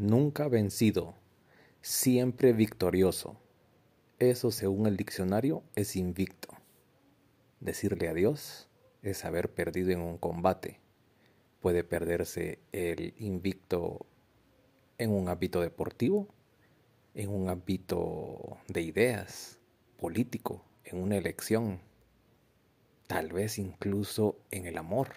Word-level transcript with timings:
nunca 0.00 0.48
vencido, 0.48 1.14
siempre 1.82 2.52
victorioso. 2.52 3.36
Eso, 4.18 4.50
según 4.50 4.86
el 4.86 4.96
diccionario, 4.96 5.62
es 5.76 5.96
invicto. 5.96 6.48
Decirle 7.60 8.08
adiós 8.08 8.68
es 9.02 9.24
haber 9.24 9.52
perdido 9.52 9.90
en 9.90 10.00
un 10.00 10.18
combate. 10.18 10.80
Puede 11.60 11.84
perderse 11.84 12.58
el 12.72 13.14
invicto 13.18 14.06
en 14.98 15.10
un 15.10 15.28
ámbito 15.28 15.60
deportivo, 15.60 16.28
en 17.14 17.30
un 17.30 17.48
ámbito 17.48 18.58
de 18.68 18.82
ideas, 18.82 19.58
político, 19.98 20.64
en 20.84 20.98
una 20.98 21.16
elección, 21.16 21.80
tal 23.06 23.32
vez 23.32 23.58
incluso 23.58 24.38
en 24.50 24.66
el 24.66 24.78
amor. 24.78 25.08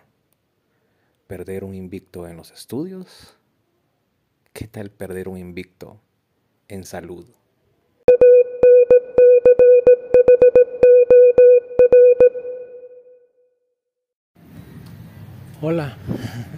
Perder 1.28 1.64
un 1.64 1.74
invicto 1.74 2.28
en 2.28 2.38
los 2.38 2.52
estudios. 2.52 3.38
¿Qué 4.54 4.68
tal 4.68 4.92
perder 4.92 5.30
un 5.30 5.40
invicto 5.40 6.00
en 6.68 6.84
salud? 6.84 7.26
Hola, 15.60 15.98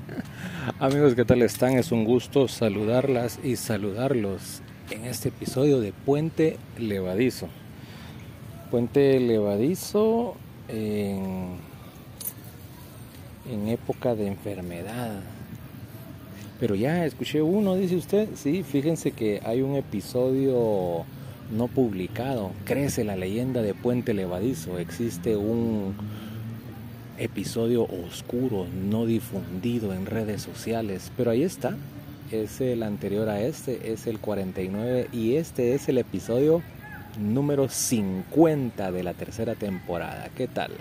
amigos, 0.82 1.16
¿qué 1.16 1.24
tal 1.24 1.42
están? 1.42 1.78
Es 1.78 1.94
un 1.94 2.04
gusto 2.04 2.50
saludarlas 2.50 3.40
y 3.42 3.56
saludarlos 3.56 4.62
en 4.90 5.06
este 5.06 5.30
episodio 5.30 5.80
de 5.80 5.94
Puente 5.94 6.58
Levadizo. 6.78 7.48
Puente 8.72 9.22
Levadizo 9.22 10.36
en, 10.68 11.60
en 13.50 13.70
época 13.70 14.16
de 14.16 14.28
enfermedad. 14.28 15.22
Pero 16.66 16.74
ya 16.74 17.06
escuché 17.06 17.44
uno, 17.44 17.76
dice 17.76 17.96
usted. 17.96 18.28
Sí, 18.34 18.64
fíjense 18.64 19.12
que 19.12 19.40
hay 19.46 19.62
un 19.62 19.76
episodio 19.76 21.06
no 21.56 21.68
publicado. 21.68 22.54
Crece 22.64 23.04
la 23.04 23.16
leyenda 23.16 23.62
de 23.62 23.76
Puente 23.76 24.16
Levadizo. 24.16 24.80
Existe 24.80 25.38
un 25.38 25.94
episodio 27.20 27.84
oscuro, 27.84 28.66
no 28.90 29.06
difundido 29.06 29.94
en 29.94 30.08
redes 30.08 30.42
sociales, 30.42 31.12
pero 31.16 31.30
ahí 31.30 31.44
está. 31.44 31.78
Es 32.32 32.60
el 32.62 32.82
anterior 32.82 33.30
a 33.30 33.42
este, 33.42 33.92
es 33.94 34.08
el 34.08 34.18
49 34.18 35.10
y 35.14 35.36
este 35.36 35.76
es 35.76 35.88
el 35.88 36.00
episodio 36.00 36.64
número 37.20 37.70
50 37.70 38.92
de 38.92 39.04
la 39.04 39.14
tercera 39.14 39.54
temporada. 39.54 40.30
¿Qué 40.36 40.48
tal? 40.48 40.72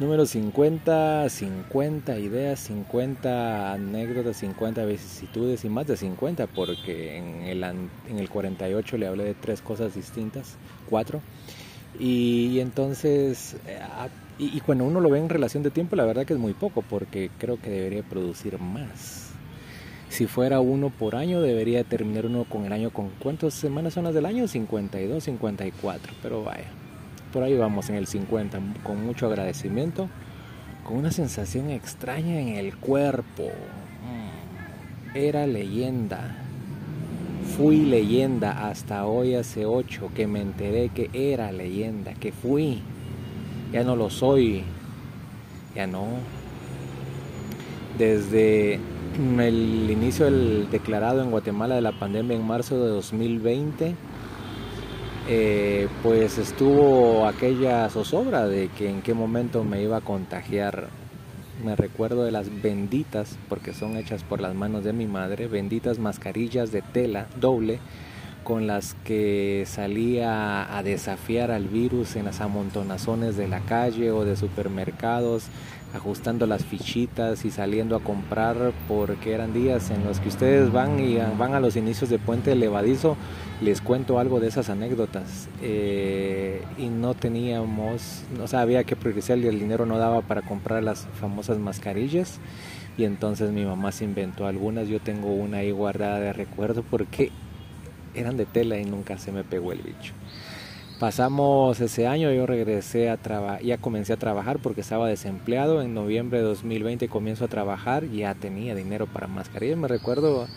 Número 0.00 0.26
50, 0.26 1.28
50 1.28 2.18
ideas, 2.20 2.60
50 2.60 3.72
anécdotas, 3.72 4.36
50 4.36 4.84
vicisitudes 4.84 5.64
y 5.64 5.68
más 5.68 5.88
de 5.88 5.96
50 5.96 6.46
porque 6.46 7.16
en 7.16 7.42
el, 7.42 7.64
en 7.64 8.18
el 8.18 8.30
48 8.30 8.96
le 8.96 9.08
hablé 9.08 9.24
de 9.24 9.34
tres 9.34 9.60
cosas 9.60 9.96
distintas, 9.96 10.56
cuatro. 10.88 11.20
Y, 11.98 12.60
entonces, 12.60 13.56
eh, 13.66 13.80
y, 14.38 14.60
cuando 14.60 14.84
uno 14.84 15.00
lo 15.00 15.10
ve 15.10 15.18
en 15.18 15.28
relación 15.28 15.64
de 15.64 15.72
tiempo, 15.72 15.96
la 15.96 16.04
verdad 16.04 16.24
que 16.26 16.34
es 16.34 16.38
muy 16.38 16.54
poco, 16.54 16.82
porque 16.82 17.30
creo 17.38 17.60
que 17.60 17.70
debería 17.70 18.04
producir 18.04 18.60
más. 18.60 19.30
Si 20.10 20.26
fuera 20.26 20.60
uno 20.60 20.90
por 20.90 21.16
año, 21.16 21.40
debería 21.40 21.82
terminar 21.82 22.26
uno 22.26 22.44
con 22.44 22.64
el 22.64 22.72
año 22.72 22.90
con 22.90 23.10
cuántas 23.18 23.54
semanas 23.54 23.94
son 23.94 24.04
las 24.04 24.14
del 24.14 24.26
año, 24.26 24.46
52, 24.46 25.24
54, 25.24 26.12
pero 26.22 26.44
vaya, 26.44 26.66
por 27.32 27.42
ahí 27.42 27.56
vamos 27.56 27.88
en 27.90 27.96
el 27.96 28.06
50, 28.06 28.58
con 28.82 29.04
mucho 29.04 29.26
agradecimiento, 29.26 30.08
con 30.84 30.96
una 30.96 31.10
sensación 31.10 31.70
extraña 31.70 32.40
en 32.40 32.48
el 32.48 32.76
cuerpo. 32.76 33.44
Mm, 33.44 35.16
era 35.16 35.46
leyenda 35.46 36.44
Fui 37.56 37.84
leyenda 37.84 38.68
hasta 38.68 39.04
hoy 39.04 39.34
hace 39.34 39.66
ocho 39.66 40.10
que 40.14 40.28
me 40.28 40.40
enteré 40.40 40.90
que 40.90 41.10
era 41.12 41.50
leyenda, 41.50 42.14
que 42.14 42.30
fui. 42.30 42.82
Ya 43.72 43.82
no 43.82 43.96
lo 43.96 44.10
soy. 44.10 44.62
Ya 45.74 45.88
no. 45.88 46.06
Desde 47.98 48.74
el 49.16 49.90
inicio 49.90 50.26
del 50.26 50.68
declarado 50.70 51.20
en 51.20 51.32
Guatemala 51.32 51.74
de 51.74 51.80
la 51.80 51.98
pandemia 51.98 52.36
en 52.36 52.46
marzo 52.46 52.80
de 52.80 52.90
2020, 52.90 53.96
eh, 55.28 55.88
pues 56.02 56.38
estuvo 56.38 57.26
aquella 57.26 57.88
zozobra 57.90 58.46
de 58.46 58.68
que 58.68 58.88
en 58.88 59.02
qué 59.02 59.12
momento 59.12 59.62
me 59.62 59.82
iba 59.82 59.98
a 59.98 60.00
contagiar. 60.00 60.88
Me 61.62 61.76
recuerdo 61.76 62.24
de 62.24 62.30
las 62.30 62.62
benditas, 62.62 63.36
porque 63.48 63.74
son 63.74 63.96
hechas 63.96 64.22
por 64.22 64.40
las 64.40 64.54
manos 64.54 64.84
de 64.84 64.92
mi 64.92 65.06
madre, 65.06 65.46
benditas 65.48 65.98
mascarillas 65.98 66.72
de 66.72 66.82
tela 66.82 67.26
doble 67.38 67.78
con 68.42 68.66
las 68.66 68.94
que 69.04 69.64
salía 69.66 70.74
a 70.74 70.82
desafiar 70.82 71.50
al 71.50 71.68
virus 71.68 72.16
en 72.16 72.24
las 72.24 72.40
amontonazones 72.40 73.36
de 73.36 73.48
la 73.48 73.60
calle 73.60 74.10
o 74.10 74.24
de 74.24 74.36
supermercados, 74.36 75.44
ajustando 75.94 76.46
las 76.46 76.64
fichitas 76.64 77.44
y 77.44 77.50
saliendo 77.50 77.96
a 77.96 78.00
comprar 78.00 78.72
porque 78.86 79.32
eran 79.32 79.52
días 79.52 79.90
en 79.90 80.04
los 80.04 80.20
que 80.20 80.28
ustedes 80.28 80.70
van 80.70 81.00
y 81.00 81.18
van 81.38 81.54
a 81.54 81.60
los 81.60 81.76
inicios 81.76 82.10
de 82.10 82.18
Puente 82.18 82.54
Levadizo. 82.54 83.16
Les 83.60 83.80
cuento 83.80 84.18
algo 84.18 84.38
de 84.40 84.48
esas 84.48 84.68
anécdotas. 84.70 85.48
Eh, 85.62 86.62
y 86.76 86.88
no 86.88 87.14
teníamos, 87.14 88.22
o 88.40 88.46
sea, 88.46 88.60
había 88.60 88.84
que 88.84 88.96
priorizar 88.96 89.38
y 89.38 89.46
el 89.46 89.58
dinero 89.58 89.86
no 89.86 89.98
daba 89.98 90.20
para 90.20 90.42
comprar 90.42 90.82
las 90.82 91.06
famosas 91.20 91.58
mascarillas. 91.58 92.38
Y 92.96 93.04
entonces 93.04 93.52
mi 93.52 93.64
mamá 93.64 93.92
se 93.92 94.04
inventó 94.04 94.46
algunas. 94.46 94.88
Yo 94.88 95.00
tengo 95.00 95.32
una 95.32 95.58
ahí 95.58 95.70
guardada 95.70 96.18
de 96.20 96.32
recuerdo 96.32 96.82
porque 96.82 97.30
eran 98.14 98.36
de 98.36 98.46
tela 98.46 98.78
y 98.78 98.84
nunca 98.84 99.18
se 99.18 99.32
me 99.32 99.44
pegó 99.44 99.72
el 99.72 99.78
bicho. 99.78 100.12
Pasamos 100.98 101.80
ese 101.80 102.08
año, 102.08 102.32
yo 102.32 102.44
regresé 102.44 103.08
a 103.08 103.16
trabajar, 103.16 103.62
ya 103.62 103.78
comencé 103.78 104.14
a 104.14 104.16
trabajar 104.16 104.58
porque 104.58 104.80
estaba 104.80 105.06
desempleado. 105.06 105.80
En 105.80 105.94
noviembre 105.94 106.38
de 106.38 106.44
2020 106.44 107.08
comienzo 107.08 107.44
a 107.44 107.48
trabajar, 107.48 108.06
ya 108.06 108.34
tenía 108.34 108.74
dinero 108.74 109.06
para 109.06 109.28
mascarillas. 109.28 109.78
Me 109.78 109.86
recuerdo 109.86 110.48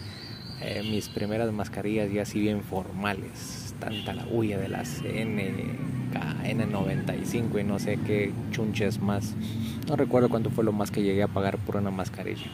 eh, 0.59 0.81
mis 0.89 1.09
primeras 1.09 1.51
mascarillas 1.51 2.11
ya 2.11 2.23
así 2.23 2.39
bien 2.39 2.63
formales. 2.63 3.75
Tanta 3.79 4.13
la 4.13 4.25
huya 4.31 4.57
de 4.57 4.67
las 4.67 5.03
N95 5.03 7.61
y 7.61 7.63
no 7.63 7.77
sé 7.77 7.99
qué 8.07 8.33
chunches 8.49 8.99
más. 8.99 9.35
No 9.87 9.95
recuerdo 9.95 10.29
cuánto 10.29 10.49
fue 10.49 10.63
lo 10.63 10.71
más 10.71 10.89
que 10.89 11.03
llegué 11.03 11.21
a 11.21 11.27
pagar 11.27 11.59
por 11.59 11.75
una 11.75 11.91
mascarilla 11.91 12.49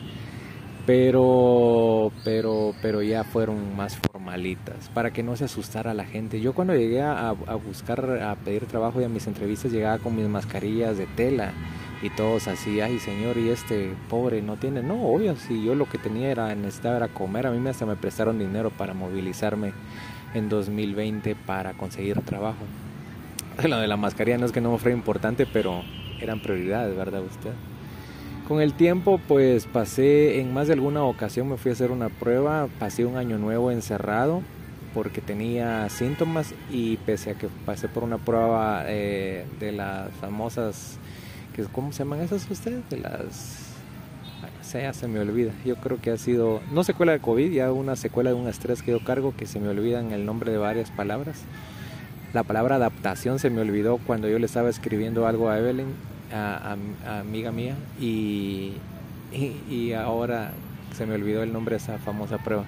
pero 0.88 2.14
pero 2.24 2.74
pero 2.81 3.04
ya 3.04 3.25
fueron 3.25 3.75
más 3.75 3.98
formalitas 4.27 4.89
para 4.93 5.11
que 5.11 5.23
no 5.23 5.35
se 5.35 5.45
asustara 5.45 5.93
la 5.93 6.05
gente. 6.05 6.41
Yo 6.41 6.53
cuando 6.53 6.75
llegué 6.75 7.01
a, 7.01 7.31
buscar 7.65 8.21
a 8.21 8.35
pedir 8.35 8.65
trabajo 8.65 8.99
y 9.01 9.05
a 9.05 9.09
mis 9.09 9.27
entrevistas 9.27 9.71
llegaba 9.71 9.99
con 9.99 10.15
mis 10.15 10.27
mascarillas 10.27 10.97
de 10.97 11.05
tela 11.05 11.53
y 12.01 12.09
todos 12.11 12.47
así 12.47 12.79
ay 12.79 12.99
señor 12.99 13.38
y 13.38 13.49
este 13.49 13.91
pobre 14.07 14.43
no 14.43 14.57
tiene 14.57 14.83
no 14.83 15.01
obvio 15.01 15.35
si 15.35 15.63
yo 15.63 15.73
lo 15.73 15.89
que 15.89 15.97
tenía 15.97 16.29
era 16.29 16.53
necesitaba 16.53 16.97
era 16.97 17.07
comer 17.07 17.47
a 17.47 17.51
mí 17.51 17.67
hasta 17.67 17.88
me 17.88 17.95
prestaron 17.95 18.38
dinero 18.38 18.69
para 18.69 18.93
movilizarme 18.93 19.73
en 20.35 20.47
2020 20.49 21.35
para 21.35 21.73
conseguir 21.73 22.21
trabajo. 22.21 22.63
Lo 23.67 23.79
de 23.79 23.88
la 23.88 23.97
mascarilla 23.97 24.38
no 24.38 24.45
es 24.45 24.51
que 24.51 24.61
no 24.61 24.77
fuera 24.77 24.95
importante 24.95 25.47
pero 25.51 25.81
eran 26.19 26.39
prioridades 26.39 26.95
verdad 26.95 27.23
usted 27.23 27.53
con 28.47 28.62
el 28.62 28.74
tiempo, 28.74 29.19
pues 29.28 29.66
pasé 29.66 30.40
en 30.40 30.53
más 30.53 30.68
de 30.68 30.74
alguna 30.74 31.03
ocasión, 31.03 31.50
me 31.50 31.58
fui 31.58 31.72
a 31.72 31.74
hacer 31.74 31.91
una 31.91 32.08
prueba, 32.08 32.69
pasé 32.80 33.03
un 33.03 33.18
año 33.18 33.38
nuevo 33.38 33.72
encerrado 33.72 34.41
porque 34.94 35.19
tenía 35.19 35.90
síntomas 35.90 36.53
y 36.72 36.96
pese 36.97 37.31
a 37.31 37.34
que 37.34 37.50
pasé 37.66 37.90
por 37.90 38.03
una 38.03 38.18
prueba 38.18 38.86
eh, 38.88 39.46
de 39.59 39.74
las 39.74 40.12
famosas, 40.22 40.97
¿cómo 41.74 41.91
se 41.91 42.00
llaman 42.00 42.22
esas 42.22 42.50
ustedes? 42.50 42.90
De 42.90 42.97
las... 42.97 43.75
ya 44.72 44.94
se 44.94 45.09
me 45.09 45.19
olvida. 45.19 45.52
Yo 45.66 45.75
creo 45.75 46.00
que 46.00 46.12
ha 46.12 46.18
sido, 46.18 46.62
no 46.72 46.86
secuela 46.86 47.12
de 47.12 47.19
COVID, 47.19 47.52
ya 47.52 47.74
una 47.74 47.97
secuela 47.97 48.30
de 48.30 48.38
un 48.38 48.47
estrés 48.47 48.81
que 48.81 48.91
yo 48.91 49.03
cargo 49.03 49.33
que 49.36 49.45
se 49.45 49.60
me 49.60 49.68
olvidan 49.68 50.13
el 50.13 50.25
nombre 50.25 50.54
de 50.54 50.57
varias 50.57 50.89
palabras. 50.89 51.42
La 52.33 52.44
palabra 52.44 52.75
adaptación 52.75 53.39
se 53.39 53.50
me 53.50 53.60
olvidó 53.60 53.98
cuando 53.98 54.30
yo 54.30 54.39
le 54.39 54.45
estaba 54.45 54.69
escribiendo 54.69 55.27
algo 55.27 55.50
a 55.50 55.60
Evelyn 55.60 56.17
a, 56.31 56.75
amiga 57.19 57.51
mía 57.51 57.75
y, 58.00 58.74
y, 59.69 59.94
ahora 59.94 60.51
se 60.95 61.06
me 61.06 61.15
olvidó 61.15 61.44
el 61.44 61.53
nombre 61.53 61.75
de 61.75 61.83
esa 61.83 61.97
famosa 61.97 62.38
prueba. 62.38 62.65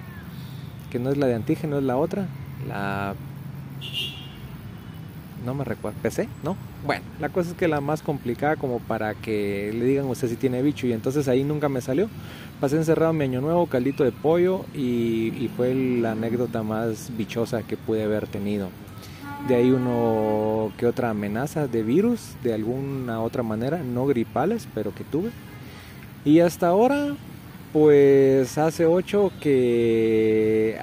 Que 0.90 0.98
no 0.98 1.10
es 1.10 1.16
la 1.16 1.26
de 1.26 1.34
antígeno, 1.34 1.78
es 1.78 1.84
la 1.84 1.96
otra. 1.96 2.26
La... 2.68 3.14
No 5.44 5.54
me 5.54 5.64
recuerdo. 5.64 5.98
¿PC? 6.02 6.28
¿No? 6.42 6.56
Bueno, 6.84 7.04
la 7.18 7.28
cosa 7.30 7.50
es 7.50 7.56
que 7.56 7.68
la 7.68 7.80
más 7.80 8.02
complicada 8.02 8.56
como 8.56 8.78
para 8.78 9.14
que 9.14 9.72
le 9.74 9.84
digan 9.84 10.06
usted 10.06 10.28
si 10.28 10.36
tiene 10.36 10.62
bicho 10.62 10.86
y 10.86 10.92
entonces 10.92 11.28
ahí 11.28 11.44
nunca 11.44 11.68
me 11.68 11.80
salió. 11.80 12.08
Pasé 12.60 12.76
encerrado 12.76 13.12
mi 13.12 13.24
año 13.24 13.40
nuevo, 13.40 13.66
caldito 13.66 14.04
de 14.04 14.12
pollo 14.12 14.66
y, 14.74 15.32
y 15.38 15.50
fue 15.56 15.74
la 15.74 16.12
anécdota 16.12 16.62
más 16.62 17.10
bichosa 17.16 17.62
que 17.62 17.76
pude 17.76 18.04
haber 18.04 18.26
tenido 18.26 18.68
de 19.48 19.54
ahí 19.54 19.70
uno 19.70 20.72
que 20.76 20.86
otra 20.86 21.10
amenaza 21.10 21.66
de 21.66 21.82
virus 21.82 22.34
de 22.42 22.54
alguna 22.54 23.20
otra 23.20 23.42
manera, 23.42 23.82
no 23.82 24.06
gripales, 24.06 24.68
pero 24.74 24.94
que 24.94 25.04
tuve. 25.04 25.30
Y 26.24 26.40
hasta 26.40 26.68
ahora, 26.68 27.14
pues 27.72 28.58
hace 28.58 28.86
ocho 28.86 29.32
que 29.40 30.78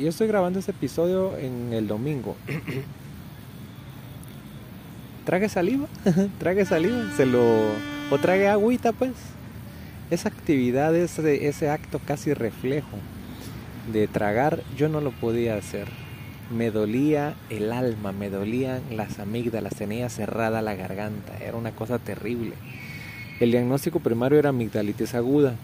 yo 0.00 0.08
estoy 0.08 0.28
grabando 0.28 0.58
este 0.58 0.70
episodio 0.70 1.36
en 1.38 1.72
el 1.72 1.88
domingo. 1.88 2.36
trague 5.24 5.48
saliva, 5.48 5.86
trague 6.38 6.64
saliva, 6.64 7.10
se 7.16 7.26
lo 7.26 7.42
o 8.10 8.18
trague 8.20 8.48
agüita 8.48 8.92
pues. 8.92 9.12
Esa 10.10 10.28
actividad, 10.28 10.94
ese, 10.94 11.48
ese 11.48 11.70
acto 11.70 11.98
casi 11.98 12.34
reflejo 12.34 12.98
de 13.92 14.06
tragar, 14.06 14.62
yo 14.76 14.88
no 14.88 15.00
lo 15.00 15.10
podía 15.10 15.56
hacer. 15.56 16.03
Me 16.50 16.70
dolía 16.70 17.34
el 17.50 17.72
alma, 17.72 18.12
me 18.12 18.28
dolían 18.30 18.82
las 18.90 19.18
amígdalas, 19.18 19.74
tenía 19.74 20.08
cerrada 20.10 20.62
la 20.62 20.74
garganta, 20.74 21.38
era 21.38 21.56
una 21.56 21.72
cosa 21.72 21.98
terrible. 21.98 22.52
El 23.40 23.50
diagnóstico 23.50 24.00
primario 24.00 24.38
era 24.38 24.50
amigdalitis 24.50 25.14
aguda. 25.14 25.56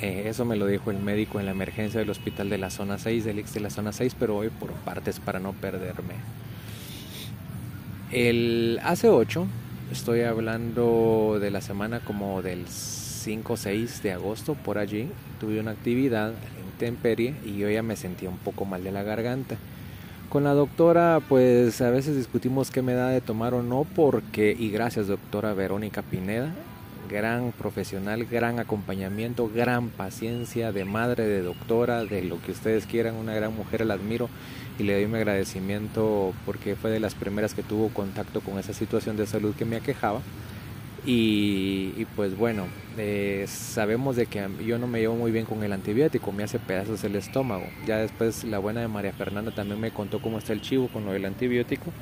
Eh, 0.00 0.24
eso 0.26 0.44
me 0.44 0.56
lo 0.56 0.66
dijo 0.66 0.90
el 0.90 0.98
médico 0.98 1.38
en 1.38 1.46
la 1.46 1.52
emergencia 1.52 2.00
del 2.00 2.10
hospital 2.10 2.48
de 2.50 2.58
la 2.58 2.70
zona 2.70 2.98
6, 2.98 3.24
del 3.24 3.40
X 3.40 3.54
de 3.54 3.60
la 3.60 3.70
zona 3.70 3.92
6, 3.92 4.16
pero 4.18 4.34
voy 4.34 4.48
por 4.48 4.72
partes 4.72 5.20
para 5.20 5.38
no 5.38 5.52
perderme. 5.52 6.14
El 8.10 8.80
hace 8.84 9.08
8, 9.08 9.46
estoy 9.92 10.22
hablando 10.22 11.38
de 11.40 11.50
la 11.50 11.60
semana 11.60 12.00
como 12.00 12.42
del 12.42 12.66
5 12.66 13.52
o 13.52 13.56
6 13.56 14.02
de 14.02 14.12
agosto, 14.12 14.54
por 14.54 14.78
allí, 14.78 15.08
tuve 15.40 15.60
una 15.60 15.72
actividad 15.72 16.32
en 16.86 16.94
Temperie 16.94 17.34
y 17.44 17.56
yo 17.56 17.68
ya 17.70 17.82
me 17.82 17.96
sentía 17.96 18.28
un 18.28 18.38
poco 18.38 18.64
mal 18.64 18.84
de 18.84 18.92
la 18.92 19.02
garganta. 19.02 19.56
Con 20.28 20.44
la 20.44 20.52
doctora, 20.52 21.20
pues 21.26 21.80
a 21.80 21.90
veces 21.90 22.16
discutimos 22.16 22.70
qué 22.70 22.82
me 22.82 22.92
da 22.92 23.08
de 23.08 23.20
tomar 23.20 23.54
o 23.54 23.62
no, 23.62 23.86
porque, 23.96 24.54
y 24.58 24.70
gracias 24.70 25.06
doctora 25.06 25.54
Verónica 25.54 26.02
Pineda, 26.02 26.52
gran 27.08 27.52
profesional, 27.52 28.26
gran 28.26 28.58
acompañamiento, 28.58 29.50
gran 29.52 29.88
paciencia 29.88 30.70
de 30.70 30.84
madre, 30.84 31.26
de 31.26 31.42
doctora, 31.42 32.04
de 32.04 32.22
lo 32.22 32.40
que 32.42 32.52
ustedes 32.52 32.84
quieran, 32.84 33.14
una 33.14 33.34
gran 33.34 33.56
mujer, 33.56 33.84
la 33.86 33.94
admiro 33.94 34.28
y 34.78 34.82
le 34.84 34.94
doy 34.94 35.06
mi 35.06 35.16
agradecimiento 35.16 36.32
porque 36.46 36.76
fue 36.76 36.90
de 36.90 37.00
las 37.00 37.14
primeras 37.14 37.54
que 37.54 37.62
tuvo 37.62 37.88
contacto 37.88 38.40
con 38.40 38.58
esa 38.58 38.72
situación 38.72 39.16
de 39.16 39.26
salud 39.26 39.54
que 39.54 39.64
me 39.64 39.76
aquejaba. 39.76 40.20
Y, 41.10 42.04
pues 42.16 42.36
bueno, 42.36 42.66
eh, 42.98 43.46
sabemos 43.48 44.14
de 44.14 44.26
que 44.26 44.46
yo 44.66 44.78
no 44.78 44.86
me 44.86 45.00
llevo 45.00 45.16
muy 45.16 45.32
bien 45.32 45.46
con 45.46 45.64
el 45.64 45.72
antibiótico, 45.72 46.32
me 46.32 46.42
hace 46.42 46.58
pedazos 46.58 47.02
el 47.02 47.16
estómago. 47.16 47.64
Ya 47.86 47.96
después 47.96 48.44
la 48.44 48.58
buena 48.58 48.82
de 48.82 48.88
María 48.88 49.14
Fernanda 49.14 49.50
también 49.50 49.80
me 49.80 49.90
contó 49.90 50.20
cómo 50.20 50.36
está 50.36 50.52
el 50.52 50.60
chivo 50.60 50.88
con 50.88 51.06
lo 51.06 51.12
del 51.12 51.24
antibiótico, 51.24 51.92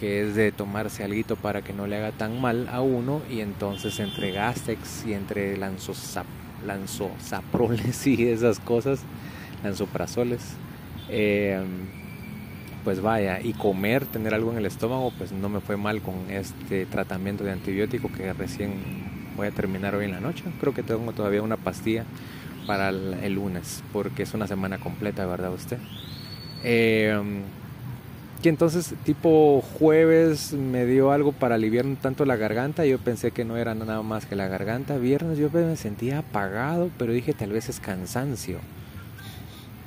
que 0.00 0.26
es 0.26 0.34
de 0.34 0.50
tomarse 0.50 1.04
algo 1.04 1.36
para 1.36 1.62
que 1.62 1.72
no 1.72 1.86
le 1.86 1.98
haga 1.98 2.10
tan 2.10 2.40
mal 2.40 2.68
a 2.72 2.80
uno 2.80 3.22
y 3.30 3.38
entonces 3.38 4.00
entre 4.00 4.32
Gastex 4.32 5.06
y 5.06 5.12
entre 5.12 5.56
lanzosaproles 5.56 8.04
y 8.08 8.26
esas 8.26 8.58
cosas, 8.58 9.02
lanzoprazoles. 9.62 10.40
Eh, 11.08 11.62
pues 12.84 13.00
vaya, 13.00 13.40
y 13.40 13.52
comer, 13.52 14.06
tener 14.06 14.34
algo 14.34 14.52
en 14.52 14.58
el 14.58 14.66
estómago, 14.66 15.12
pues 15.16 15.32
no 15.32 15.48
me 15.48 15.60
fue 15.60 15.76
mal 15.76 16.00
con 16.00 16.14
este 16.30 16.86
tratamiento 16.86 17.44
de 17.44 17.52
antibiótico 17.52 18.10
que 18.10 18.32
recién 18.32 18.72
voy 19.36 19.48
a 19.48 19.50
terminar 19.50 19.94
hoy 19.94 20.06
en 20.06 20.12
la 20.12 20.20
noche. 20.20 20.44
Creo 20.60 20.74
que 20.74 20.82
tengo 20.82 21.12
todavía 21.12 21.42
una 21.42 21.56
pastilla 21.56 22.04
para 22.66 22.90
el, 22.90 23.34
lunes, 23.34 23.82
porque 23.92 24.22
es 24.22 24.34
una 24.34 24.46
semana 24.46 24.78
completa, 24.78 25.26
¿verdad 25.26 25.52
usted? 25.52 25.78
Eh, 26.62 27.18
que 28.42 28.48
entonces 28.48 28.94
tipo 29.04 29.60
jueves 29.78 30.54
me 30.54 30.86
dio 30.86 31.12
algo 31.12 31.32
para 31.32 31.56
aliviar 31.56 31.84
un 31.84 31.96
tanto 31.96 32.24
la 32.24 32.36
garganta, 32.36 32.86
yo 32.86 32.98
pensé 32.98 33.32
que 33.32 33.44
no 33.44 33.56
era 33.56 33.74
nada 33.74 34.02
más 34.02 34.24
que 34.24 34.34
la 34.34 34.48
garganta, 34.48 34.96
viernes 34.96 35.38
yo 35.38 35.50
me 35.50 35.76
sentía 35.76 36.20
apagado, 36.20 36.90
pero 36.98 37.12
dije 37.12 37.34
tal 37.34 37.50
vez 37.50 37.68
es 37.68 37.80
cansancio. 37.80 38.58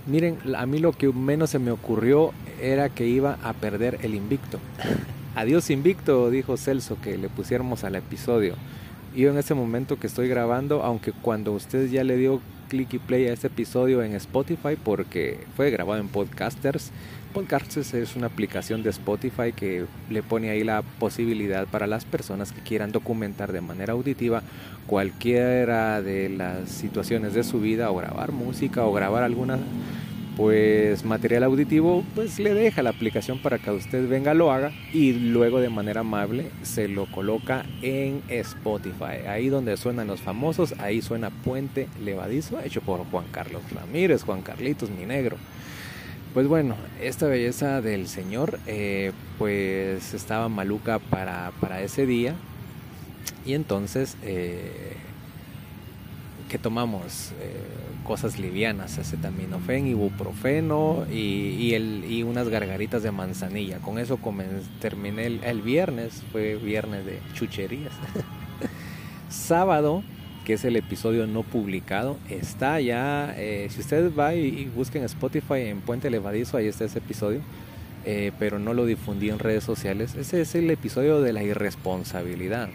Miren, 0.05 0.37
a 0.55 0.65
mí 0.65 0.79
lo 0.79 0.91
que 0.91 1.07
menos 1.13 1.51
se 1.51 1.59
me 1.59 1.71
ocurrió 1.71 2.33
era 2.61 2.89
que 2.89 3.07
iba 3.07 3.37
a 3.41 3.53
perder 3.53 3.99
el 4.03 4.15
invicto. 4.15 4.59
Adiós 5.35 5.69
invicto, 5.69 6.29
dijo 6.29 6.57
Celso, 6.57 6.97
que 7.01 7.17
le 7.17 7.29
pusiéramos 7.29 7.83
al 7.83 7.95
episodio. 7.95 8.55
Yo 9.15 9.29
en 9.29 9.37
ese 9.37 9.53
momento 9.53 9.97
que 9.97 10.07
estoy 10.07 10.27
grabando, 10.27 10.83
aunque 10.83 11.11
cuando 11.11 11.53
usted 11.53 11.89
ya 11.89 12.03
le 12.03 12.17
dio 12.17 12.41
click 12.67 12.93
y 12.93 12.99
play 12.99 13.27
a 13.27 13.33
este 13.33 13.47
episodio 13.47 14.03
en 14.03 14.13
Spotify, 14.13 14.75
porque 14.83 15.39
fue 15.55 15.69
grabado 15.69 16.01
en 16.01 16.09
Podcasters, 16.09 16.91
Podcasters 17.33 17.95
es 17.95 18.15
una 18.15 18.27
aplicación 18.27 18.83
de 18.83 18.91
Spotify 18.91 19.53
que 19.55 19.85
le 20.11 20.21
pone 20.21 20.51
ahí 20.51 20.63
la 20.63 20.83
posibilidad 20.83 21.65
para 21.65 21.87
las 21.87 22.05
personas 22.05 22.51
que 22.51 22.61
quieran 22.61 22.91
documentar 22.91 23.51
de 23.51 23.59
manera 23.59 23.93
auditiva 23.93 24.43
cualquiera 24.85 26.03
de 26.03 26.29
las 26.29 26.69
situaciones 26.69 27.33
de 27.33 27.43
su 27.43 27.59
vida 27.59 27.89
o 27.89 27.95
grabar 27.95 28.31
música 28.31 28.85
o 28.85 28.93
grabar 28.93 29.23
alguna 29.23 29.57
pues 30.37 31.05
material 31.05 31.43
auditivo 31.43 32.03
pues 32.13 32.37
le 32.39 32.53
deja 32.53 32.83
la 32.83 32.91
aplicación 32.91 33.39
para 33.39 33.57
que 33.57 33.71
usted 33.71 34.07
venga 34.07 34.35
lo 34.35 34.51
haga 34.51 34.71
y 34.93 35.13
luego 35.13 35.59
de 35.59 35.69
manera 35.69 36.01
amable 36.01 36.51
se 36.61 36.87
lo 36.87 37.07
coloca 37.07 37.65
en 37.81 38.21
Spotify. 38.29 39.27
Ahí 39.27 39.49
donde 39.49 39.75
suenan 39.77 40.07
los 40.07 40.21
famosos 40.21 40.75
ahí 40.79 41.01
suena 41.01 41.31
Puente 41.31 41.87
Levadizo 41.99 42.59
hecho 42.61 42.81
por 42.81 43.03
Juan 43.05 43.25
Carlos 43.31 43.63
Ramírez 43.73 44.21
Juan 44.21 44.43
Carlitos 44.43 44.91
mi 44.91 45.05
negro 45.05 45.37
pues 46.33 46.47
bueno, 46.47 46.75
esta 47.01 47.27
belleza 47.27 47.81
del 47.81 48.07
Señor, 48.07 48.59
eh, 48.65 49.11
pues 49.37 50.13
estaba 50.13 50.49
maluca 50.49 50.99
para, 50.99 51.51
para 51.59 51.81
ese 51.81 52.05
día. 52.05 52.33
Y 53.45 53.53
entonces, 53.53 54.17
eh, 54.23 54.95
¿qué 56.49 56.57
tomamos? 56.57 57.31
Eh, 57.39 57.53
cosas 58.03 58.39
livianas, 58.39 58.97
acetaminofén, 58.97 59.87
ibuprofeno 59.87 61.05
y, 61.09 61.55
y, 61.59 61.73
el, 61.75 62.05
y 62.09 62.23
unas 62.23 62.49
gargaritas 62.49 63.03
de 63.03 63.11
manzanilla. 63.11 63.77
Con 63.77 63.99
eso 63.99 64.19
terminé 64.81 65.27
el, 65.27 65.43
el 65.43 65.61
viernes, 65.61 66.23
fue 66.31 66.55
viernes 66.55 67.05
de 67.05 67.19
chucherías. 67.33 67.93
Sábado 69.29 70.03
que 70.43 70.53
es 70.53 70.65
el 70.65 70.75
episodio 70.75 71.27
no 71.27 71.43
publicado. 71.43 72.17
Está 72.29 72.79
ya, 72.79 73.33
eh, 73.37 73.67
si 73.69 73.81
ustedes 73.81 74.17
va 74.17 74.35
y, 74.35 74.65
busquen 74.75 75.03
Spotify 75.03 75.61
en 75.67 75.81
Puente 75.81 76.09
Levadizo, 76.09 76.57
ahí 76.57 76.67
está 76.67 76.85
ese 76.85 76.99
episodio, 76.99 77.41
eh, 78.05 78.31
pero 78.39 78.59
no 78.59 78.73
lo 78.73 78.85
difundí 78.85 79.29
en 79.29 79.39
redes 79.39 79.63
sociales. 79.63 80.15
Ese 80.15 80.41
es 80.41 80.55
el 80.55 80.69
episodio 80.69 81.21
de 81.21 81.33
la 81.33 81.43
irresponsabilidad. 81.43 82.69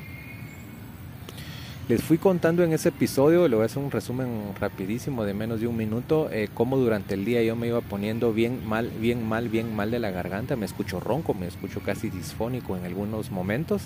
Les 1.89 2.03
fui 2.03 2.19
contando 2.19 2.63
en 2.63 2.75
ese 2.75 2.91
episodio, 2.91 3.49
le 3.49 3.57
voy 3.57 3.63
a 3.63 3.67
hacer 3.67 3.83
un 3.83 3.91
resumen 3.91 4.53
rapidísimo 4.61 5.25
de 5.25 5.33
menos 5.33 5.61
de 5.61 5.67
un 5.67 5.77
minuto, 5.77 6.29
eh, 6.31 6.51
cómo 6.53 6.77
durante 6.77 7.15
el 7.15 7.25
día 7.25 7.43
yo 7.43 7.57
me 7.57 7.69
iba 7.69 7.81
poniendo 7.81 8.35
bien 8.35 8.61
mal, 8.69 8.91
bien 9.01 9.27
mal, 9.27 9.49
bien 9.49 9.75
mal 9.75 9.91
de 9.91 9.99
la 9.99 10.11
garganta, 10.11 10.55
me 10.55 10.67
escucho 10.67 11.01
ronco, 11.01 11.33
me 11.33 11.47
escucho 11.47 11.81
casi 11.81 12.11
disfónico 12.11 12.77
en 12.77 12.85
algunos 12.85 13.31
momentos. 13.31 13.85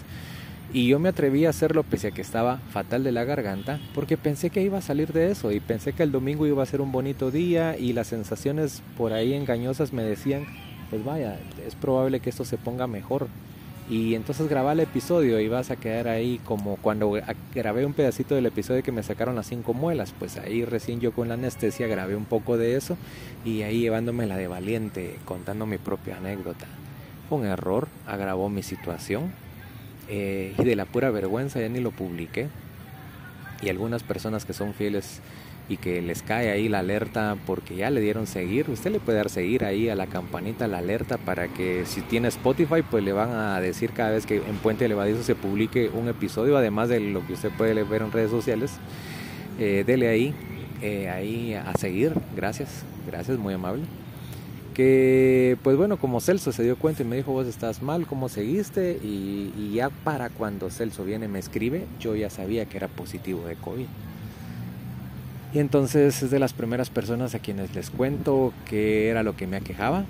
Y 0.74 0.86
yo 0.88 0.98
me 0.98 1.10
atreví 1.10 1.44
a 1.44 1.50
hacerlo 1.50 1.82
pese 1.82 2.08
a 2.08 2.10
que 2.12 2.22
estaba 2.22 2.56
fatal 2.70 3.04
de 3.04 3.12
la 3.12 3.24
garganta, 3.24 3.78
porque 3.94 4.16
pensé 4.16 4.48
que 4.48 4.62
iba 4.62 4.78
a 4.78 4.82
salir 4.82 5.12
de 5.12 5.30
eso 5.30 5.52
y 5.52 5.60
pensé 5.60 5.92
que 5.92 6.02
el 6.02 6.12
domingo 6.12 6.46
iba 6.46 6.62
a 6.62 6.66
ser 6.66 6.80
un 6.80 6.92
bonito 6.92 7.30
día 7.30 7.76
y 7.76 7.92
las 7.92 8.06
sensaciones 8.06 8.82
por 8.96 9.12
ahí 9.12 9.34
engañosas 9.34 9.92
me 9.92 10.02
decían, 10.02 10.46
pues 10.88 11.04
vaya, 11.04 11.38
es 11.66 11.74
probable 11.74 12.20
que 12.20 12.30
esto 12.30 12.46
se 12.46 12.56
ponga 12.56 12.86
mejor. 12.86 13.28
Y 13.90 14.14
entonces 14.14 14.48
grabé 14.48 14.72
el 14.72 14.80
episodio 14.80 15.40
y 15.40 15.48
vas 15.48 15.70
a 15.70 15.76
quedar 15.76 16.08
ahí 16.08 16.40
como 16.44 16.76
cuando 16.76 17.18
grabé 17.54 17.84
un 17.84 17.92
pedacito 17.92 18.34
del 18.34 18.46
episodio 18.46 18.82
que 18.82 18.92
me 18.92 19.02
sacaron 19.02 19.34
las 19.34 19.48
cinco 19.48 19.74
muelas, 19.74 20.14
pues 20.18 20.38
ahí 20.38 20.64
recién 20.64 21.00
yo 21.00 21.12
con 21.12 21.28
la 21.28 21.34
anestesia 21.34 21.86
grabé 21.86 22.16
un 22.16 22.24
poco 22.24 22.56
de 22.56 22.76
eso 22.76 22.96
y 23.44 23.60
ahí 23.60 23.80
llevándome 23.80 24.26
la 24.26 24.38
de 24.38 24.48
valiente, 24.48 25.18
contando 25.26 25.66
mi 25.66 25.76
propia 25.76 26.16
anécdota. 26.16 26.66
Un 27.28 27.44
error, 27.44 27.88
agravó 28.06 28.48
mi 28.48 28.62
situación, 28.62 29.32
eh, 30.08 30.54
y 30.58 30.64
de 30.64 30.76
la 30.76 30.84
pura 30.84 31.10
vergüenza 31.10 31.60
ya 31.60 31.68
ni 31.68 31.80
lo 31.80 31.90
publiqué. 31.90 32.48
Y 33.62 33.68
algunas 33.68 34.02
personas 34.02 34.44
que 34.44 34.52
son 34.52 34.74
fieles 34.74 35.20
y 35.68 35.76
que 35.76 36.02
les 36.02 36.22
cae 36.22 36.50
ahí 36.50 36.68
la 36.68 36.80
alerta 36.80 37.36
porque 37.46 37.76
ya 37.76 37.90
le 37.90 38.00
dieron 38.00 38.26
seguir, 38.26 38.68
usted 38.68 38.90
le 38.90 38.98
puede 38.98 39.18
dar 39.18 39.30
seguir 39.30 39.64
ahí 39.64 39.88
a 39.88 39.94
la 39.94 40.06
campanita, 40.06 40.66
la 40.66 40.78
alerta 40.78 41.18
para 41.18 41.48
que 41.48 41.84
si 41.86 42.00
tiene 42.00 42.28
Spotify 42.28 42.82
pues 42.82 43.04
le 43.04 43.12
van 43.12 43.30
a 43.30 43.60
decir 43.60 43.90
cada 43.92 44.10
vez 44.10 44.26
que 44.26 44.36
en 44.36 44.56
Puente 44.56 44.88
Levadizo 44.88 45.22
se 45.22 45.36
publique 45.36 45.88
un 45.94 46.08
episodio, 46.08 46.56
además 46.56 46.88
de 46.88 46.98
lo 46.98 47.24
que 47.26 47.34
usted 47.34 47.50
puede 47.56 47.80
ver 47.84 48.02
en 48.02 48.10
redes 48.10 48.30
sociales, 48.30 48.72
eh, 49.60 49.84
dele 49.86 50.08
ahí, 50.08 50.34
eh, 50.82 51.08
ahí 51.08 51.54
a 51.54 51.72
seguir, 51.78 52.12
gracias, 52.34 52.84
gracias, 53.06 53.38
muy 53.38 53.54
amable 53.54 53.84
que 54.72 55.56
pues 55.62 55.76
bueno, 55.76 55.96
como 55.96 56.20
Celso 56.20 56.52
se 56.52 56.62
dio 56.62 56.76
cuenta 56.76 57.02
y 57.02 57.06
me 57.06 57.16
dijo, 57.16 57.32
vos 57.32 57.46
estás 57.46 57.82
mal, 57.82 58.06
¿cómo 58.06 58.28
seguiste? 58.28 58.98
Y, 59.02 59.72
ya 59.72 59.88
para 59.88 60.28
cuando 60.28 60.68
Celso 60.70 61.04
viene 61.04 61.28
me 61.28 61.38
escribe, 61.38 61.86
yo 61.98 62.14
ya 62.14 62.28
sabía 62.28 62.66
que 62.66 62.76
era 62.76 62.88
positivo 62.88 63.46
de 63.46 63.56
COVID. 63.56 63.86
Y 65.54 65.58
entonces 65.58 66.22
es 66.22 66.30
de 66.30 66.38
las 66.38 66.52
primeras 66.52 66.90
personas 66.90 67.34
a 67.34 67.38
quienes 67.38 67.74
les 67.74 67.90
cuento 67.90 68.52
qué 68.68 69.08
era 69.08 69.22
lo 69.22 69.36
que 69.36 69.46
me 69.46 69.56
aquejaba. 69.56 70.04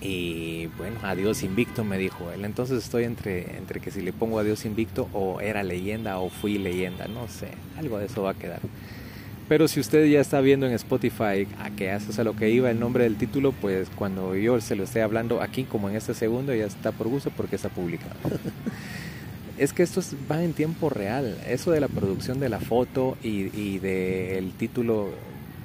Y 0.00 0.66
bueno, 0.78 0.96
adiós 1.02 1.42
invicto 1.42 1.84
me 1.84 1.98
dijo 1.98 2.30
él. 2.30 2.44
Entonces 2.44 2.82
estoy 2.82 3.04
entre, 3.04 3.56
entre 3.56 3.80
que 3.80 3.90
si 3.90 4.00
le 4.00 4.12
pongo 4.12 4.38
adiós 4.38 4.64
invicto 4.64 5.08
o 5.12 5.40
era 5.40 5.62
leyenda 5.62 6.18
o 6.18 6.30
fui 6.30 6.58
leyenda, 6.58 7.08
no 7.08 7.26
sé, 7.28 7.48
algo 7.76 7.98
de 7.98 8.06
eso 8.06 8.22
va 8.22 8.30
a 8.30 8.34
quedar. 8.34 8.60
Pero 9.48 9.66
si 9.66 9.80
usted 9.80 10.04
ya 10.06 10.20
está 10.20 10.42
viendo 10.42 10.66
en 10.66 10.72
Spotify 10.74 11.48
a 11.58 11.70
que 11.74 11.90
haces 11.90 12.18
a 12.18 12.24
lo 12.24 12.36
que 12.36 12.50
iba 12.50 12.70
el 12.70 12.78
nombre 12.78 13.04
del 13.04 13.16
título, 13.16 13.52
pues 13.52 13.88
cuando 13.96 14.36
yo 14.36 14.60
se 14.60 14.76
lo 14.76 14.84
esté 14.84 15.00
hablando 15.00 15.40
aquí, 15.40 15.64
como 15.64 15.88
en 15.88 15.96
este 15.96 16.12
segundo, 16.12 16.54
ya 16.54 16.66
está 16.66 16.92
por 16.92 17.08
gusto 17.08 17.32
porque 17.34 17.56
está 17.56 17.70
publicado. 17.70 18.14
es 19.58 19.72
que 19.72 19.82
esto 19.82 20.02
va 20.30 20.44
en 20.44 20.52
tiempo 20.52 20.90
real. 20.90 21.38
Eso 21.48 21.70
de 21.70 21.80
la 21.80 21.88
producción 21.88 22.40
de 22.40 22.50
la 22.50 22.60
foto 22.60 23.16
y, 23.22 23.50
y 23.58 23.78
del 23.78 24.52
título, 24.52 25.08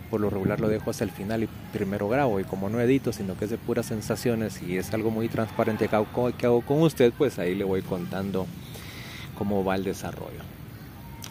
por 0.09 0.21
lo 0.21 0.29
regular 0.29 0.61
lo 0.61 0.69
dejo 0.69 0.89
hasta 0.89 1.03
el 1.03 1.11
final 1.11 1.43
y 1.43 1.49
primero 1.73 2.07
grabo. 2.07 2.39
Y 2.39 2.45
como 2.45 2.69
no 2.69 2.79
edito, 2.79 3.11
sino 3.11 3.37
que 3.37 3.45
es 3.45 3.51
de 3.51 3.57
puras 3.57 3.87
sensaciones 3.87 4.61
y 4.61 4.77
es 4.77 4.93
algo 4.93 5.11
muy 5.11 5.27
transparente 5.27 5.89
que 5.89 5.95
hago, 5.97 6.31
que 6.37 6.45
hago 6.45 6.61
con 6.61 6.81
usted, 6.83 7.11
pues 7.17 7.37
ahí 7.37 7.53
le 7.53 7.65
voy 7.65 7.81
contando 7.81 8.47
cómo 9.37 9.65
va 9.65 9.75
el 9.75 9.83
desarrollo. 9.83 10.52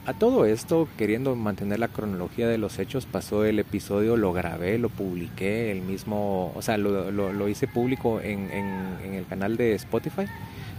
A 0.05 0.15
todo 0.15 0.47
esto, 0.47 0.89
queriendo 0.99 1.37
mantener 1.37 1.79
la 1.79 1.87
cronología 1.87 2.49
de 2.49 2.59
los 2.59 2.81
hechos, 2.81 3.07
pasó 3.07 3.45
el 3.45 3.61
episodio, 3.61 4.17
lo 4.17 4.33
grabé, 4.33 4.77
lo 4.77 4.89
publiqué, 4.89 5.71
el 5.71 5.81
mismo, 5.81 6.53
o 6.57 6.61
sea, 6.61 6.77
lo, 6.77 7.13
lo, 7.13 7.49
hice 7.49 7.69
público 7.69 8.21
en, 8.21 8.51
en, 8.51 9.15
el 9.15 9.25
canal 9.27 9.57
de 9.57 9.75
Spotify 9.75 10.25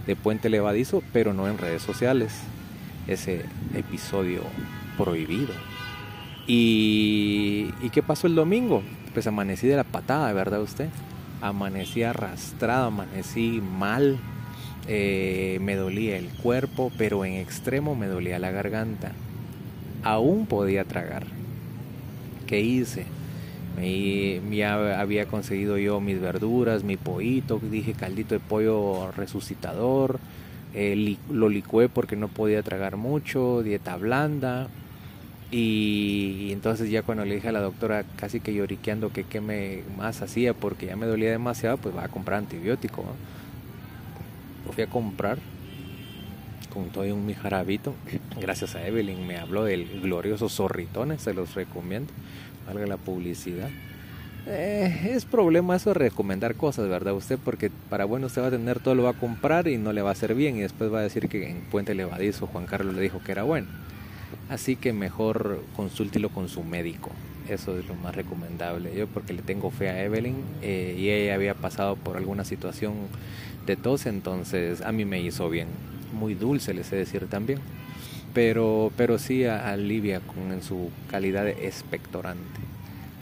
de 0.06 0.14
Puente 0.14 0.50
Levadizo, 0.50 1.02
pero 1.14 1.32
no 1.32 1.48
en 1.48 1.56
redes 1.56 1.80
sociales. 1.80 2.34
Ese 3.06 3.46
episodio 3.74 4.42
prohibido. 4.98 5.54
¿Y, 6.46 7.70
¿Y 7.80 7.88
qué 7.90 8.02
pasó 8.02 8.26
el 8.26 8.34
domingo? 8.34 8.82
Pues 9.14 9.26
amanecí 9.26 9.66
de 9.66 9.76
la 9.76 9.84
patada, 9.84 10.30
¿verdad 10.34 10.60
usted? 10.60 10.90
Amanecí 11.40 12.02
arrastrado, 12.02 12.88
amanecí 12.88 13.62
mal, 13.62 14.18
eh, 14.86 15.58
me 15.62 15.76
dolía 15.76 16.16
el 16.16 16.28
cuerpo, 16.28 16.92
pero 16.98 17.24
en 17.24 17.34
extremo 17.34 17.94
me 17.94 18.06
dolía 18.06 18.38
la 18.38 18.50
garganta. 18.50 19.12
Aún 20.02 20.46
podía 20.46 20.84
tragar. 20.84 21.24
¿Qué 22.46 22.60
hice? 22.60 23.06
Me, 23.76 24.40
ya 24.54 25.00
había 25.00 25.26
conseguido 25.26 25.78
yo 25.78 26.00
mis 26.00 26.20
verduras, 26.20 26.84
mi 26.84 26.96
pollito, 26.96 27.58
dije 27.58 27.94
caldito 27.94 28.34
de 28.34 28.40
pollo 28.40 29.10
resucitador, 29.12 30.20
eh, 30.74 31.16
lo 31.30 31.48
licué 31.48 31.88
porque 31.88 32.16
no 32.16 32.28
podía 32.28 32.62
tragar 32.62 32.96
mucho, 32.96 33.62
dieta 33.62 33.96
blanda. 33.96 34.68
Y, 35.50 36.50
entonces 36.52 36.90
ya 36.90 37.02
cuando 37.02 37.24
le 37.24 37.36
dije 37.36 37.48
a 37.48 37.52
la 37.52 37.60
doctora 37.60 38.04
casi 38.16 38.40
que 38.40 38.54
lloriqueando 38.54 39.12
que 39.12 39.24
qué 39.24 39.40
me 39.40 39.82
más 39.96 40.20
hacía 40.22 40.52
porque 40.52 40.86
ya 40.86 40.96
me 40.96 41.06
dolía 41.06 41.30
demasiado, 41.30 41.76
pues 41.78 41.96
va 41.96 42.04
a 42.04 42.08
comprar 42.08 42.38
antibiótico 42.38 43.04
fui 44.72 44.84
a 44.84 44.88
comprar 44.88 45.38
con 46.72 46.90
todo 46.90 47.04
un 47.04 47.24
mi 47.24 47.34
jarabito. 47.34 47.94
Gracias 48.40 48.74
a 48.74 48.86
Evelyn 48.86 49.26
me 49.26 49.38
habló 49.38 49.64
del 49.64 50.00
glorioso 50.00 50.48
zorritones, 50.48 51.22
se 51.22 51.32
los 51.32 51.54
recomiendo. 51.54 52.12
Valga 52.66 52.86
la 52.86 52.96
publicidad. 52.96 53.70
Eh, 54.46 55.12
es 55.14 55.24
problema 55.24 55.76
eso 55.76 55.90
de 55.90 55.94
recomendar 55.94 56.54
cosas, 56.54 56.88
¿verdad? 56.88 57.14
Usted, 57.14 57.38
porque 57.42 57.70
para 57.88 58.04
bueno 58.04 58.26
usted 58.26 58.42
va 58.42 58.48
a 58.48 58.50
tener 58.50 58.78
todo, 58.80 58.94
lo 58.94 59.04
va 59.04 59.10
a 59.10 59.14
comprar 59.14 59.68
y 59.68 59.78
no 59.78 59.92
le 59.92 60.02
va 60.02 60.10
a 60.10 60.12
hacer 60.12 60.34
bien 60.34 60.56
y 60.56 60.60
después 60.60 60.92
va 60.92 60.98
a 60.98 61.02
decir 61.02 61.28
que 61.28 61.48
en 61.48 61.62
Puente 61.62 61.94
Levadizo 61.94 62.46
Juan 62.46 62.66
Carlos 62.66 62.94
le 62.94 63.00
dijo 63.00 63.20
que 63.24 63.32
era 63.32 63.42
bueno. 63.42 63.68
Así 64.50 64.76
que 64.76 64.92
mejor 64.92 65.62
consúltelo 65.76 66.28
con 66.28 66.48
su 66.48 66.62
médico. 66.62 67.10
Eso 67.48 67.78
es 67.78 67.86
lo 67.86 67.94
más 67.94 68.14
recomendable. 68.14 68.94
Yo 68.94 69.06
porque 69.06 69.32
le 69.32 69.42
tengo 69.42 69.70
fe 69.70 69.88
a 69.88 70.02
Evelyn 70.02 70.36
eh, 70.62 70.96
y 70.98 71.08
ella 71.08 71.34
había 71.34 71.54
pasado 71.54 71.96
por 71.96 72.16
alguna 72.16 72.44
situación 72.44 72.94
de 73.66 73.76
tos, 73.76 74.06
entonces 74.06 74.80
a 74.82 74.92
mí 74.92 75.04
me 75.04 75.20
hizo 75.20 75.48
bien. 75.48 75.68
Muy 76.12 76.34
dulce, 76.34 76.74
les 76.74 76.86
sé 76.86 76.96
decir 76.96 77.26
también. 77.26 77.58
Pero, 78.32 78.90
pero 78.96 79.18
sí 79.18 79.44
alivia 79.44 80.20
con, 80.20 80.52
en 80.52 80.62
su 80.62 80.90
calidad 81.10 81.44
de 81.44 81.66
expectorante. 81.66 82.60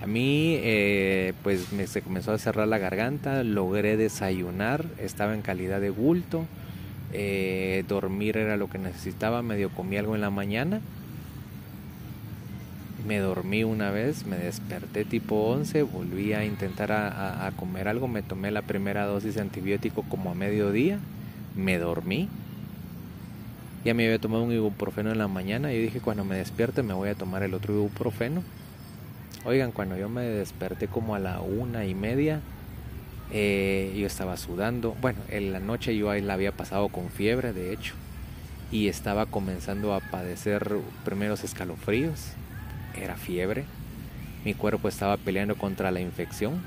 A 0.02 0.06
mí, 0.06 0.56
eh, 0.62 1.32
pues 1.44 1.72
me 1.72 1.86
se 1.86 2.02
comenzó 2.02 2.32
a 2.32 2.38
cerrar 2.38 2.66
la 2.66 2.78
garganta, 2.78 3.44
logré 3.44 3.96
desayunar, 3.96 4.84
estaba 4.98 5.32
en 5.34 5.42
calidad 5.42 5.80
de 5.80 5.90
bulto, 5.90 6.44
eh, 7.12 7.84
dormir 7.88 8.36
era 8.36 8.56
lo 8.56 8.68
que 8.68 8.78
necesitaba, 8.78 9.42
medio 9.42 9.70
comí 9.70 9.96
algo 9.96 10.16
en 10.16 10.22
la 10.22 10.30
mañana, 10.30 10.80
me 13.06 13.18
dormí 13.18 13.64
una 13.64 13.90
vez, 13.90 14.26
me 14.26 14.36
desperté 14.36 15.04
tipo 15.04 15.50
11, 15.50 15.82
volví 15.82 16.32
a 16.32 16.44
intentar 16.44 16.92
a, 16.92 17.50
comer 17.56 17.88
algo, 17.88 18.08
me 18.08 18.22
tomé 18.22 18.50
la 18.50 18.62
primera 18.62 19.06
dosis 19.06 19.34
de 19.34 19.40
antibiótico 19.40 20.02
como 20.08 20.30
a 20.30 20.34
mediodía, 20.34 20.98
me 21.56 21.78
dormí. 21.78 22.28
Ya 23.84 23.94
me 23.94 24.04
había 24.04 24.20
tomado 24.20 24.44
un 24.44 24.52
ibuprofeno 24.52 25.10
en 25.10 25.18
la 25.18 25.26
mañana 25.26 25.72
y 25.72 25.82
dije 25.82 26.00
cuando 26.00 26.24
me 26.24 26.36
despierte 26.36 26.84
me 26.84 26.94
voy 26.94 27.08
a 27.08 27.16
tomar 27.16 27.42
el 27.42 27.54
otro 27.54 27.74
ibuprofeno. 27.74 28.42
Oigan, 29.44 29.72
cuando 29.72 29.96
yo 29.96 30.08
me 30.08 30.22
desperté 30.22 30.86
como 30.86 31.16
a 31.16 31.18
la 31.18 31.40
una 31.40 31.84
y 31.84 31.94
media, 31.94 32.40
eh, 33.32 33.92
yo 33.98 34.06
estaba 34.06 34.36
sudando. 34.36 34.94
Bueno, 35.00 35.18
en 35.28 35.52
la 35.52 35.58
noche 35.58 35.96
yo 35.96 36.14
la 36.14 36.34
había 36.34 36.52
pasado 36.52 36.88
con 36.90 37.08
fiebre, 37.08 37.52
de 37.52 37.72
hecho, 37.72 37.94
y 38.70 38.86
estaba 38.86 39.26
comenzando 39.26 39.94
a 39.94 40.00
padecer 40.00 40.76
primeros 41.04 41.42
escalofríos 41.42 42.36
era 42.96 43.16
fiebre, 43.16 43.64
mi 44.44 44.54
cuerpo 44.54 44.88
estaba 44.88 45.16
peleando 45.16 45.56
contra 45.56 45.90
la 45.90 46.00
infección, 46.00 46.62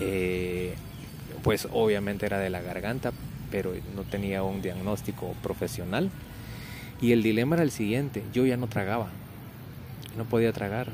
eh, 0.00 0.74
pues 1.42 1.68
obviamente 1.72 2.26
era 2.26 2.38
de 2.38 2.50
la 2.50 2.60
garganta, 2.60 3.12
pero 3.50 3.72
no 3.94 4.02
tenía 4.02 4.42
un 4.42 4.62
diagnóstico 4.62 5.34
profesional. 5.42 6.10
Y 7.00 7.12
el 7.12 7.22
dilema 7.22 7.56
era 7.56 7.62
el 7.62 7.70
siguiente, 7.70 8.24
yo 8.32 8.44
ya 8.44 8.56
no 8.56 8.66
tragaba, 8.66 9.08
no 10.16 10.24
podía 10.24 10.52
tragar. 10.52 10.88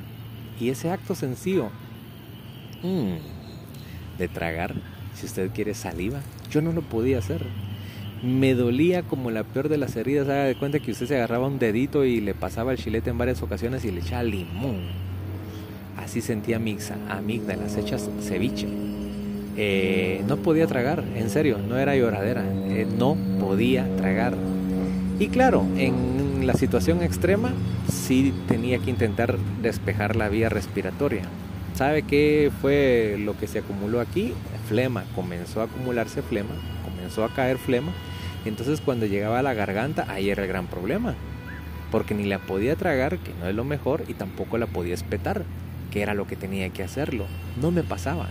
Y 0.60 0.68
ese 0.68 0.90
acto 0.90 1.14
sencillo 1.14 1.70
mm, 2.82 4.18
de 4.18 4.28
tragar, 4.28 4.74
si 5.14 5.26
usted 5.26 5.50
quiere 5.50 5.74
saliva, 5.74 6.20
yo 6.50 6.60
no 6.62 6.72
lo 6.72 6.82
podía 6.82 7.18
hacer 7.18 7.44
me 8.24 8.54
dolía 8.54 9.02
como 9.02 9.30
la 9.30 9.44
peor 9.44 9.68
de 9.68 9.76
las 9.76 9.96
heridas. 9.96 10.28
Haga 10.28 10.44
de 10.44 10.54
cuenta 10.54 10.80
que 10.80 10.92
usted 10.92 11.06
se 11.06 11.16
agarraba 11.16 11.46
un 11.46 11.58
dedito 11.58 12.04
y 12.04 12.20
le 12.20 12.34
pasaba 12.34 12.72
el 12.72 12.78
chilete 12.78 13.10
en 13.10 13.18
varias 13.18 13.42
ocasiones 13.42 13.84
y 13.84 13.90
le 13.90 14.00
echaba 14.00 14.22
limón. 14.22 14.80
Así 15.98 16.20
sentía 16.20 16.58
mis 16.58 16.90
amígdalas 17.08 17.76
hechas 17.76 18.08
ceviche. 18.22 18.66
Eh, 19.56 20.24
no 20.26 20.38
podía 20.38 20.66
tragar, 20.66 21.04
en 21.14 21.30
serio, 21.30 21.58
no 21.58 21.78
era 21.78 21.94
lloradera, 21.94 22.44
eh, 22.68 22.86
no 22.98 23.16
podía 23.38 23.86
tragar. 23.96 24.34
Y 25.20 25.28
claro, 25.28 25.64
en 25.76 26.46
la 26.46 26.54
situación 26.54 27.02
extrema 27.02 27.52
sí 27.88 28.34
tenía 28.48 28.78
que 28.78 28.90
intentar 28.90 29.38
despejar 29.62 30.16
la 30.16 30.28
vía 30.28 30.48
respiratoria. 30.48 31.22
¿Sabe 31.74 32.02
qué 32.02 32.50
fue 32.60 33.16
lo 33.20 33.36
que 33.36 33.46
se 33.46 33.60
acumuló 33.60 34.00
aquí? 34.00 34.32
Flema, 34.68 35.04
comenzó 35.14 35.60
a 35.60 35.64
acumularse 35.64 36.22
flema, 36.22 36.54
comenzó 36.84 37.24
a 37.24 37.32
caer 37.32 37.58
flema 37.58 37.92
entonces 38.48 38.80
cuando 38.80 39.06
llegaba 39.06 39.38
a 39.38 39.42
la 39.42 39.54
garganta, 39.54 40.06
ahí 40.08 40.30
era 40.30 40.42
el 40.42 40.48
gran 40.48 40.66
problema. 40.66 41.14
Porque 41.90 42.14
ni 42.14 42.24
la 42.24 42.38
podía 42.38 42.76
tragar, 42.76 43.18
que 43.18 43.32
no 43.40 43.46
es 43.46 43.54
lo 43.54 43.64
mejor, 43.64 44.04
y 44.08 44.14
tampoco 44.14 44.58
la 44.58 44.66
podía 44.66 44.94
espetar, 44.94 45.44
que 45.90 46.02
era 46.02 46.14
lo 46.14 46.26
que 46.26 46.36
tenía 46.36 46.68
que 46.70 46.82
hacerlo. 46.82 47.26
No 47.60 47.70
me 47.70 47.82
pasaba. 47.82 48.28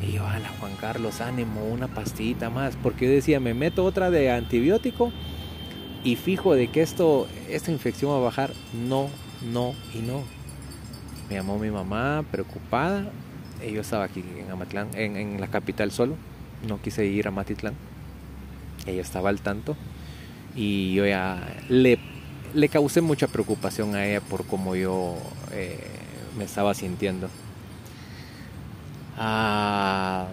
Y 0.00 0.12
yo, 0.12 0.26
ala, 0.26 0.48
Juan 0.58 0.72
Carlos, 0.80 1.20
ánimo, 1.20 1.64
una 1.66 1.88
pastillita 1.88 2.50
más. 2.50 2.76
Porque 2.82 3.06
yo 3.06 3.12
decía, 3.12 3.38
me 3.40 3.54
meto 3.54 3.84
otra 3.84 4.10
de 4.10 4.32
antibiótico 4.32 5.12
y 6.02 6.16
fijo 6.16 6.54
de 6.54 6.68
que 6.68 6.82
esto, 6.82 7.28
esta 7.48 7.70
infección 7.70 8.10
va 8.10 8.16
a 8.16 8.20
bajar. 8.20 8.50
No, 8.88 9.08
no 9.52 9.74
y 9.94 9.98
no. 9.98 10.24
Me 11.28 11.36
llamó 11.36 11.58
mi 11.58 11.70
mamá, 11.70 12.24
preocupada. 12.32 13.04
Yo 13.62 13.82
estaba 13.82 14.04
aquí 14.04 14.24
en 14.36 14.50
Amatlán, 14.50 14.88
en, 14.94 15.16
en 15.16 15.40
la 15.40 15.46
capital 15.46 15.92
solo. 15.92 16.16
No 16.66 16.80
quise 16.80 17.06
ir 17.06 17.28
a 17.28 17.30
Matitlán 17.30 17.74
ella 18.86 19.00
estaba 19.00 19.28
al 19.28 19.40
tanto 19.40 19.76
y 20.54 20.94
yo 20.94 21.06
ya 21.06 21.40
le, 21.68 21.98
le 22.54 22.68
causé 22.68 23.00
mucha 23.00 23.26
preocupación 23.26 23.94
a 23.94 24.06
ella 24.06 24.20
por 24.20 24.46
cómo 24.46 24.76
yo 24.76 25.16
eh, 25.52 25.78
me 26.36 26.44
estaba 26.44 26.74
sintiendo. 26.74 27.28
Ah, 29.16 30.26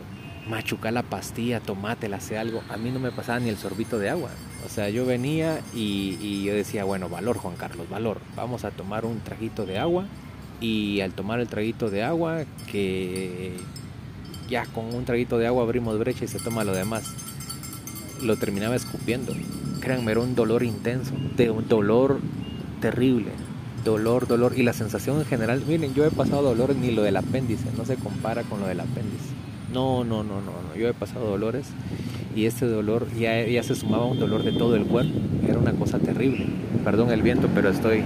machucar 0.47 0.93
la 0.93 1.03
pastilla, 1.03 1.59
tomátela, 1.59 2.17
hace 2.17 2.37
algo. 2.37 2.61
A 2.69 2.77
mí 2.77 2.91
no 2.91 2.99
me 2.99 3.11
pasaba 3.11 3.39
ni 3.39 3.49
el 3.49 3.57
sorbito 3.57 3.99
de 3.99 4.09
agua. 4.09 4.31
O 4.65 4.69
sea, 4.69 4.89
yo 4.89 5.05
venía 5.05 5.61
y, 5.73 6.17
y, 6.21 6.43
yo 6.43 6.53
decía, 6.53 6.83
bueno, 6.83 7.07
valor 7.07 7.37
Juan 7.37 7.55
Carlos, 7.55 7.89
valor. 7.89 8.19
Vamos 8.35 8.65
a 8.65 8.71
tomar 8.71 9.05
un 9.05 9.19
traguito 9.19 9.65
de 9.65 9.77
agua. 9.77 10.05
Y 10.61 10.99
al 11.01 11.13
tomar 11.13 11.39
el 11.39 11.47
traguito 11.47 11.89
de 11.89 12.03
agua, 12.03 12.43
que 12.69 13.53
ya 14.49 14.65
con 14.65 14.93
un 14.93 15.05
traguito 15.05 15.37
de 15.37 15.47
agua 15.47 15.63
abrimos 15.63 15.97
brecha 15.99 16.25
y 16.25 16.27
se 16.27 16.39
toma 16.39 16.65
lo 16.65 16.73
demás 16.73 17.13
lo 18.23 18.37
terminaba 18.37 18.75
escupiendo. 18.75 19.33
Créanme, 19.79 20.11
era 20.11 20.21
un 20.21 20.35
dolor 20.35 20.63
intenso, 20.63 21.13
de 21.35 21.49
un 21.49 21.67
dolor 21.67 22.19
terrible. 22.81 23.31
Dolor, 23.83 24.27
dolor. 24.27 24.53
Y 24.57 24.63
la 24.63 24.73
sensación 24.73 25.19
en 25.19 25.25
general, 25.25 25.63
miren, 25.67 25.93
yo 25.93 26.05
he 26.05 26.11
pasado 26.11 26.43
dolores, 26.43 26.77
ni 26.77 26.91
lo 26.91 27.01
del 27.01 27.17
apéndice, 27.17 27.65
no 27.77 27.85
se 27.85 27.95
compara 27.95 28.43
con 28.43 28.59
lo 28.59 28.67
del 28.67 28.81
apéndice. 28.81 29.29
No, 29.73 30.03
no, 30.03 30.23
no, 30.23 30.41
no, 30.41 30.51
no. 30.51 30.75
Yo 30.75 30.87
he 30.87 30.93
pasado 30.93 31.29
dolores 31.29 31.67
y 32.35 32.45
este 32.45 32.65
dolor 32.65 33.07
ya, 33.17 33.45
ya 33.45 33.63
se 33.63 33.75
sumaba 33.75 34.03
a 34.03 34.07
un 34.07 34.19
dolor 34.19 34.43
de 34.43 34.51
todo 34.51 34.75
el 34.75 34.85
cuerpo. 34.85 35.13
Era 35.47 35.59
una 35.59 35.73
cosa 35.73 35.99
terrible. 35.99 36.47
Perdón 36.83 37.11
el 37.11 37.21
viento, 37.21 37.47
pero 37.53 37.69
estoy 37.69 38.03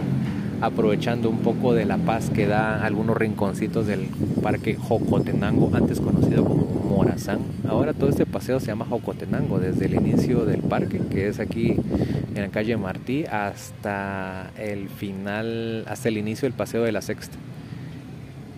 aprovechando 0.63 1.29
un 1.29 1.39
poco 1.39 1.73
de 1.73 1.83
la 1.83 1.97
paz 1.97 2.29
que 2.29 2.47
da 2.47 2.85
algunos 2.85 3.17
rinconcitos 3.17 3.85
del 3.85 4.07
parque 4.41 4.75
Jocotenango, 4.75 5.75
antes 5.75 5.99
conocido 5.99 6.45
como 6.45 6.63
Morazán. 6.63 7.39
Ahora 7.67 7.93
todo 7.93 8.09
este 8.09 8.25
paseo 8.25 8.61
se 8.61 8.67
llama 8.67 8.85
Jocotenango, 8.85 9.59
desde 9.59 9.87
el 9.87 9.95
inicio 9.95 10.45
del 10.45 10.61
parque, 10.61 11.01
que 11.11 11.27
es 11.27 11.41
aquí 11.41 11.75
en 12.33 12.41
la 12.41 12.47
calle 12.47 12.77
Martí, 12.77 13.25
hasta 13.25 14.51
el 14.57 14.87
final, 14.87 15.83
hasta 15.85 16.07
el 16.07 16.17
inicio 16.17 16.45
del 16.45 16.53
paseo 16.53 16.83
de 16.83 16.93
la 16.93 17.01
Sexta. 17.01 17.35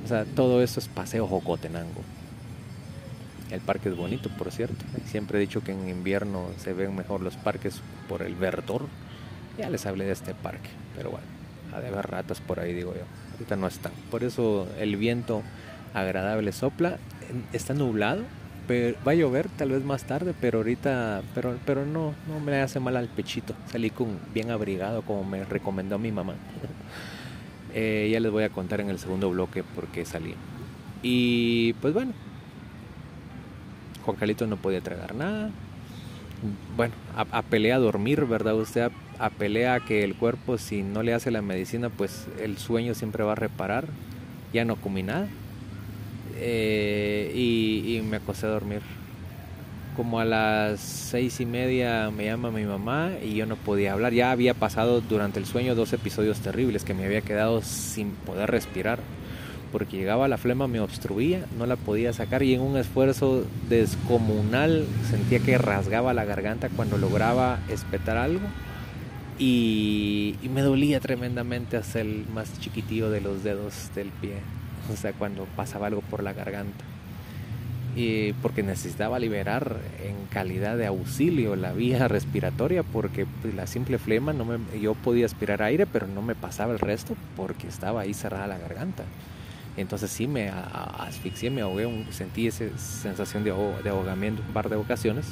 O 0.03 0.07
sea, 0.07 0.25
todo 0.25 0.61
esto 0.61 0.79
es 0.79 0.87
paseo 0.87 1.25
Jocotenango. 1.25 2.03
El 3.49 3.61
parque 3.61 3.89
es 3.89 3.97
bonito, 3.97 4.29
por 4.37 4.51
cierto. 4.51 4.85
Siempre 5.07 5.39
he 5.39 5.41
dicho 5.41 5.63
que 5.63 5.71
en 5.71 5.89
invierno 5.89 6.43
se 6.59 6.73
ven 6.73 6.95
mejor 6.95 7.21
los 7.21 7.35
parques 7.35 7.81
por 8.07 8.21
el 8.21 8.35
verdor. 8.35 8.83
Ya 9.57 9.71
les 9.71 9.87
hablé 9.87 10.05
de 10.05 10.11
este 10.11 10.35
parque, 10.35 10.69
pero 10.95 11.09
bueno, 11.09 11.34
ha 11.75 11.81
de 11.81 11.87
haber 11.87 12.07
ratas 12.07 12.41
por 12.41 12.59
ahí, 12.59 12.73
digo 12.73 12.93
yo. 12.93 13.03
Ahorita 13.33 13.55
no 13.55 13.67
están. 13.67 13.91
Por 14.09 14.23
eso 14.23 14.67
el 14.79 14.95
viento 14.95 15.43
agradable 15.93 16.51
sopla. 16.51 16.97
Está 17.53 17.73
nublado, 17.73 18.23
pero 18.67 18.97
va 19.05 19.11
a 19.11 19.15
llover 19.15 19.49
tal 19.49 19.71
vez 19.71 19.83
más 19.83 20.03
tarde, 20.03 20.33
pero 20.39 20.59
ahorita, 20.59 21.21
pero, 21.33 21.57
pero 21.65 21.85
no, 21.85 22.13
no 22.27 22.39
me 22.39 22.61
hace 22.61 22.79
mal 22.79 22.95
al 22.97 23.07
pechito. 23.07 23.53
Salí 23.71 23.89
con 23.89 24.19
bien 24.33 24.51
abrigado, 24.51 25.01
como 25.01 25.23
me 25.23 25.43
recomendó 25.43 25.97
mi 25.99 26.11
mamá. 26.11 26.35
Eh, 27.77 28.07
ya 28.09 28.21
les 28.21 28.31
voy 28.31 28.45
a 28.45 28.49
contar 28.49 28.79
en 28.79 28.89
el 28.89 28.97
segundo 28.99 29.29
bloque 29.29 29.61
por 29.61 29.87
qué 29.87 30.05
salí. 30.05 30.33
Y 31.03 31.73
pues 31.81 31.93
bueno, 31.93 32.13
Juan 34.05 34.15
Carlitos 34.15 34.47
no 34.47 34.55
podía 34.55 34.79
tragar 34.79 35.13
nada. 35.13 35.49
Bueno, 36.75 36.93
apelé 37.31 37.73
a, 37.73 37.79
dormir, 37.79 38.25
¿verdad? 38.25 38.55
Usted 38.55 38.91
apelea 39.19 39.75
a 39.75 39.79
que 39.79 40.03
el 40.03 40.15
cuerpo, 40.15 40.57
si 40.57 40.83
no 40.83 41.03
le 41.03 41.13
hace 41.13 41.31
la 41.31 41.41
medicina, 41.41 41.89
pues 41.89 42.27
el 42.41 42.57
sueño 42.57 42.93
siempre 42.93 43.23
va 43.23 43.33
a 43.33 43.35
reparar. 43.35 43.85
Ya 44.53 44.65
no 44.65 44.75
comí 44.75 45.03
nada. 45.03 45.27
Eh, 46.37 47.31
y, 47.35 48.01
me 48.01 48.17
acosté 48.17 48.45
a 48.45 48.49
dormir. 48.49 48.81
Como 49.95 50.19
a 50.19 50.25
las 50.25 50.81
seis 50.81 51.39
y 51.39 51.45
media 51.45 52.11
me 52.11 52.25
llama 52.25 52.51
mi 52.51 52.65
mamá 52.65 53.11
y 53.23 53.35
yo 53.35 53.45
no 53.45 53.55
podía 53.55 53.93
hablar. 53.93 54.13
Ya 54.13 54.31
había 54.31 54.53
pasado 54.53 54.99
durante 54.99 55.39
el 55.39 55.45
sueño 55.45 55.73
dos 55.73 55.93
episodios 55.93 56.39
terribles 56.41 56.83
que 56.83 56.93
me 56.93 57.05
había 57.05 57.21
quedado 57.21 57.61
sin 57.61 58.11
poder 58.11 58.51
respirar 58.51 58.99
porque 59.75 59.97
llegaba 59.97 60.29
la 60.29 60.37
flema, 60.37 60.69
me 60.69 60.79
obstruía, 60.79 61.45
no 61.57 61.65
la 61.65 61.75
podía 61.75 62.13
sacar 62.13 62.43
y 62.43 62.53
en 62.53 62.61
un 62.61 62.77
esfuerzo 62.77 63.43
descomunal 63.67 64.85
sentía 65.09 65.39
que 65.39 65.57
rasgaba 65.57 66.13
la 66.13 66.23
garganta 66.23 66.69
cuando 66.69 66.97
lograba 66.97 67.59
espetar 67.67 68.15
algo 68.15 68.39
y, 69.37 70.35
me 70.49 70.61
dolía 70.61 71.01
tremendamente 71.01 71.75
hasta 71.75 71.99
el 71.99 72.25
más 72.33 72.57
chiquitillo 72.61 73.09
de 73.09 73.19
los 73.19 73.43
dedos 73.43 73.91
del 73.95 74.11
pie, 74.21 74.35
o 74.93 74.95
sea, 74.95 75.11
cuando 75.11 75.43
pasaba 75.57 75.87
algo 75.87 75.99
por 75.99 76.23
la 76.23 76.31
garganta. 76.31 76.85
Y 77.97 78.31
porque 78.41 78.63
necesitaba 78.63 79.19
liberar 79.19 79.75
en 80.01 80.15
calidad 80.27 80.77
de 80.77 80.85
auxilio 80.85 81.57
la 81.57 81.73
vía 81.73 82.07
respiratoria 82.07 82.81
porque 82.81 83.25
pues, 83.41 83.53
la 83.53 83.67
simple 83.67 83.97
flema 83.97 84.31
no 84.31 84.45
me, 84.45 84.57
yo 84.79 84.93
podía 84.93 85.25
aspirar 85.25 85.61
aire 85.63 85.85
pero 85.85 86.07
no 86.07 86.21
me 86.21 86.33
pasaba 86.33 86.71
el 86.71 86.79
resto 86.79 87.17
porque 87.35 87.67
estaba 87.67 88.01
ahí 88.01 88.13
cerrada 88.13 88.47
la 88.47 88.57
garganta 88.57 89.03
entonces 89.77 90.09
sí 90.09 90.27
me 90.27 90.49
asfixié, 90.49 91.49
me 91.49 91.61
ahogué, 91.61 91.87
sentí 92.11 92.47
esa 92.47 92.65
sensación 92.77 93.43
de, 93.43 93.51
ahogamiento 93.51 94.41
un 94.47 94.53
par 94.53 94.69
de 94.69 94.75
ocasiones. 94.75 95.25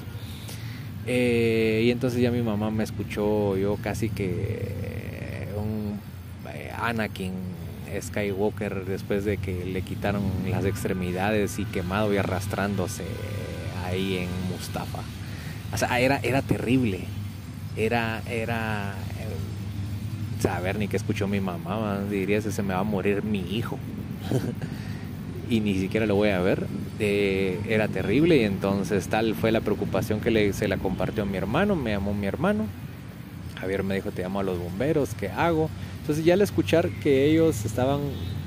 Eh, 1.05 1.83
y 1.85 1.91
entonces 1.91 2.21
ya 2.21 2.31
mi 2.31 2.41
mamá 2.41 2.71
me 2.71 2.83
escuchó 2.83 3.57
yo 3.57 3.77
casi 3.81 4.09
que 4.09 5.47
un 5.57 5.99
eh, 6.53 6.71
Anakin 6.77 7.33
Skywalker 8.01 8.85
después 8.85 9.25
de 9.25 9.37
que 9.37 9.65
le 9.65 9.81
quitaron 9.81 10.23
las 10.49 10.65
extremidades 10.65 11.59
y 11.59 11.65
quemado 11.65 12.13
y 12.13 12.17
arrastrándose 12.17 13.03
ahí 13.85 14.17
en 14.17 14.29
Mustafa. 14.49 14.99
O 15.73 15.77
sea, 15.77 15.99
era, 15.99 16.19
era 16.23 16.41
terrible. 16.41 17.01
Era, 17.75 18.21
era, 18.29 18.93
eh, 19.19 20.41
saber 20.41 20.77
ni 20.77 20.87
que 20.87 20.97
escuchó 20.97 21.27
mi 21.27 21.39
mamá, 21.39 22.01
diría 22.09 22.41
se 22.41 22.61
me 22.61 22.73
va 22.73 22.81
a 22.81 22.83
morir 22.83 23.23
mi 23.23 23.39
hijo. 23.39 23.79
Y 25.49 25.59
ni 25.59 25.75
siquiera 25.75 26.05
lo 26.05 26.15
voy 26.15 26.29
a 26.29 26.39
ver. 26.41 26.65
Eh, 26.99 27.59
era 27.67 27.87
terrible 27.87 28.37
y 28.37 28.43
entonces 28.43 29.07
tal 29.07 29.35
fue 29.35 29.51
la 29.51 29.61
preocupación 29.61 30.19
que 30.19 30.31
le, 30.31 30.53
se 30.53 30.67
la 30.67 30.77
compartió 30.77 31.23
a 31.23 31.25
mi 31.25 31.37
hermano, 31.37 31.75
me 31.75 31.91
llamó 31.91 32.13
mi 32.13 32.27
hermano. 32.27 32.65
Javier 33.59 33.83
me 33.83 33.95
dijo, 33.95 34.11
te 34.11 34.21
llamo 34.21 34.39
a 34.39 34.43
los 34.43 34.59
bomberos, 34.59 35.13
¿qué 35.13 35.29
hago? 35.29 35.69
Entonces 36.01 36.25
ya 36.25 36.33
al 36.33 36.41
escuchar 36.41 36.89
que 37.01 37.25
ellos 37.25 37.65
estaban 37.65 38.01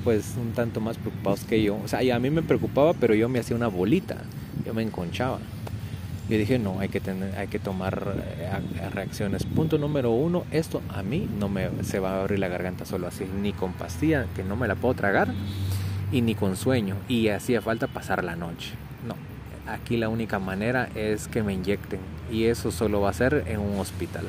pues 0.05 0.35
un 0.41 0.53
tanto 0.53 0.81
más 0.81 0.99
preocupados 0.99 1.45
que 1.45 1.63
yo, 1.63 1.79
o 1.83 1.89
sea, 1.89 2.01
a 2.15 2.19
mí 2.19 2.31
me 2.31 2.43
preocupaba, 2.43 2.93
pero 2.93 3.15
yo 3.15 3.29
me 3.29 3.41
hacía 3.41 3.57
una 3.57 3.69
bolita, 3.69 4.19
yo 4.65 4.75
me 4.75 4.83
enconchaba. 4.83 5.39
Yo 6.29 6.37
dije, 6.39 6.59
no, 6.59 6.81
hay 6.81 6.89
que, 6.89 7.01
tener, 7.01 7.37
hay 7.37 7.47
que 7.47 7.59
tomar 7.61 8.15
eh, 8.41 8.91
reacciones. 8.91 9.45
Punto 9.45 9.79
número 9.79 10.11
uno, 10.11 10.45
esto 10.51 10.83
a 10.89 11.03
mí 11.03 11.29
no 11.39 11.49
me 11.49 11.71
se 11.83 12.01
va 12.01 12.17
a 12.17 12.21
abrir 12.21 12.41
la 12.41 12.49
garganta 12.49 12.85
solo 12.85 13.07
así, 13.07 13.25
ni 13.41 13.53
con 13.53 13.73
pastilla, 13.73 14.27
que 14.35 14.43
no 14.43 14.57
me 14.57 14.67
la 14.67 14.75
puedo 14.75 14.95
tragar, 14.95 15.29
y 16.13 16.23
ni 16.23 16.35
con 16.35 16.57
sueño, 16.57 16.97
y 17.09 17.29
hacía 17.29 17.61
falta 17.61 17.87
pasar 17.87 18.25
la 18.25 18.37
noche. 18.37 18.75
No, 19.07 19.15
aquí 19.71 19.97
la 19.97 20.09
única 20.09 20.39
manera 20.39 20.89
es 20.95 21.29
que 21.29 21.43
me 21.43 21.55
inyecten, 21.55 22.01
y 22.31 22.45
eso 22.45 22.71
solo 22.71 23.01
va 23.01 23.11
a 23.11 23.15
ser 23.15 23.45
en 23.47 23.61
un 23.61 23.79
hospital. 23.79 24.25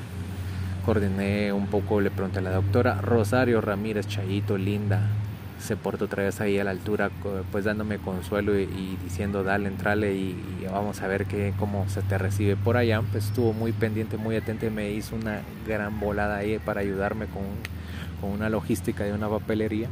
Coordiné 0.86 1.52
un 1.54 1.68
poco, 1.68 2.00
le 2.02 2.12
pregunté 2.12 2.40
a 2.40 2.42
la 2.42 2.52
doctora 2.52 3.02
Rosario 3.02 3.60
Ramírez 3.62 4.08
Chayito, 4.08 4.58
linda, 4.58 5.02
se 5.60 5.76
portó 5.76 6.06
otra 6.06 6.24
vez 6.24 6.40
ahí 6.40 6.60
a 6.60 6.64
la 6.64 6.72
altura, 6.72 7.10
pues 7.52 7.66
dándome 7.66 7.98
consuelo 7.98 8.58
y, 8.58 8.98
diciendo 9.04 9.44
dale, 9.44 9.68
entrale 9.68 10.14
y, 10.14 10.36
vamos 10.72 11.02
a 11.02 11.08
ver 11.08 11.26
qué, 11.26 11.54
cómo 11.58 11.88
se 11.90 12.02
te 12.02 12.18
recibe 12.18 12.56
por 12.56 12.78
allá. 12.78 13.02
Pues 13.12 13.26
estuvo 13.26 13.54
muy 13.54 13.72
pendiente, 13.72 14.18
muy 14.18 14.36
atento 14.36 14.66
y 14.66 14.70
me 14.70 14.92
hizo 14.92 15.16
una 15.16 15.42
gran 15.66 16.00
volada 16.00 16.38
ahí 16.38 16.60
para 16.60 16.82
ayudarme 16.82 17.26
con, 17.26 17.44
con 18.22 18.32
una 18.32 18.50
logística 18.50 19.04
de 19.04 19.14
una 19.14 19.30
papelería. 19.30 19.90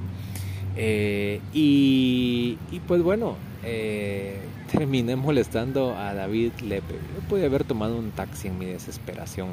Eh, 0.75 1.41
y, 1.53 2.57
pues 2.87 3.01
bueno, 3.01 3.35
eh, 3.63 4.39
terminé 4.71 5.15
molestando 5.15 5.95
a 5.95 6.13
David 6.13 6.51
Lepe. 6.61 6.93
Yo 6.93 7.27
podía 7.29 7.45
haber 7.45 7.63
tomado 7.63 7.97
un 7.97 8.11
taxi 8.11 8.47
en 8.47 8.59
mi 8.59 8.65
desesperación 8.65 9.49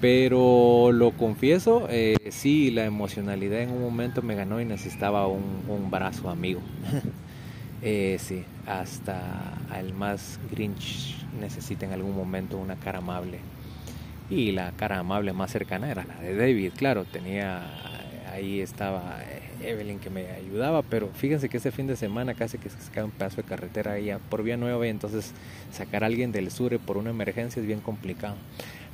pero 0.00 0.92
lo 0.92 1.10
confieso, 1.10 1.88
eh, 1.90 2.16
sí, 2.30 2.70
la 2.70 2.84
emocionalidad 2.84 3.62
en 3.62 3.70
un 3.70 3.82
momento 3.82 4.22
me 4.22 4.36
ganó 4.36 4.60
y 4.60 4.64
necesitaba 4.64 5.26
un, 5.26 5.64
un 5.68 5.90
brazo 5.90 6.30
amigo. 6.30 6.60
eh, 7.82 8.16
sí, 8.20 8.44
hasta 8.66 9.58
el 9.76 9.94
más 9.94 10.38
Grinch 10.52 11.16
necesita 11.40 11.86
en 11.86 11.92
algún 11.92 12.16
momento 12.16 12.58
una 12.58 12.76
cara 12.76 12.98
amable. 12.98 13.40
Y 14.30 14.52
la 14.52 14.70
cara 14.72 14.98
amable 15.00 15.32
más 15.32 15.50
cercana 15.50 15.90
era 15.90 16.04
la 16.04 16.14
de 16.20 16.36
David, 16.36 16.72
claro, 16.76 17.04
tenía 17.04 17.62
ahí 18.38 18.60
estaba 18.60 19.18
Evelyn 19.62 19.98
que 19.98 20.10
me 20.10 20.26
ayudaba, 20.30 20.82
pero 20.82 21.08
fíjense 21.14 21.48
que 21.48 21.58
ese 21.58 21.70
fin 21.70 21.86
de 21.86 21.96
semana 21.96 22.34
casi 22.34 22.58
que 22.58 22.70
se 22.70 22.76
cae 22.92 23.04
un 23.04 23.10
pedazo 23.10 23.36
de 23.36 23.42
carretera 23.44 23.92
ahí 23.92 24.10
por 24.30 24.42
vía 24.42 24.56
nueva 24.56 24.86
y 24.86 24.90
entonces 24.90 25.32
sacar 25.72 26.02
a 26.02 26.06
alguien 26.06 26.32
del 26.32 26.50
sur 26.50 26.76
por 26.78 26.96
una 26.96 27.10
emergencia 27.10 27.60
es 27.60 27.66
bien 27.66 27.80
complicado. 27.80 28.36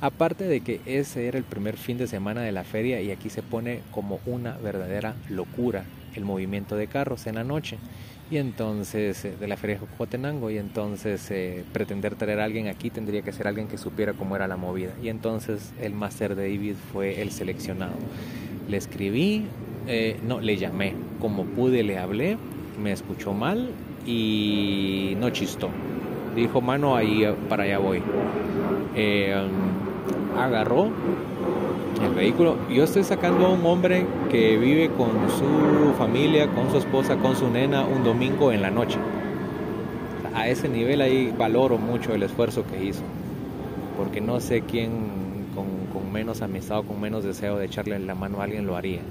Aparte 0.01 0.43
de 0.43 0.61
que 0.61 0.81
ese 0.85 1.27
era 1.27 1.37
el 1.37 1.43
primer 1.43 1.77
fin 1.77 1.97
de 1.97 2.07
semana 2.07 2.41
de 2.41 2.51
la 2.51 2.63
feria 2.63 3.01
y 3.01 3.11
aquí 3.11 3.29
se 3.29 3.41
pone 3.41 3.79
como 3.91 4.19
una 4.25 4.57
verdadera 4.57 5.15
locura 5.29 5.85
el 6.15 6.25
movimiento 6.25 6.75
de 6.75 6.87
carros 6.87 7.27
en 7.27 7.35
la 7.35 7.43
noche. 7.43 7.77
Y 8.31 8.37
entonces, 8.37 9.23
eh, 9.23 9.35
de 9.39 9.47
la 9.47 9.55
feria 9.55 9.75
de 9.75 9.85
Jocotenango, 9.85 10.49
y 10.49 10.57
entonces 10.57 11.29
eh, 11.29 11.63
pretender 11.71 12.15
traer 12.15 12.39
a 12.39 12.45
alguien 12.45 12.67
aquí 12.67 12.89
tendría 12.89 13.21
que 13.21 13.31
ser 13.31 13.47
alguien 13.47 13.67
que 13.67 13.77
supiera 13.77 14.13
cómo 14.13 14.35
era 14.35 14.47
la 14.47 14.57
movida. 14.57 14.93
Y 15.01 15.09
entonces 15.09 15.73
el 15.79 15.93
Master 15.93 16.35
David 16.35 16.75
fue 16.91 17.21
el 17.21 17.31
seleccionado. 17.31 17.93
Le 18.67 18.77
escribí, 18.77 19.45
eh, 19.87 20.17
no, 20.27 20.39
le 20.39 20.57
llamé. 20.57 20.93
Como 21.19 21.45
pude, 21.45 21.83
le 21.83 21.97
hablé, 21.97 22.37
me 22.81 22.91
escuchó 22.91 23.33
mal 23.33 23.69
y 24.05 25.15
no 25.19 25.29
chistó. 25.29 25.69
Dijo, 26.35 26.61
mano, 26.61 26.95
ahí 26.95 27.25
para 27.47 27.63
allá 27.63 27.77
voy. 27.77 28.01
Eh, 28.95 29.35
agarró 30.37 30.89
el 32.03 32.13
vehículo. 32.13 32.57
Yo 32.69 32.83
estoy 32.83 33.03
sacando 33.03 33.47
a 33.47 33.49
un 33.49 33.65
hombre 33.65 34.05
que 34.29 34.57
vive 34.57 34.89
con 34.89 35.09
su 35.29 35.93
familia, 35.97 36.47
con 36.47 36.69
su 36.71 36.77
esposa, 36.77 37.15
con 37.17 37.35
su 37.35 37.49
nena 37.49 37.85
un 37.85 38.03
domingo 38.03 38.51
en 38.51 38.61
la 38.61 38.71
noche. 38.71 38.97
A 40.33 40.49
ese 40.49 40.67
nivel 40.67 41.01
ahí 41.01 41.33
valoro 41.37 41.77
mucho 41.77 42.13
el 42.13 42.23
esfuerzo 42.23 42.65
que 42.67 42.83
hizo. 42.83 43.03
Porque 43.97 44.19
no 44.19 44.39
sé 44.41 44.61
quién 44.61 44.91
con, 45.55 46.11
menos 46.11 46.41
amistad 46.41 46.79
o 46.79 46.83
con 46.83 46.99
menos 47.01 47.23
deseo 47.23 47.57
de 47.57 47.65
echarle 47.65 47.97
la 47.99 48.15
mano 48.15 48.41
a 48.41 48.43
alguien 48.43 48.67
lo 48.67 48.75
haría. 48.75 49.01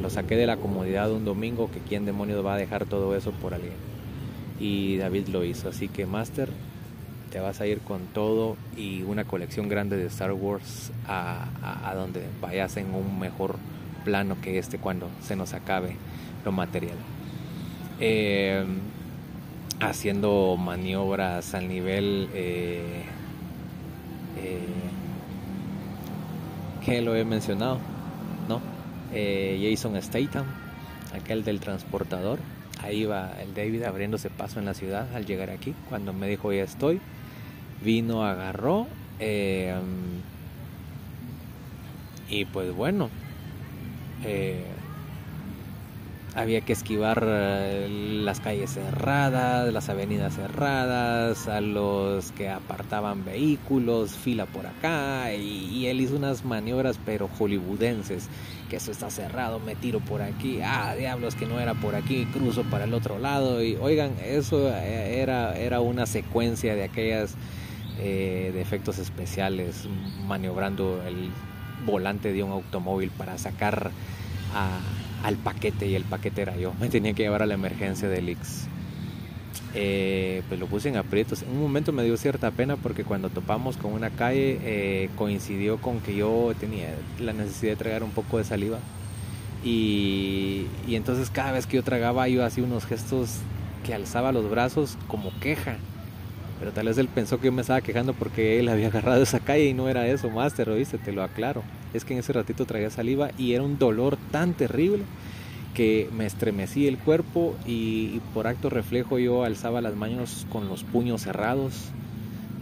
Lo 0.00 0.10
saqué 0.10 0.36
de 0.36 0.46
la 0.46 0.56
comodidad 0.56 1.12
un 1.12 1.24
domingo 1.24 1.70
que 1.70 1.80
quién 1.80 2.06
demonios 2.06 2.44
va 2.44 2.54
a 2.54 2.56
dejar 2.56 2.86
todo 2.86 3.14
eso 3.14 3.32
por 3.32 3.54
alguien. 3.54 3.74
Y 4.58 4.96
David 4.96 5.28
lo 5.28 5.44
hizo. 5.44 5.68
Así 5.68 5.88
que 5.88 6.06
Master, 6.06 6.48
te 7.30 7.40
vas 7.40 7.60
a 7.60 7.66
ir 7.66 7.80
con 7.80 8.06
todo 8.06 8.56
y 8.76 9.02
una 9.02 9.24
colección 9.24 9.68
grande 9.68 9.96
de 9.96 10.06
Star 10.06 10.32
Wars 10.32 10.92
a, 11.06 11.48
a, 11.84 11.94
donde 11.94 12.22
vayas 12.40 12.76
en 12.76 12.94
un 12.94 13.18
mejor 13.18 13.56
plano 14.04 14.36
que 14.40 14.58
este 14.58 14.78
cuando 14.78 15.08
se 15.20 15.36
nos 15.36 15.52
acabe 15.52 15.96
lo 16.44 16.52
material. 16.52 16.96
Eh, 18.00 18.64
haciendo 19.80 20.56
maniobras 20.56 21.54
al 21.54 21.68
nivel 21.68 22.28
eh, 22.34 23.02
eh, 24.38 24.60
que 26.86 27.02
lo 27.02 27.16
he 27.16 27.24
mencionado, 27.24 27.80
¿no? 28.48 28.60
Jason 29.10 30.00
Statham, 30.00 30.46
aquel 31.12 31.42
del 31.42 31.58
transportador. 31.58 32.38
Ahí 32.80 33.04
va 33.04 33.32
el 33.42 33.54
David 33.54 33.82
abriéndose 33.82 34.30
paso 34.30 34.60
en 34.60 34.66
la 34.66 34.74
ciudad 34.74 35.12
al 35.14 35.26
llegar 35.26 35.50
aquí. 35.50 35.74
Cuando 35.88 36.12
me 36.12 36.28
dijo 36.28 36.52
ya 36.52 36.62
estoy, 36.62 37.00
vino, 37.82 38.24
agarró. 38.24 38.86
y 42.28 42.44
pues 42.44 42.72
bueno, 42.72 43.10
había 46.36 46.60
que 46.60 46.74
esquivar 46.74 47.24
eh, 47.26 47.88
las 48.22 48.40
calles 48.40 48.74
cerradas, 48.74 49.72
las 49.72 49.88
avenidas 49.88 50.34
cerradas, 50.34 51.48
a 51.48 51.62
los 51.62 52.30
que 52.32 52.50
apartaban 52.50 53.24
vehículos, 53.24 54.12
fila 54.12 54.44
por 54.44 54.66
acá, 54.66 55.32
y, 55.32 55.86
él 55.86 56.00
hizo 56.00 56.14
unas 56.14 56.44
maniobras 56.44 57.00
pero 57.06 57.26
hollywoodenses, 57.26 58.28
que 58.68 58.76
eso 58.76 58.90
está 58.90 59.08
cerrado, 59.08 59.60
me 59.60 59.76
tiro 59.76 60.00
por 60.00 60.20
aquí, 60.20 60.60
ah, 60.62 60.94
diablos 60.96 61.34
que 61.34 61.46
no 61.46 61.58
era 61.58 61.72
por 61.72 61.94
aquí, 61.94 62.26
cruzo 62.26 62.64
para 62.64 62.84
el 62.84 62.92
otro 62.92 63.18
lado, 63.18 63.64
y 63.64 63.76
oigan, 63.76 64.12
eso 64.22 64.68
eh, 64.68 65.22
era, 65.22 65.56
era 65.56 65.80
una 65.80 66.04
secuencia 66.04 66.74
de 66.74 66.84
aquellas 66.84 67.34
eh, 67.98 68.52
efectos 68.58 68.98
especiales, 68.98 69.88
maniobrando 70.26 71.02
el 71.06 71.30
volante 71.86 72.34
de 72.34 72.42
un 72.42 72.52
automóvil 72.52 73.10
para 73.10 73.38
sacar 73.38 73.90
a 74.54 74.80
al 75.22 75.36
paquete 75.36 75.86
y 75.86 75.94
el 75.94 76.04
paquete 76.04 76.42
era 76.42 76.56
yo. 76.56 76.72
Me 76.80 76.88
tenía 76.88 77.12
que 77.14 77.22
llevar 77.22 77.42
a 77.42 77.46
la 77.46 77.54
emergencia 77.54 78.08
del 78.08 78.28
Ix. 78.30 78.68
Eh, 79.74 80.42
pues 80.48 80.58
lo 80.58 80.66
puse 80.66 80.88
en 80.88 80.96
aprietos. 80.96 81.42
En 81.42 81.50
un 81.50 81.60
momento 81.60 81.92
me 81.92 82.02
dio 82.02 82.16
cierta 82.16 82.50
pena 82.50 82.76
porque 82.76 83.04
cuando 83.04 83.28
topamos 83.28 83.76
con 83.76 83.92
una 83.92 84.08
calle 84.08 84.58
eh, 84.62 85.10
coincidió 85.16 85.78
con 85.78 86.00
que 86.00 86.16
yo 86.16 86.54
tenía 86.58 86.94
la 87.20 87.34
necesidad 87.34 87.72
de 87.72 87.76
tragar 87.76 88.02
un 88.02 88.10
poco 88.10 88.38
de 88.38 88.44
saliva. 88.44 88.78
Y, 89.62 90.66
y 90.86 90.94
entonces 90.94 91.28
cada 91.28 91.52
vez 91.52 91.66
que 91.66 91.76
yo 91.76 91.82
tragaba 91.82 92.28
yo 92.28 92.44
hacía 92.44 92.64
unos 92.64 92.86
gestos 92.86 93.38
que 93.84 93.94
alzaba 93.94 94.32
los 94.32 94.50
brazos 94.50 94.96
como 95.08 95.30
queja. 95.40 95.76
Pero 96.58 96.72
tal 96.72 96.86
vez 96.86 96.96
él 96.98 97.08
pensó 97.08 97.38
que 97.38 97.46
yo 97.46 97.52
me 97.52 97.60
estaba 97.60 97.82
quejando 97.82 98.14
porque 98.14 98.58
él 98.58 98.68
había 98.68 98.88
agarrado 98.88 99.22
esa 99.22 99.40
calle 99.40 99.66
y 99.66 99.74
no 99.74 99.88
era 99.88 100.06
eso, 100.06 100.30
Master, 100.30 100.70
¿oíste? 100.70 100.96
Te 100.98 101.12
lo 101.12 101.22
aclaro. 101.22 101.62
Es 101.96 102.04
que 102.04 102.12
en 102.14 102.20
ese 102.20 102.32
ratito 102.32 102.66
traía 102.66 102.90
saliva 102.90 103.30
y 103.38 103.54
era 103.54 103.62
un 103.62 103.78
dolor 103.78 104.18
tan 104.30 104.54
terrible 104.54 105.02
que 105.74 106.08
me 106.16 106.24
estremecí 106.24 106.86
el 106.88 106.96
cuerpo 106.96 107.54
y, 107.66 108.20
por 108.32 108.46
acto 108.46 108.70
reflejo 108.70 109.18
yo 109.18 109.44
alzaba 109.44 109.82
las 109.82 109.94
manos 109.94 110.46
con 110.50 110.68
los 110.68 110.84
puños 110.84 111.22
cerrados, 111.22 111.90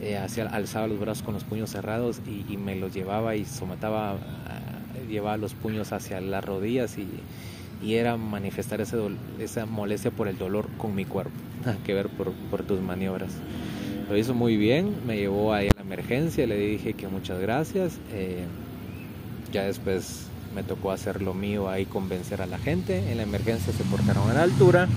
eh, 0.01 0.16
hacia, 0.16 0.47
alzaba 0.49 0.88
los 0.88 0.99
brazos 0.99 1.23
con 1.23 1.35
los 1.35 1.44
puños 1.44 1.70
cerrados 1.70 2.20
y, 2.27 2.57
me 2.57 2.75
los 2.75 2.92
llevaba 2.92 3.37
y 3.37 3.44
somataba, 3.44 4.14
uh, 4.14 5.11
llevaba 5.11 5.37
los 5.37 5.55
puños 5.55 5.92
hacia 5.92 6.20
las 6.20 6.44
rodillas 6.44 6.99
y, 6.99 7.07
y 7.87 7.94
era 7.94 8.16
manifestar 8.16 8.81
ese 8.81 8.97
esa 9.38 9.64
molestia 9.66 10.11
por 10.11 10.27
el 10.27 10.37
dolor 10.37 10.66
con 10.77 10.94
mi 10.94 11.05
cuerpo, 11.05 11.33
nada 11.64 11.79
que 11.85 11.94
ver 11.94 12.09
por, 12.09 12.33
por 12.51 12.64
tus 12.64 12.81
maniobras. 12.81 13.33
Lo 14.09 14.16
hizo 14.16 14.35
muy 14.35 14.57
bien, 14.57 14.92
me 15.07 15.16
llevó 15.16 15.55
ahí 15.55 15.68
a 15.68 15.77
la 15.77 15.83
emergencia, 15.83 16.47
le 16.47 16.59
dije 16.59 16.94
que 16.94 17.09
muchas 17.09 17.40
gracias. 17.40 17.99
Eh, 18.12 18.44
ya 19.55 19.62
después 19.62 20.27
me 20.53 20.64
tocó 20.64 20.90
hacer 20.90 21.23
lo 21.23 21.33
mío 21.33 21.71
ahí, 21.71 21.87
convencer 21.87 22.43
a 22.43 22.47
la 22.47 22.59
gente. 22.59 23.11
En 23.11 23.17
la 23.17 23.23
emergencia 23.23 23.73
se 23.73 23.85
portaron 23.85 24.29
a 24.29 24.35
la 24.35 24.43
altura. 24.43 24.88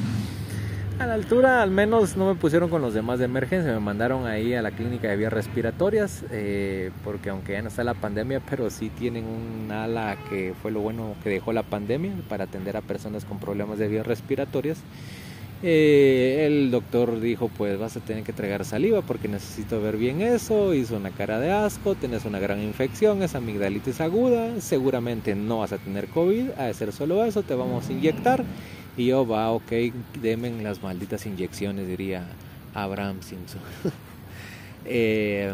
A 1.00 1.06
la 1.06 1.14
altura 1.14 1.62
al 1.62 1.70
menos 1.70 2.18
no 2.18 2.26
me 2.26 2.34
pusieron 2.34 2.72
con 2.72 2.82
los 2.82 2.96
demás 2.96 3.20
de 3.20 3.26
emergencia, 3.26 3.72
me 3.72 3.80
mandaron 3.80 4.26
ahí 4.26 4.56
a 4.56 4.64
la 4.64 4.72
clínica 4.72 5.08
de 5.08 5.16
vías 5.16 5.32
respiratorias, 5.32 6.24
eh, 6.32 6.90
porque 7.04 7.30
aunque 7.30 7.52
ya 7.52 7.62
no 7.62 7.68
está 7.68 7.84
la 7.84 7.94
pandemia, 7.94 8.42
pero 8.50 8.72
sí 8.72 8.90
tienen 8.90 9.26
un 9.26 9.72
ala 9.72 10.18
que 10.28 10.56
fue 10.60 10.72
lo 10.72 10.80
bueno 10.80 11.14
que 11.24 11.30
dejó 11.30 11.54
la 11.54 11.62
pandemia 11.62 12.14
para 12.28 12.46
atender 12.46 12.78
a 12.78 12.82
personas 12.82 13.26
con 13.26 13.38
problemas 13.38 13.78
de 13.78 13.88
vías 13.88 14.08
respiratorias. 14.08 14.80
Eh, 15.64 16.46
el 16.46 16.70
doctor 16.70 17.20
dijo, 17.20 17.50
pues 17.50 17.80
vas 17.80 17.98
a 17.98 18.00
tener 18.00 18.24
que 18.24 18.32
tragar 18.32 18.64
saliva 18.64 19.02
porque 19.02 19.28
necesito 19.28 19.82
ver 19.82 19.98
bien 19.98 20.22
eso. 20.22 20.74
Hizo 20.74 20.98
una 20.98 21.12
cara 21.12 21.40
de 21.40 21.52
asco, 21.52 21.96
tienes 21.96 22.26
una 22.26 22.40
gran 22.40 22.62
infección, 22.62 23.24
es 23.24 23.36
amigdalitis 23.36 24.00
aguda, 24.02 24.62
seguramente 24.62 25.36
no 25.36 25.60
vas 25.60 25.74
a 25.74 25.78
tener 25.78 26.08
COVID, 26.08 26.52
a 26.52 26.72
ser 26.74 26.92
solo 26.94 27.26
eso, 27.26 27.42
te 27.44 27.56
vamos 27.56 27.90
a 27.90 27.94
inyectar. 27.94 28.44
Y 28.96 29.08
yo, 29.08 29.28
va, 29.28 29.52
ok, 29.52 29.72
denme 30.22 30.52
las 30.62 30.82
malditas 30.82 31.26
inyecciones, 31.26 31.88
diría 31.88 32.28
Abraham 32.74 33.22
Simpson. 33.22 33.62
Eh, 34.90 35.54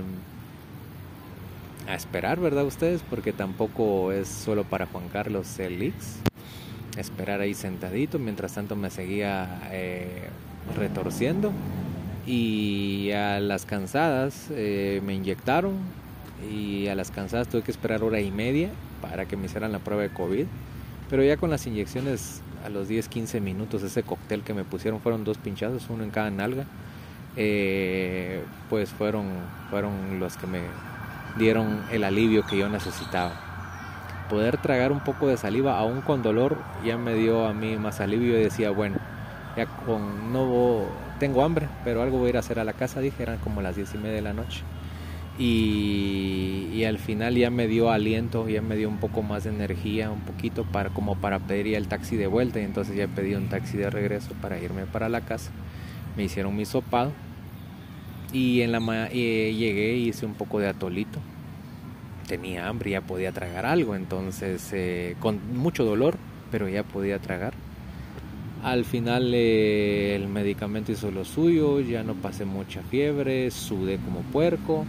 a 1.87 1.95
esperar, 1.95 2.39
¿verdad 2.39 2.65
ustedes? 2.65 3.01
Porque 3.09 3.33
tampoco 3.33 4.11
es 4.11 4.27
solo 4.27 4.63
para 4.63 4.85
Juan 4.85 5.09
Carlos 5.09 5.57
Elix 5.57 6.19
esperar 6.97 7.41
ahí 7.41 7.53
sentadito. 7.53 8.19
Mientras 8.19 8.53
tanto 8.53 8.75
me 8.75 8.89
seguía 8.89 9.61
eh, 9.71 10.29
retorciendo. 10.77 11.51
Y 12.25 13.11
a 13.11 13.39
las 13.39 13.65
cansadas 13.65 14.47
eh, 14.51 15.01
me 15.05 15.13
inyectaron. 15.13 15.73
Y 16.51 16.87
a 16.87 16.95
las 16.95 17.11
cansadas 17.11 17.47
tuve 17.47 17.61
que 17.63 17.71
esperar 17.71 18.03
hora 18.03 18.19
y 18.19 18.31
media 18.31 18.69
para 19.01 19.25
que 19.25 19.37
me 19.37 19.45
hicieran 19.45 19.71
la 19.71 19.79
prueba 19.79 20.03
de 20.03 20.09
COVID. 20.09 20.45
Pero 21.09 21.23
ya 21.23 21.37
con 21.37 21.49
las 21.49 21.67
inyecciones 21.67 22.41
a 22.65 22.69
los 22.69 22.89
10-15 22.89 23.41
minutos, 23.41 23.83
ese 23.83 24.03
cóctel 24.03 24.41
que 24.41 24.53
me 24.53 24.63
pusieron 24.63 24.99
fueron 24.99 25.23
dos 25.23 25.37
pinchazos, 25.37 25.89
uno 25.89 26.03
en 26.03 26.11
cada 26.11 26.31
nalga. 26.31 26.65
Eh, 27.35 28.43
pues 28.69 28.89
fueron, 28.89 29.27
fueron 29.69 30.19
los 30.19 30.37
que 30.37 30.47
me 30.47 30.61
dieron 31.37 31.81
el 31.91 32.03
alivio 32.03 32.45
que 32.45 32.57
yo 32.57 32.69
necesitaba 32.69 33.52
poder 34.29 34.57
tragar 34.57 34.91
un 34.91 34.99
poco 34.99 35.27
de 35.27 35.37
saliva 35.37 35.77
aún 35.77 36.01
con 36.01 36.21
dolor 36.21 36.57
ya 36.85 36.97
me 36.97 37.13
dio 37.13 37.45
a 37.45 37.53
mí 37.53 37.77
más 37.77 37.99
alivio. 38.01 38.37
Y 38.39 38.43
decía 38.43 38.71
bueno 38.71 38.97
ya 39.55 39.65
con 39.65 40.33
no 40.33 40.85
tengo 41.19 41.43
hambre 41.43 41.67
pero 41.83 42.01
algo 42.01 42.17
voy 42.17 42.27
a 42.27 42.29
ir 42.29 42.37
a 42.37 42.39
hacer 42.39 42.59
a 42.59 42.63
la 42.63 42.73
casa 42.73 42.99
dije 42.99 43.23
eran 43.23 43.37
como 43.39 43.61
las 43.61 43.75
diez 43.75 43.93
y 43.93 43.97
media 43.97 44.15
de 44.15 44.21
la 44.21 44.33
noche. 44.33 44.63
Y, 45.39 46.69
y, 46.75 46.85
al 46.85 46.99
final 46.99 47.33
ya 47.33 47.49
me 47.49 47.67
dio 47.67 47.89
aliento 47.89 48.47
ya 48.47 48.61
me 48.61 48.75
dio 48.75 48.87
un 48.87 48.99
poco 48.99 49.23
más 49.23 49.45
de 49.45 49.49
energía 49.49 50.11
un 50.11 50.19
poquito 50.19 50.63
para 50.63 50.91
como 50.91 51.15
para 51.15 51.39
pedir 51.39 51.73
el 51.75 51.87
taxi 51.87 52.17
de 52.17 52.27
vuelta. 52.27 52.59
Y 52.59 52.63
entonces 52.63 52.95
ya 52.95 53.07
pedí 53.07 53.33
un 53.33 53.49
taxi 53.49 53.75
de 53.77 53.89
regreso 53.89 54.35
para 54.43 54.59
irme 54.59 54.85
para 54.85 55.09
la 55.09 55.21
casa. 55.21 55.51
Me 56.15 56.23
hicieron 56.23 56.55
mi 56.55 56.65
sopado. 56.65 57.11
Y 58.31 58.61
en 58.61 58.71
la 58.71 59.09
y 59.11 59.55
llegué 59.55 59.95
y 59.95 60.09
hice 60.09 60.27
un 60.27 60.35
poco 60.35 60.59
de 60.59 60.67
atolito 60.67 61.19
tenía 62.23 62.67
hambre, 62.67 62.91
ya 62.91 63.01
podía 63.01 63.31
tragar 63.31 63.65
algo, 63.65 63.95
entonces 63.95 64.69
eh, 64.73 65.15
con 65.19 65.39
mucho 65.55 65.85
dolor, 65.85 66.17
pero 66.51 66.67
ya 66.67 66.83
podía 66.83 67.19
tragar. 67.19 67.53
Al 68.63 68.85
final 68.85 69.33
eh, 69.33 70.15
el 70.15 70.27
medicamento 70.29 70.91
hizo 70.91 71.11
lo 71.11 71.25
suyo, 71.25 71.81
ya 71.81 72.03
no 72.03 72.15
pasé 72.15 72.45
mucha 72.45 72.81
fiebre, 72.83 73.51
sudé 73.51 73.97
como 73.97 74.21
puerco, 74.21 74.85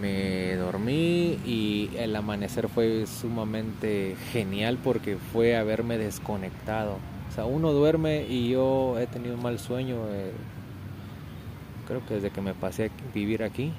me 0.00 0.56
dormí 0.56 1.38
y 1.46 1.90
el 1.96 2.16
amanecer 2.16 2.68
fue 2.68 3.06
sumamente 3.06 4.16
genial 4.32 4.78
porque 4.82 5.16
fue 5.32 5.56
haberme 5.56 5.98
desconectado. 5.98 6.96
O 7.30 7.34
sea, 7.34 7.44
uno 7.44 7.72
duerme 7.72 8.26
y 8.28 8.50
yo 8.50 8.98
he 8.98 9.06
tenido 9.06 9.34
un 9.36 9.42
mal 9.42 9.58
sueño, 9.58 9.96
eh, 10.10 10.32
creo 11.86 12.04
que 12.06 12.14
desde 12.14 12.30
que 12.30 12.40
me 12.40 12.54
pasé 12.54 12.86
a 12.86 13.12
vivir 13.14 13.42
aquí 13.42 13.72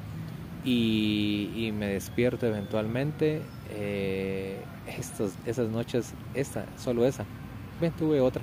y, 0.63 1.71
me 1.77 1.87
despierto 1.87 2.47
eventualmente. 2.47 3.41
Eh, 3.71 4.57
estos, 4.97 5.33
esas 5.45 5.69
noches, 5.69 6.13
esta, 6.33 6.65
solo 6.77 7.05
esa. 7.05 7.25
Tuve 7.97 8.21
otra, 8.21 8.41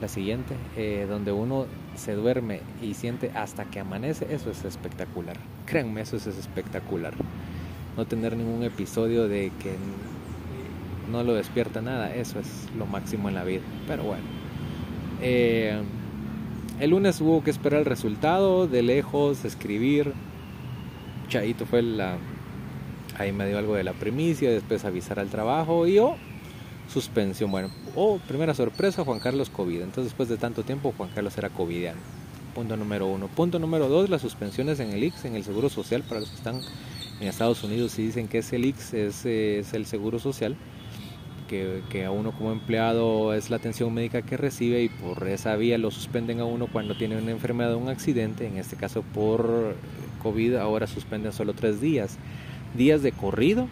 la 0.00 0.08
siguiente, 0.08 0.54
eh, 0.76 1.06
donde 1.06 1.32
uno 1.32 1.66
se 1.96 2.14
duerme 2.14 2.60
y 2.80 2.94
siente 2.94 3.30
hasta 3.34 3.66
que 3.66 3.78
amanece, 3.78 4.26
eso 4.32 4.50
es 4.50 4.64
espectacular. 4.64 5.36
Créanme, 5.66 6.00
eso 6.00 6.16
es 6.16 6.26
espectacular. 6.26 7.12
No 7.96 8.06
tener 8.06 8.36
ningún 8.36 8.62
episodio 8.62 9.28
de 9.28 9.52
que 9.60 9.76
no 11.10 11.22
lo 11.22 11.34
despierta 11.34 11.82
nada, 11.82 12.14
eso 12.14 12.38
es 12.38 12.68
lo 12.78 12.86
máximo 12.86 13.28
en 13.28 13.34
la 13.34 13.44
vida. 13.44 13.62
Pero 13.86 14.04
bueno. 14.04 14.24
Eh, 15.20 15.80
el 16.80 16.90
lunes 16.90 17.20
hubo 17.20 17.44
que 17.44 17.50
esperar 17.50 17.80
el 17.80 17.86
resultado, 17.86 18.66
de 18.66 18.82
lejos, 18.82 19.44
escribir, 19.44 20.12
Chaito 21.34 21.66
fue 21.66 21.82
la... 21.82 22.16
Ahí 23.18 23.32
me 23.32 23.48
dio 23.48 23.58
algo 23.58 23.74
de 23.74 23.82
la 23.82 23.92
primicia, 23.92 24.50
después 24.50 24.84
avisar 24.84 25.18
al 25.18 25.30
trabajo 25.30 25.84
y 25.88 25.98
oh, 25.98 26.14
suspensión. 26.92 27.50
Bueno, 27.50 27.70
oh, 27.96 28.20
primera 28.28 28.54
sorpresa, 28.54 29.04
Juan 29.04 29.18
Carlos 29.18 29.50
COVID. 29.50 29.80
Entonces 29.80 30.04
después 30.04 30.28
de 30.28 30.36
tanto 30.36 30.62
tiempo 30.62 30.94
Juan 30.96 31.10
Carlos 31.12 31.36
era 31.36 31.48
covidiano. 31.48 31.98
Punto 32.54 32.76
número 32.76 33.08
uno. 33.08 33.26
Punto 33.26 33.58
número 33.58 33.88
dos, 33.88 34.10
las 34.10 34.22
suspensiones 34.22 34.78
en 34.78 34.90
el 34.90 35.02
IX, 35.02 35.24
en 35.24 35.34
el 35.34 35.42
Seguro 35.42 35.68
Social, 35.68 36.04
para 36.04 36.20
los 36.20 36.30
que 36.30 36.36
están 36.36 36.60
en 37.20 37.26
Estados 37.26 37.64
Unidos 37.64 37.98
y 37.98 38.02
dicen 38.02 38.28
que 38.28 38.38
es 38.38 38.52
el 38.52 38.64
IX, 38.64 38.94
es, 38.94 39.26
es 39.26 39.74
el 39.74 39.86
Seguro 39.86 40.20
Social, 40.20 40.56
que, 41.48 41.82
que, 41.90 42.04
a 42.04 42.12
uno 42.12 42.30
como 42.30 42.52
empleado 42.52 43.34
es 43.34 43.50
la 43.50 43.56
atención 43.56 43.92
médica 43.92 44.22
que 44.22 44.36
recibe 44.36 44.84
y 44.84 44.88
por 44.88 45.26
esa 45.26 45.56
vía 45.56 45.78
lo 45.78 45.90
suspenden 45.90 46.38
a 46.38 46.44
uno 46.44 46.68
cuando 46.68 46.96
tiene 46.96 47.16
una 47.18 47.32
enfermedad 47.32 47.74
o 47.74 47.78
un 47.78 47.88
accidente, 47.88 48.46
en 48.46 48.56
este 48.56 48.76
caso 48.76 49.02
por 49.02 49.74
COVID, 50.24 50.56
ahora 50.56 50.88
suspenden 50.88 51.32
solo 51.32 51.52
tres 51.52 51.80
días. 51.80 52.18
Días 52.74 53.02
de 53.02 53.12
corrido 53.12 53.68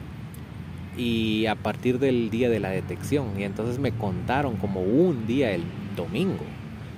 y 0.96 1.46
a 1.46 1.54
partir 1.54 1.98
del 1.98 2.30
día 2.30 2.50
de 2.50 2.60
la 2.60 2.68
detección. 2.68 3.40
Y 3.40 3.44
entonces 3.44 3.78
me 3.78 3.92
contaron 3.92 4.56
como 4.56 4.82
un 4.82 5.26
día 5.26 5.50
el 5.50 5.64
domingo, 5.96 6.44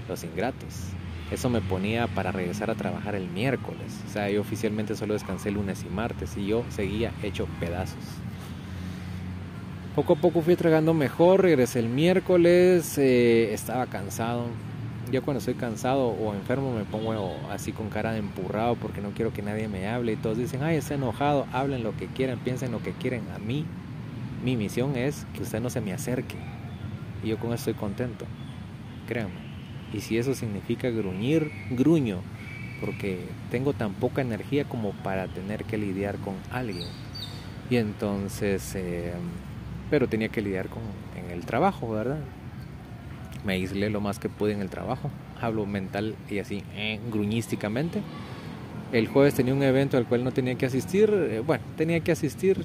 los 0.08 0.24
ingratos. 0.24 0.88
Eso 1.30 1.48
me 1.48 1.60
ponía 1.60 2.06
para 2.08 2.32
regresar 2.32 2.70
a 2.70 2.74
trabajar 2.74 3.14
el 3.14 3.28
miércoles. 3.28 4.02
O 4.06 4.12
sea, 4.12 4.28
yo 4.28 4.40
oficialmente 4.40 4.94
solo 4.94 5.14
descansé 5.14 5.50
lunes 5.50 5.84
y 5.88 5.92
martes 5.92 6.36
y 6.36 6.46
yo 6.46 6.64
seguía 6.68 7.12
hecho 7.22 7.46
pedazos. 7.60 8.04
Poco 9.94 10.14
a 10.14 10.16
poco 10.16 10.42
fui 10.42 10.56
tragando 10.56 10.92
mejor, 10.92 11.42
regresé 11.42 11.78
el 11.78 11.88
miércoles, 11.88 12.98
eh, 12.98 13.54
estaba 13.54 13.86
cansado. 13.86 14.48
Yo 15.10 15.22
cuando 15.22 15.38
estoy 15.38 15.54
cansado 15.54 16.08
o 16.08 16.34
enfermo 16.34 16.74
me 16.74 16.84
pongo 16.84 17.36
así 17.50 17.72
con 17.72 17.90
cara 17.90 18.12
de 18.12 18.18
empurrado 18.18 18.74
porque 18.76 19.00
no 19.00 19.10
quiero 19.10 19.32
que 19.32 19.42
nadie 19.42 19.68
me 19.68 19.86
hable 19.86 20.12
y 20.12 20.16
todos 20.16 20.38
dicen, 20.38 20.62
ay, 20.62 20.76
está 20.76 20.94
enojado, 20.94 21.46
hablen 21.52 21.82
lo 21.82 21.96
que 21.96 22.06
quieran, 22.06 22.38
piensen 22.38 22.72
lo 22.72 22.82
que 22.82 22.92
quieren. 22.92 23.22
A 23.34 23.38
mí 23.38 23.66
mi 24.44 24.56
misión 24.56 24.96
es 24.96 25.26
que 25.34 25.42
usted 25.42 25.60
no 25.60 25.70
se 25.70 25.80
me 25.80 25.92
acerque. 25.92 26.36
Y 27.22 27.28
yo 27.28 27.38
con 27.38 27.48
eso 27.48 27.70
estoy 27.70 27.74
contento. 27.74 28.26
Créanme. 29.06 29.44
Y 29.92 30.00
si 30.00 30.18
eso 30.18 30.34
significa 30.34 30.90
gruñir, 30.90 31.50
gruño. 31.70 32.20
Porque 32.80 33.20
tengo 33.50 33.72
tan 33.72 33.94
poca 33.94 34.20
energía 34.20 34.64
como 34.64 34.92
para 34.92 35.28
tener 35.28 35.64
que 35.64 35.78
lidiar 35.78 36.18
con 36.18 36.34
alguien. 36.50 36.88
Y 37.70 37.76
entonces, 37.76 38.74
eh, 38.74 39.14
pero 39.90 40.08
tenía 40.08 40.28
que 40.28 40.42
lidiar 40.42 40.68
con 40.68 40.82
en 41.16 41.30
el 41.30 41.46
trabajo, 41.46 41.90
¿verdad? 41.90 42.18
Me 43.44 43.54
aislé 43.54 43.90
lo 43.90 44.00
más 44.00 44.18
que 44.18 44.28
pude 44.28 44.52
en 44.52 44.60
el 44.60 44.70
trabajo. 44.70 45.10
Hablo 45.40 45.66
mental 45.66 46.14
y 46.30 46.38
así, 46.38 46.62
eh, 46.74 46.98
gruñísticamente. 47.10 48.00
El 48.92 49.08
jueves 49.08 49.34
tenía 49.34 49.54
un 49.54 49.62
evento 49.62 49.96
al 49.96 50.06
cual 50.06 50.24
no 50.24 50.32
tenía 50.32 50.54
que 50.56 50.66
asistir. 50.66 51.10
Eh, 51.12 51.42
bueno, 51.44 51.62
tenía 51.76 52.00
que 52.00 52.12
asistir 52.12 52.64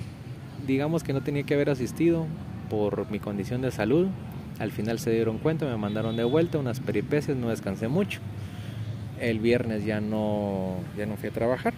digamos 0.69 1.03
que 1.03 1.13
no 1.13 1.21
tenía 1.21 1.43
que 1.43 1.55
haber 1.55 1.69
asistido 1.69 2.27
por 2.69 3.09
mi 3.09 3.19
condición 3.19 3.61
de 3.61 3.71
salud. 3.71 4.07
Al 4.59 4.71
final 4.71 4.99
se 4.99 5.11
dieron 5.11 5.39
cuenta, 5.39 5.65
me 5.65 5.77
mandaron 5.77 6.15
de 6.15 6.23
vuelta 6.23 6.59
unas 6.59 6.79
peripecias, 6.79 7.35
no 7.35 7.49
descansé 7.49 7.87
mucho. 7.87 8.19
El 9.19 9.39
viernes 9.39 9.85
ya 9.85 9.99
no, 9.99 10.75
ya 10.97 11.05
no 11.05 11.17
fui 11.17 11.29
a 11.29 11.31
trabajar 11.31 11.73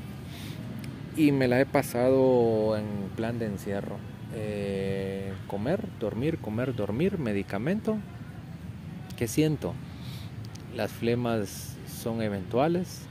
y 1.16 1.32
me 1.32 1.48
la 1.48 1.60
he 1.60 1.66
pasado 1.66 2.78
en 2.78 2.86
plan 3.16 3.40
de 3.40 3.46
encierro. 3.46 3.98
Eh, 4.34 5.32
comer, 5.48 5.88
dormir, 6.00 6.38
comer, 6.38 6.76
dormir, 6.76 7.18
medicamento. 7.18 7.98
¿Qué 9.22 9.28
siento? 9.28 9.76
Las 10.76 10.92
flemas 10.92 11.78
son 12.02 12.24
eventuales, 12.24 13.04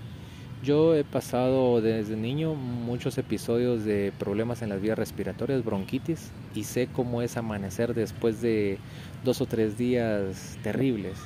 yo 0.60 0.96
he 0.96 1.04
pasado 1.04 1.80
desde 1.80 2.16
niño 2.16 2.54
muchos 2.54 3.16
episodios 3.16 3.84
de 3.84 4.12
problemas 4.18 4.60
en 4.62 4.70
las 4.70 4.80
vías 4.80 4.98
respiratorias, 4.98 5.64
bronquitis, 5.64 6.32
y 6.52 6.64
sé 6.64 6.88
cómo 6.92 7.22
es 7.22 7.36
amanecer 7.36 7.94
después 7.94 8.42
de 8.42 8.78
dos 9.22 9.40
o 9.40 9.46
tres 9.46 9.78
días 9.78 10.58
terribles, 10.64 11.16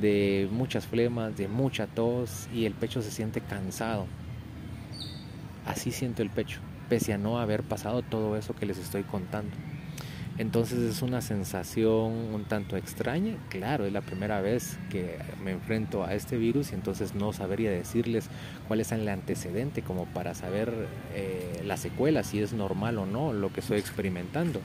de 0.00 0.48
muchas 0.50 0.88
flemas, 0.88 1.36
de 1.36 1.46
mucha 1.46 1.86
tos, 1.86 2.48
y 2.52 2.64
el 2.64 2.74
pecho 2.74 3.02
se 3.02 3.12
siente 3.12 3.40
cansado. 3.40 4.06
Así 5.66 5.92
siento 5.92 6.22
el 6.22 6.30
pecho, 6.30 6.58
pese 6.88 7.12
a 7.12 7.18
no 7.18 7.38
haber 7.38 7.62
pasado 7.62 8.02
todo 8.02 8.36
eso 8.36 8.56
que 8.56 8.66
les 8.66 8.78
estoy 8.78 9.04
contando. 9.04 9.54
Entonces 10.38 10.78
es 10.80 11.00
una 11.00 11.22
sensación 11.22 12.12
un 12.34 12.44
tanto 12.44 12.76
extraña. 12.76 13.36
Claro, 13.48 13.86
es 13.86 13.92
la 13.92 14.02
primera 14.02 14.42
vez 14.42 14.76
que 14.90 15.18
me 15.42 15.52
enfrento 15.52 16.04
a 16.04 16.14
este 16.14 16.36
virus 16.36 16.72
y 16.72 16.74
entonces 16.74 17.14
no 17.14 17.32
sabría 17.32 17.70
decirles 17.70 18.28
cuál 18.68 18.80
es 18.80 18.92
el 18.92 19.08
antecedente 19.08 19.80
como 19.80 20.04
para 20.04 20.34
saber 20.34 20.72
eh, 21.14 21.62
la 21.64 21.78
secuela, 21.78 22.22
si 22.22 22.40
es 22.40 22.52
normal 22.52 22.98
o 22.98 23.06
no 23.06 23.32
lo 23.32 23.50
que 23.50 23.60
estoy 23.60 23.78
experimentando. 23.78 24.60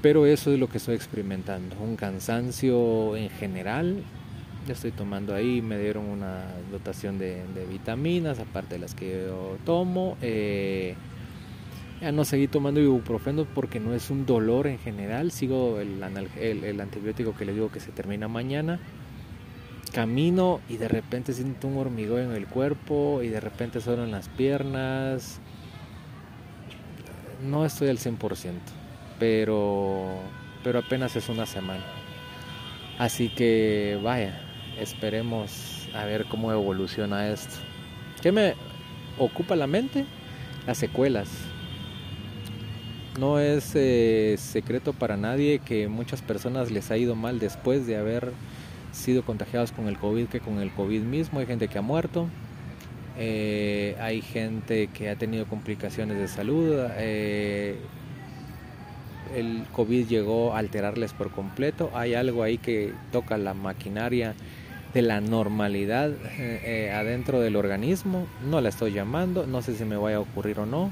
Pero 0.00 0.24
eso 0.24 0.50
es 0.50 0.58
lo 0.58 0.68
que 0.68 0.78
estoy 0.78 0.94
experimentando. 0.94 1.76
Un 1.78 1.96
cansancio 1.96 3.16
en 3.16 3.28
general. 3.28 4.02
Estoy 4.66 4.92
tomando 4.92 5.34
ahí, 5.34 5.60
me 5.60 5.78
dieron 5.78 6.06
una 6.06 6.44
dotación 6.70 7.18
de, 7.18 7.42
vitaminas, 7.68 8.38
aparte 8.38 8.76
de 8.76 8.78
las 8.78 8.94
que 8.94 9.26
yo 9.26 9.58
tomo. 9.66 10.16
Eh, 10.22 10.94
ya 12.00 12.12
no 12.12 12.24
seguí 12.24 12.48
tomando 12.48 12.80
ibuprofeno 12.80 13.44
porque 13.44 13.78
no 13.78 13.92
es 13.92 14.08
un 14.10 14.24
dolor 14.24 14.66
en 14.66 14.78
general. 14.78 15.30
Sigo 15.32 15.80
el, 15.80 16.02
el, 16.38 16.80
antibiótico 16.80 17.36
que 17.36 17.44
le 17.44 17.52
digo 17.52 17.70
que 17.70 17.80
se 17.80 17.92
termina 17.92 18.26
mañana. 18.26 18.80
Camino 19.92 20.60
y 20.68 20.76
de 20.76 20.88
repente 20.88 21.32
siento 21.34 21.66
un 21.66 21.76
hormigón 21.76 22.20
en 22.20 22.32
el 22.32 22.46
cuerpo 22.46 23.22
y 23.22 23.28
de 23.28 23.40
repente 23.40 23.80
solo 23.80 24.04
en 24.04 24.12
las 24.12 24.28
piernas. 24.30 25.40
No 27.42 27.66
estoy 27.66 27.88
al 27.88 27.98
100%, 27.98 28.52
pero, 29.18 30.08
pero 30.64 30.78
apenas 30.78 31.16
es 31.16 31.28
una 31.28 31.44
semana. 31.44 31.84
Así 32.98 33.28
que 33.28 33.98
vaya, 34.02 34.40
esperemos 34.78 35.88
a 35.94 36.04
ver 36.04 36.26
cómo 36.26 36.52
evoluciona 36.52 37.28
esto. 37.28 37.56
¿Qué 38.22 38.32
me 38.32 38.54
ocupa 39.18 39.56
la 39.56 39.66
mente? 39.66 40.06
Las 40.66 40.78
secuelas 40.78 41.49
no 43.20 43.38
es 43.38 43.72
eh, 43.74 44.36
secreto 44.38 44.94
para 44.94 45.18
nadie 45.18 45.58
que 45.58 45.88
muchas 45.88 46.22
personas 46.22 46.70
les 46.70 46.90
ha 46.90 46.96
ido 46.96 47.14
mal 47.14 47.38
después 47.38 47.86
de 47.86 47.96
haber 47.96 48.32
sido 48.92 49.22
contagiados 49.22 49.72
con 49.72 49.88
el 49.88 49.98
COVID 49.98 50.26
que 50.28 50.40
con 50.40 50.58
el 50.58 50.72
COVID 50.72 51.02
mismo. 51.02 51.38
Hay 51.38 51.46
gente 51.46 51.68
que 51.68 51.76
ha 51.76 51.82
muerto, 51.82 52.28
eh, 53.18 53.94
hay 54.00 54.22
gente 54.22 54.86
que 54.88 55.10
ha 55.10 55.16
tenido 55.16 55.44
complicaciones 55.44 56.16
de 56.16 56.28
salud. 56.28 56.74
Eh, 56.96 57.76
el 59.36 59.64
COVID 59.72 60.08
llegó 60.08 60.54
a 60.54 60.58
alterarles 60.58 61.12
por 61.12 61.30
completo. 61.30 61.90
Hay 61.94 62.14
algo 62.14 62.42
ahí 62.42 62.56
que 62.56 62.94
toca 63.12 63.36
la 63.36 63.52
maquinaria 63.52 64.34
de 64.94 65.02
la 65.02 65.20
normalidad 65.20 66.10
adentro 66.94 67.38
del 67.40 67.54
organismo. 67.54 68.26
No 68.48 68.62
la 68.62 68.70
estoy 68.70 68.92
llamando, 68.92 69.46
no 69.46 69.60
sé 69.60 69.76
si 69.76 69.84
me 69.84 69.96
vaya 69.96 70.16
a 70.16 70.20
ocurrir 70.20 70.58
o 70.58 70.66
no 70.66 70.90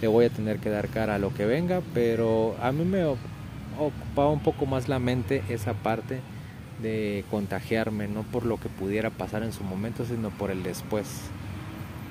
le 0.00 0.08
voy 0.08 0.26
a 0.26 0.30
tener 0.30 0.58
que 0.58 0.70
dar 0.70 0.88
cara 0.88 1.16
a 1.16 1.18
lo 1.18 1.34
que 1.34 1.46
venga, 1.46 1.82
pero 1.94 2.56
a 2.62 2.72
mí 2.72 2.84
me 2.84 3.04
ocupaba 3.04 4.30
un 4.30 4.40
poco 4.40 4.66
más 4.66 4.88
la 4.88 4.98
mente 4.98 5.42
esa 5.48 5.74
parte 5.74 6.20
de 6.82 7.24
contagiarme, 7.30 8.08
no 8.08 8.22
por 8.22 8.46
lo 8.46 8.58
que 8.58 8.68
pudiera 8.68 9.10
pasar 9.10 9.42
en 9.42 9.52
su 9.52 9.62
momento, 9.64 10.04
sino 10.04 10.30
por 10.30 10.50
el 10.50 10.62
después. 10.62 11.06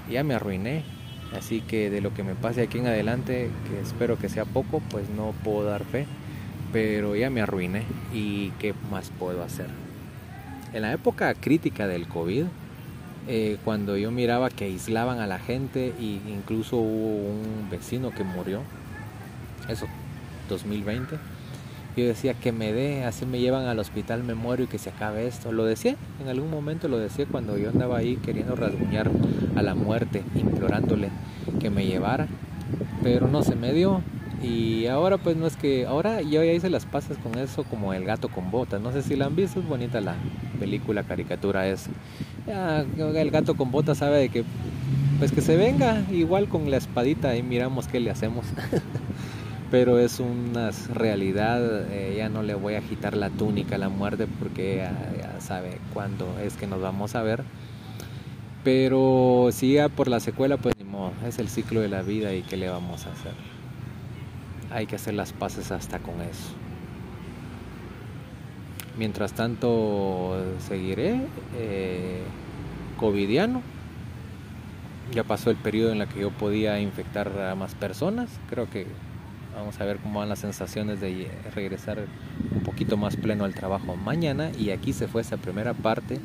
Ya 0.10 0.24
me 0.24 0.36
arruiné, 0.36 0.84
así 1.38 1.62
que 1.62 1.90
de 1.90 2.02
lo 2.02 2.14
que 2.14 2.24
me 2.24 2.36
pase 2.36 2.62
aquí 2.62 2.78
en 2.78 2.88
adelante, 2.88 3.50
que 3.68 3.82
espero 3.82 4.18
que 4.18 4.30
sea 4.30 4.46
poco, 4.46 4.82
pues 4.90 5.10
no 5.10 5.34
puedo 5.44 5.64
dar 5.64 5.84
fe, 5.84 6.06
pero 6.72 7.16
ya 7.16 7.30
me 7.30 7.42
arruiné 7.42 7.84
y 8.14 8.52
qué 8.60 8.74
más 8.92 9.12
puedo 9.18 9.44
hacer. 9.44 9.68
En 10.74 10.84
la 10.84 10.94
época 10.94 11.34
crítica 11.34 11.88
del 11.88 12.08
COVID, 12.08 12.46
eh, 13.32 13.58
cuando 13.64 13.96
yo 13.96 14.10
miraba 14.10 14.50
que 14.50 14.66
aislaban 14.66 15.20
a 15.20 15.28
la 15.28 15.38
gente 15.38 15.94
e 16.00 16.20
incluso 16.28 16.78
hubo 16.78 17.30
un 17.30 17.70
vecino 17.70 18.10
que 18.10 18.24
murió, 18.24 18.62
eso, 19.70 19.86
2020, 20.50 21.16
yo 21.96 22.06
decía 22.08 22.34
que 22.34 22.52
me 22.52 22.74
dé, 22.74 23.04
así 23.04 23.28
me 23.28 23.40
llevan 23.40 23.68
al 23.68 23.78
hospital, 23.78 24.24
me 24.24 24.34
muero 24.34 24.64
y 24.64 24.68
que 24.68 24.80
se 24.80 24.90
acabe 24.90 25.28
esto. 25.28 25.52
Lo 25.52 25.66
decía, 25.66 25.96
en 26.20 26.28
algún 26.28 26.50
momento 26.50 26.88
lo 26.88 26.98
decía 26.98 27.28
cuando 27.30 27.56
yo 27.56 27.70
andaba 27.70 27.98
ahí 27.98 28.16
queriendo 28.16 28.56
rasguñar 28.56 29.12
a 29.56 29.62
la 29.62 29.76
muerte, 29.76 30.24
implorándole 30.34 31.10
que 31.60 31.70
me 31.70 31.86
llevara, 31.86 32.28
pero 33.04 33.28
no 33.28 33.44
se 33.44 33.56
me 33.56 33.74
dio. 33.74 34.02
Y 34.42 34.88
ahora 34.88 35.20
pues 35.20 35.36
no 35.36 35.46
es 35.46 35.56
que, 35.56 35.86
ahora 35.86 36.22
yo 36.22 36.44
ya 36.44 36.54
hice 36.54 36.72
las 36.72 36.88
pasas 36.88 37.18
con 37.20 37.38
eso 37.38 37.64
como 37.66 37.94
el 37.94 38.06
gato 38.06 38.30
con 38.30 38.50
botas, 38.50 38.82
no 38.82 38.92
sé 38.92 39.04
si 39.04 39.16
la 39.16 39.26
han 39.26 39.36
visto, 39.36 39.60
es 39.60 39.68
bonita 39.68 40.02
la 40.02 40.16
película, 40.60 41.04
caricatura 41.04 41.68
es 41.68 41.90
el 42.50 43.32
gato 43.32 43.56
con 43.56 43.72
botas 43.72 44.00
sabe 44.00 44.18
de 44.18 44.30
que 44.30 44.44
pues 45.20 45.34
que 45.34 45.42
se 45.42 45.58
venga 45.58 46.02
igual 46.12 46.48
con 46.48 46.72
la 46.72 46.78
espadita 46.78 47.36
y 47.36 47.44
miramos 47.44 47.88
qué 47.88 48.00
le 48.00 48.10
hacemos. 48.10 48.46
Pero 49.72 50.00
es 50.00 50.20
una 50.20 50.72
realidad, 50.94 51.62
eh, 51.92 52.16
ya 52.18 52.30
no 52.30 52.42
le 52.42 52.56
voy 52.56 52.74
a 52.74 52.80
agitar 52.80 53.16
la 53.16 53.30
túnica 53.30 53.76
a 53.76 53.78
la 53.78 53.90
muerte 53.90 54.28
porque 54.40 54.78
ya, 54.78 55.40
sabe 55.40 55.78
cuándo 55.94 56.26
es 56.44 56.56
que 56.56 56.66
nos 56.66 56.82
vamos 56.82 57.16
a 57.16 57.22
ver. 57.22 57.44
Pero 58.64 59.50
si 59.52 59.74
ya 59.74 59.90
por 59.90 60.08
la 60.08 60.20
secuela, 60.20 60.58
pues 60.58 60.74
es 61.28 61.38
el 61.38 61.50
ciclo 61.50 61.82
de 61.82 61.90
la 61.90 62.02
vida 62.02 62.34
y 62.34 62.42
qué 62.42 62.58
le 62.58 62.70
vamos 62.70 63.06
a 63.06 63.12
hacer. 63.12 63.34
Hay 64.72 64.86
que 64.88 64.96
hacer 64.96 65.14
las 65.14 65.34
paces 65.34 65.72
hasta 65.72 66.00
con 66.00 66.22
eso. 66.22 66.69
Mientras 69.00 69.32
tanto, 69.32 70.36
seguiré. 70.68 71.22
Eh, 71.58 72.22
covidiano. 72.98 73.62
Ya 75.14 75.24
pasó 75.24 75.52
el 75.52 75.56
periodo 75.56 75.94
en 75.94 76.02
el 76.02 76.08
que 76.10 76.20
yo 76.20 76.32
podía 76.32 76.82
infectar 76.82 77.32
a 77.40 77.56
más 77.56 77.76
personas. 77.76 78.30
Creo 78.50 78.70
que 78.70 78.88
vamos 79.56 79.80
a 79.80 79.86
ver 79.86 80.00
cómo 80.00 80.20
van 80.20 80.28
las 80.28 80.40
sensaciones 80.40 81.00
de 81.00 81.32
regresar 81.56 82.08
un 82.54 82.62
poquito 82.64 82.98
más 82.98 83.16
pleno 83.16 83.46
al 83.46 83.54
trabajo 83.54 83.96
mañana. 83.96 84.52
Y 84.60 84.72
aquí 84.72 84.92
se 84.92 85.08
fue 85.08 85.22
esa 85.22 85.38
primera 85.38 85.74
parte 85.74 86.20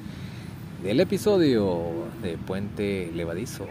del 0.82 0.98
episodio 0.98 2.08
de 2.24 2.37
Puente 2.38 3.12
Levadizo. 3.14 3.68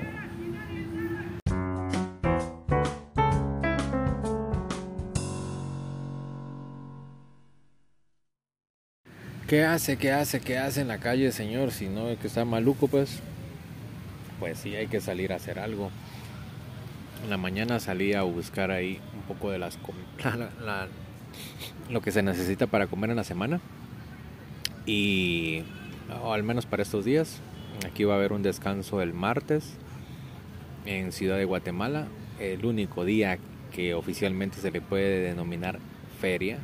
¿Qué 9.53 9.63
hace? 9.63 9.97
¿Qué 9.97 10.11
hace? 10.11 10.39
¿Qué 10.39 10.57
hace 10.57 10.81
en 10.81 10.87
la 10.87 10.97
calle, 10.97 11.31
señor? 11.31 11.69
Si 11.69 11.87
no 11.87 12.09
es 12.09 12.17
que 12.17 12.25
está 12.25 12.43
maluco, 12.43 12.87
pues. 12.87 13.19
Pues 14.39 14.57
sí, 14.57 14.75
hay 14.75 14.87
que 14.87 14.99
salir 14.99 15.31
a 15.31 15.35
hacer 15.35 15.59
algo. 15.59 15.91
En 17.23 17.29
la 17.29 17.37
mañana 17.37 17.79
salí 17.79 18.15
a 18.15 18.23
buscar 18.23 18.71
ahí 18.71 18.99
un 19.13 19.21
poco 19.21 19.51
de 19.51 19.59
las. 19.59 19.77
lo 21.91 22.01
que 22.01 22.11
se 22.11 22.23
necesita 22.23 22.65
para 22.65 22.87
comer 22.87 23.11
en 23.11 23.17
la 23.17 23.23
semana. 23.23 23.61
Y. 24.87 25.61
O 26.23 26.33
al 26.33 26.41
menos 26.41 26.65
para 26.65 26.81
estos 26.81 27.05
días. 27.05 27.39
Aquí 27.85 28.05
va 28.05 28.15
a 28.15 28.17
haber 28.17 28.33
un 28.33 28.41
descanso 28.41 29.03
el 29.03 29.13
martes. 29.13 29.75
En 30.87 31.11
Ciudad 31.11 31.37
de 31.37 31.45
Guatemala. 31.45 32.07
El 32.39 32.65
único 32.65 33.05
día 33.05 33.37
que 33.71 33.93
oficialmente 33.93 34.57
se 34.57 34.71
le 34.71 34.81
puede 34.81 35.19
denominar 35.19 35.77
feria. 36.19 36.57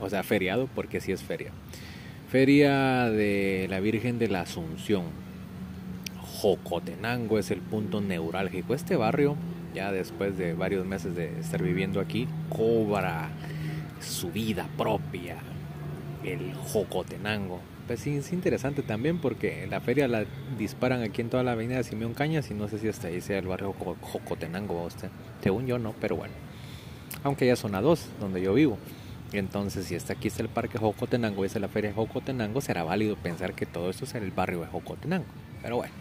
O 0.00 0.10
sea, 0.10 0.24
feriado, 0.24 0.68
porque 0.74 1.00
sí 1.00 1.12
es 1.12 1.22
feria. 1.22 1.52
Feria 2.30 3.08
de 3.08 3.68
la 3.70 3.80
Virgen 3.80 4.18
de 4.18 4.28
la 4.28 4.42
Asunción. 4.42 5.04
Jocotenango 6.20 7.38
es 7.38 7.50
el 7.50 7.62
punto 7.62 8.02
neurálgico. 8.02 8.74
Este 8.74 8.96
barrio, 8.96 9.34
ya 9.74 9.92
después 9.92 10.36
de 10.36 10.52
varios 10.52 10.84
meses 10.84 11.16
de 11.16 11.40
estar 11.40 11.62
viviendo 11.62 12.00
aquí, 12.00 12.28
cobra 12.50 13.30
su 14.02 14.30
vida 14.30 14.68
propia. 14.76 15.38
El 16.22 16.52
Jocotenango. 16.52 17.60
Pues 17.86 18.00
sí, 18.00 18.18
es 18.18 18.30
interesante 18.34 18.82
también 18.82 19.22
porque 19.22 19.66
la 19.66 19.80
feria 19.80 20.06
la 20.06 20.26
disparan 20.58 21.00
aquí 21.00 21.22
en 21.22 21.30
toda 21.30 21.42
la 21.44 21.52
avenida 21.52 21.82
Simeón 21.82 22.12
Cañas 22.12 22.50
y 22.50 22.54
no 22.54 22.68
sé 22.68 22.78
si 22.78 22.88
hasta 22.88 23.08
ahí 23.08 23.22
sea 23.22 23.38
el 23.38 23.46
barrio 23.46 23.72
Jocotenango. 23.72 24.84
Usted. 24.84 25.08
Según 25.42 25.66
yo 25.66 25.78
no, 25.78 25.94
pero 25.98 26.16
bueno. 26.16 26.34
Aunque 27.22 27.46
ya 27.46 27.56
son 27.56 27.74
a 27.74 27.80
dos, 27.80 28.10
donde 28.20 28.42
yo 28.42 28.52
vivo. 28.52 28.76
Entonces, 29.32 29.86
si 29.86 29.94
está 29.94 30.14
aquí 30.14 30.28
está 30.28 30.42
el 30.42 30.48
parque 30.48 30.78
Jocotenango 30.78 31.44
y 31.44 31.46
es 31.46 31.56
la 31.56 31.68
feria 31.68 31.90
de 31.90 31.96
Jocotenango, 31.96 32.60
será 32.60 32.82
válido 32.82 33.16
pensar 33.16 33.54
que 33.54 33.66
todo 33.66 33.90
esto 33.90 34.06
será 34.06 34.24
el 34.24 34.30
barrio 34.30 34.60
de 34.60 34.66
Jocotenango. 34.66 35.26
Pero 35.62 35.76
bueno, 35.76 35.92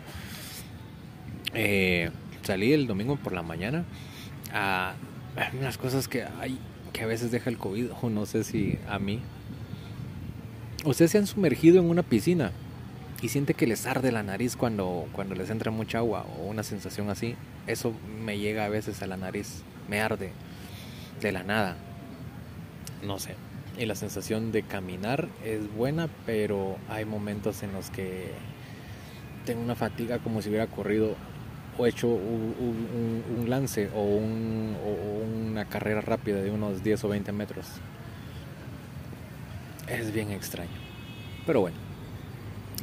eh, 1.54 2.10
salí 2.44 2.72
el 2.72 2.88
domingo 2.88 3.18
por 3.18 3.34
la 3.34 3.42
mañana 3.42 3.84
a 4.54 4.94
unas 5.60 5.78
cosas 5.78 6.08
que 6.08 6.24
hay 6.40 6.58
que 6.94 7.04
a 7.04 7.08
veces 7.08 7.32
deja 7.32 7.50
el 7.50 7.58
COVID, 7.58 7.92
o 8.02 8.10
no 8.10 8.26
sé 8.26 8.44
si 8.44 8.80
a 8.88 8.98
mí. 8.98 9.22
Ustedes 10.86 11.12
se 11.12 11.18
han 11.18 11.28
sumergido 11.28 11.80
en 11.80 11.90
una 11.90 12.02
piscina 12.02 12.52
y 13.22 13.30
siente 13.30 13.54
que 13.54 13.68
les 13.68 13.86
arde 13.86 14.12
la 14.12 14.24
nariz 14.24 14.56
cuando, 14.56 15.08
cuando 15.12 15.36
les 15.36 15.50
entra 15.50 15.70
mucha 15.70 16.00
agua 16.00 16.26
o 16.40 16.46
una 16.46 16.64
sensación 16.64 17.10
así. 17.10 17.36
Eso 17.68 17.94
me 18.24 18.40
llega 18.40 18.66
a 18.66 18.70
veces 18.70 19.02
a 19.02 19.08
la 19.08 19.18
nariz, 19.18 19.64
me 19.90 20.00
arde 20.00 20.32
de 21.22 21.32
la 21.32 21.44
nada 21.44 21.76
no 23.04 23.20
sé. 23.20 23.36
Y 23.78 23.86
la 23.86 23.96
sensación 23.96 24.52
de 24.52 24.64
caminar 24.64 25.28
es 25.46 25.74
buena, 25.76 26.10
pero 26.26 26.78
hay 26.90 27.06
momentos 27.06 27.62
en 27.64 27.74
los 27.74 27.90
que 27.92 28.32
tengo 29.46 29.62
una 29.62 29.76
fatiga 29.76 30.20
como 30.20 30.42
si 30.42 30.50
hubiera 30.50 30.68
corrido 30.68 31.16
o 31.78 31.86
hecho 31.86 32.08
un, 32.08 33.46
lance 33.48 33.90
o, 33.96 34.02
una 34.04 35.66
carrera 35.66 36.02
rápida 36.02 36.42
de 36.42 36.52
unos 36.52 36.84
10 36.84 37.04
o 37.04 37.10
20 37.10 37.32
metros. 37.32 37.66
Es 39.88 40.14
bien 40.14 40.32
extraño. 40.32 40.70
Pero 41.46 41.62
bueno. 41.62 41.78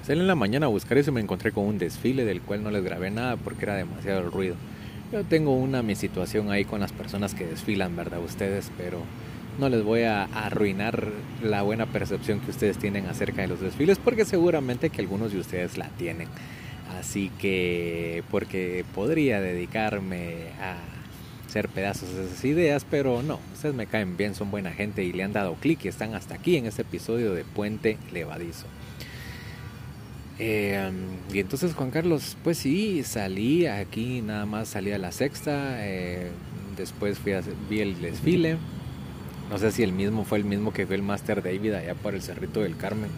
Salí 0.04 0.20
en 0.20 0.26
la 0.26 0.34
mañana 0.34 0.66
a 0.66 0.68
buscar 0.68 0.98
eso 0.98 1.10
y 1.10 1.14
me 1.14 1.20
encontré 1.20 1.50
con 1.50 1.64
un 1.64 1.78
desfile 1.78 2.24
del 2.24 2.42
cual 2.42 2.62
no 2.62 2.70
les 2.70 2.84
grabé 2.84 3.10
nada 3.10 3.36
porque 3.36 3.64
era 3.64 3.74
demasiado 3.74 4.20
el 4.20 4.30
ruido. 4.30 4.54
Yo 5.12 5.24
tengo 5.24 5.54
una 5.54 5.82
mi 5.82 5.94
situación 5.94 6.50
ahí 6.50 6.64
con 6.64 6.80
las 6.80 6.92
personas 6.92 7.34
que 7.34 7.46
desfilan, 7.46 7.96
¿verdad? 7.96 8.20
Ustedes, 8.22 8.70
pero 8.76 8.98
no 9.58 9.68
les 9.68 9.82
voy 9.82 10.02
a 10.02 10.24
arruinar 10.24 11.08
la 11.42 11.62
buena 11.62 11.86
percepción 11.86 12.40
que 12.40 12.50
ustedes 12.50 12.78
tienen 12.78 13.06
acerca 13.06 13.42
de 13.42 13.48
los 13.48 13.60
desfiles 13.60 13.98
porque 13.98 14.24
seguramente 14.24 14.90
que 14.90 15.00
algunos 15.00 15.32
de 15.32 15.40
ustedes 15.40 15.78
la 15.78 15.88
tienen. 15.90 16.28
Así 16.98 17.30
que 17.38 18.22
porque 18.30 18.84
podría 18.94 19.40
dedicarme 19.40 20.48
a 20.60 20.76
hacer 21.46 21.68
pedazos 21.68 22.12
de 22.14 22.26
esas 22.26 22.44
ideas, 22.44 22.86
pero 22.88 23.22
no, 23.22 23.38
ustedes 23.52 23.74
me 23.74 23.86
caen 23.86 24.16
bien, 24.16 24.34
son 24.34 24.50
buena 24.50 24.72
gente 24.72 25.04
y 25.04 25.12
le 25.12 25.22
han 25.22 25.32
dado 25.32 25.54
clic 25.54 25.84
y 25.84 25.88
están 25.88 26.14
hasta 26.14 26.34
aquí 26.34 26.56
en 26.56 26.66
este 26.66 26.82
episodio 26.82 27.32
de 27.32 27.44
Puente 27.44 27.96
Levadizo. 28.12 28.66
Eh, 30.38 30.90
y 31.32 31.38
entonces 31.38 31.74
Juan 31.74 31.92
Carlos, 31.92 32.36
pues 32.42 32.58
sí, 32.58 33.04
salí 33.04 33.66
aquí, 33.66 34.20
nada 34.20 34.46
más 34.46 34.68
salí 34.68 34.90
a 34.90 34.98
la 34.98 35.12
sexta, 35.12 35.86
eh, 35.86 36.30
después 36.76 37.18
fui 37.20 37.32
a, 37.32 37.42
vi 37.70 37.80
el 37.80 38.00
desfile, 38.00 38.56
no 39.50 39.58
sé 39.58 39.72
si 39.72 39.82
el 39.82 39.92
mismo 39.92 40.24
fue 40.24 40.38
el 40.38 40.44
mismo 40.44 40.72
que 40.72 40.86
fue 40.86 40.96
el 40.96 41.02
Master 41.02 41.42
David 41.42 41.74
allá 41.74 41.94
por 41.94 42.14
el 42.14 42.22
Cerrito 42.22 42.60
del 42.60 42.76
Carmen. 42.76 43.10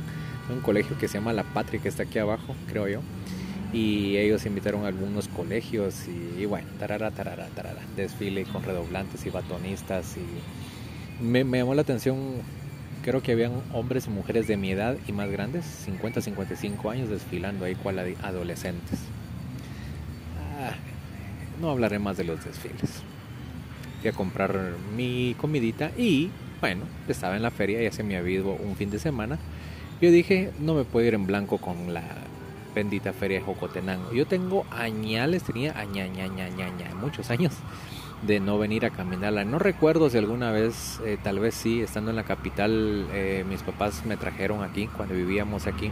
Un 0.51 0.61
colegio 0.61 0.99
que 0.99 1.09
se 1.09 1.15
llama 1.15 1.33
La 1.33 1.45
Patria, 1.45 1.81
que 1.81 1.89
está 1.89 2.05
aquí 2.05 2.19
abajo, 2.19 2.55
creo 2.69 2.89
yo. 2.89 3.01
Y 3.73 4.17
ellos 4.17 4.47
invitaron 4.47 4.85
a 4.85 4.89
algunos 4.89 5.29
colegios 5.29 6.07
y, 6.09 6.47
bueno, 6.47 6.69
tarara, 6.79 7.11
tarara, 7.11 7.47
tarara. 7.49 7.83
Desfile 7.97 8.45
con 8.45 8.63
redoblantes 8.63 9.27
y 9.27 9.31
batonistas. 9.31 10.17
Y 10.17 11.25
me, 11.25 11.45
llamó 11.45 11.75
la 11.75 11.83
atención, 11.83 12.19
creo 13.03 13.23
que 13.23 13.33
habían 13.33 13.63
hombres 13.73 14.07
y 14.07 14.11
mujeres 14.11 14.47
de 14.47 14.57
mi 14.57 14.71
edad 14.71 14.97
y 15.07 15.13
más 15.13 15.31
grandes, 15.31 15.65
50, 15.65 16.21
55 16.21 16.91
años, 16.91 17.09
desfilando 17.09 17.65
ahí 17.65 17.75
cual 17.75 17.99
adolescentes. 18.23 19.01
Ah, 20.61 20.75
no 21.61 21.71
hablaré 21.71 21.99
más 21.99 22.17
de 22.17 22.25
los 22.25 22.45
desfiles 22.45 23.03
a 24.11 24.13
comprar 24.13 24.75
mi 24.97 25.35
comidita 25.39 25.91
y 25.97 26.31
bueno, 26.61 26.85
estaba 27.09 27.37
en 27.37 27.43
la 27.43 27.51
feria 27.51 27.83
y 27.83 27.87
hace 27.87 28.03
me 28.03 28.17
había 28.17 28.37
ido 28.37 28.53
un 28.53 28.77
fin 28.77 28.91
de 28.91 28.99
semana. 28.99 29.39
Yo 30.01 30.11
dije, 30.11 30.51
no 30.61 30.75
me 30.75 30.85
puedo 30.85 31.07
ir 31.07 31.15
en 31.15 31.27
blanco 31.27 31.59
con 31.59 31.95
la 31.95 32.03
bendita 32.75 33.13
feria 33.13 33.39
de 33.39 33.45
Jocotenango. 33.45 34.13
Yo 34.13 34.27
tengo 34.27 34.67
añales, 34.71 35.43
tenía 35.43 35.79
añañañañaña, 35.79 36.95
muchos 36.95 37.31
años 37.31 37.55
de 38.23 38.41
no 38.41 38.59
venir 38.59 38.85
a 38.85 38.91
caminarla. 38.91 39.45
No 39.45 39.59
recuerdo 39.59 40.11
si 40.11 40.19
alguna 40.19 40.51
vez, 40.51 41.01
eh, 41.05 41.19
tal 41.23 41.39
vez 41.39 41.55
sí, 41.55 41.81
estando 41.81 42.11
en 42.11 42.17
la 42.17 42.25
capital, 42.25 43.07
eh, 43.13 43.45
mis 43.49 43.63
papás 43.63 44.05
me 44.05 44.17
trajeron 44.17 44.63
aquí 44.63 44.89
cuando 44.89 45.15
vivíamos 45.15 45.67
aquí. 45.67 45.91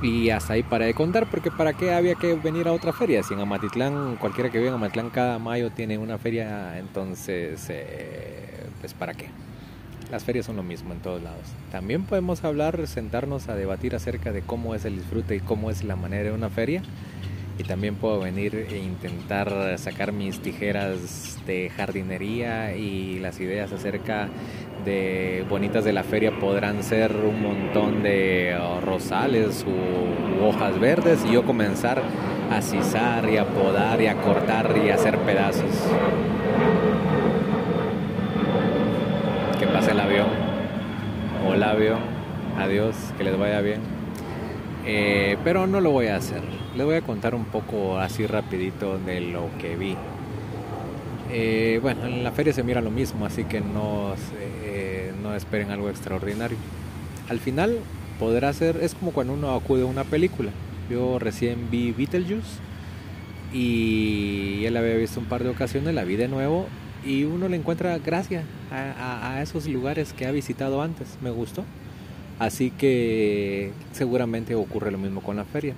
Y 0.00 0.30
hasta 0.30 0.52
ahí 0.52 0.62
para 0.62 0.86
de 0.86 0.94
contar, 0.94 1.28
porque 1.28 1.50
para 1.50 1.72
qué 1.72 1.92
había 1.92 2.14
que 2.14 2.34
venir 2.34 2.68
a 2.68 2.72
otra 2.72 2.92
feria. 2.92 3.22
Si 3.24 3.34
en 3.34 3.40
Amatitlán, 3.40 4.16
cualquiera 4.16 4.48
que 4.50 4.58
viva 4.58 4.68
en 4.68 4.74
Amatitlán 4.74 5.10
cada 5.10 5.38
mayo 5.40 5.70
tiene 5.70 5.98
una 5.98 6.18
feria, 6.18 6.78
entonces, 6.78 7.66
eh, 7.68 8.66
pues 8.80 8.94
para 8.94 9.14
qué. 9.14 9.28
Las 10.10 10.24
ferias 10.24 10.46
son 10.46 10.56
lo 10.56 10.62
mismo 10.62 10.92
en 10.94 11.00
todos 11.00 11.20
lados. 11.20 11.42
También 11.70 12.04
podemos 12.04 12.44
hablar, 12.44 12.86
sentarnos 12.86 13.48
a 13.48 13.56
debatir 13.56 13.94
acerca 13.94 14.32
de 14.32 14.40
cómo 14.40 14.74
es 14.74 14.84
el 14.84 14.96
disfrute 14.96 15.36
y 15.36 15.40
cómo 15.40 15.70
es 15.70 15.84
la 15.84 15.96
manera 15.96 16.30
de 16.30 16.32
una 16.32 16.48
feria. 16.48 16.82
Y 17.58 17.64
también 17.64 17.96
puedo 17.96 18.20
venir 18.20 18.68
e 18.70 18.78
intentar 18.78 19.76
sacar 19.78 20.12
mis 20.12 20.38
tijeras 20.40 21.38
de 21.44 21.70
jardinería 21.70 22.76
y 22.76 23.18
las 23.18 23.40
ideas 23.40 23.72
acerca 23.72 24.28
de 24.84 25.44
bonitas 25.50 25.84
de 25.84 25.92
la 25.92 26.04
feria 26.04 26.38
podrán 26.38 26.84
ser 26.84 27.16
un 27.16 27.42
montón 27.42 28.04
de 28.04 28.56
uh, 28.56 28.80
rosales 28.84 29.66
u 29.66 30.44
hojas 30.46 30.78
verdes 30.78 31.24
y 31.28 31.32
yo 31.32 31.44
comenzar 31.44 32.00
a 32.52 32.62
cizar 32.62 33.28
y 33.28 33.38
a 33.38 33.46
podar 33.46 34.00
y 34.00 34.06
a 34.06 34.14
cortar 34.20 34.74
y 34.84 34.90
a 34.90 34.94
hacer 34.94 35.18
pedazos. 35.18 35.64
Que 39.58 39.66
pase 39.66 39.90
el 39.90 40.00
avión. 40.00 40.28
Hola 41.44 41.70
avión. 41.72 41.98
Adiós. 42.56 42.94
Que 43.18 43.24
les 43.24 43.36
vaya 43.36 43.60
bien. 43.60 43.80
Eh, 44.86 45.36
pero 45.42 45.66
no 45.66 45.80
lo 45.80 45.90
voy 45.90 46.06
a 46.06 46.16
hacer. 46.16 46.57
Les 46.76 46.84
voy 46.86 46.96
a 46.96 47.00
contar 47.02 47.34
un 47.34 47.44
poco 47.44 47.98
así 47.98 48.26
rapidito 48.26 48.98
de 48.98 49.20
lo 49.20 49.48
que 49.60 49.76
vi. 49.76 49.96
Eh, 51.30 51.78
bueno, 51.82 52.06
en 52.06 52.24
la 52.24 52.32
feria 52.32 52.52
se 52.52 52.62
mira 52.62 52.80
lo 52.80 52.90
mismo, 52.90 53.26
así 53.26 53.44
que 53.44 53.60
no, 53.60 54.14
eh, 54.62 55.12
no 55.22 55.34
esperen 55.34 55.70
algo 55.70 55.90
extraordinario. 55.90 56.56
Al 57.28 57.38
final 57.40 57.78
podrá 58.18 58.52
ser, 58.52 58.78
es 58.82 58.94
como 58.94 59.12
cuando 59.12 59.32
uno 59.32 59.54
acude 59.54 59.82
a 59.82 59.86
una 59.86 60.04
película. 60.04 60.50
Yo 60.90 61.18
recién 61.18 61.70
vi 61.70 61.92
Beetlejuice 61.92 62.60
y 63.52 64.64
él 64.64 64.76
había 64.76 64.94
visto 64.94 65.20
un 65.20 65.26
par 65.26 65.42
de 65.42 65.50
ocasiones, 65.50 65.94
la 65.94 66.04
vi 66.04 66.16
de 66.16 66.28
nuevo 66.28 66.66
y 67.04 67.24
uno 67.24 67.48
le 67.48 67.56
encuentra 67.56 67.98
gracia 67.98 68.42
a, 68.70 69.40
esos 69.42 69.66
lugares 69.66 70.12
que 70.12 70.26
ha 70.26 70.30
visitado 70.30 70.82
antes. 70.82 71.18
Me 71.22 71.30
gustó. 71.30 71.64
Así 72.38 72.70
que 72.70 73.72
seguramente 73.92 74.54
ocurre 74.54 74.90
lo 74.90 74.98
mismo 74.98 75.20
con 75.20 75.36
la 75.36 75.44
feria. 75.44 75.74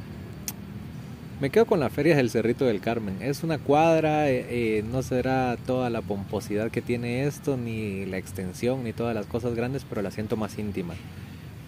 Me 1.41 1.49
quedo 1.49 1.64
con 1.64 1.80
la 1.80 1.88
Feria 1.88 2.16
del 2.16 2.28
Cerrito 2.28 2.66
del 2.66 2.82
Carmen. 2.82 3.16
Es 3.22 3.43
una 3.43 3.57
cuadra, 3.57 4.28
eh, 4.28 4.45
eh, 4.51 4.82
no 4.82 5.03
será 5.03 5.57
toda 5.57 5.88
la 5.88 6.03
pomposidad 6.03 6.70
que 6.70 6.82
tiene 6.82 7.24
esto, 7.24 7.57
ni 7.57 8.05
la 8.05 8.18
extensión, 8.18 8.84
ni 8.84 8.93
todas 8.93 9.14
las 9.14 9.24
cosas 9.24 9.55
grandes, 9.55 9.86
pero 9.88 10.03
la 10.03 10.11
siento 10.11 10.36
más 10.36 10.59
íntima. 10.59 10.93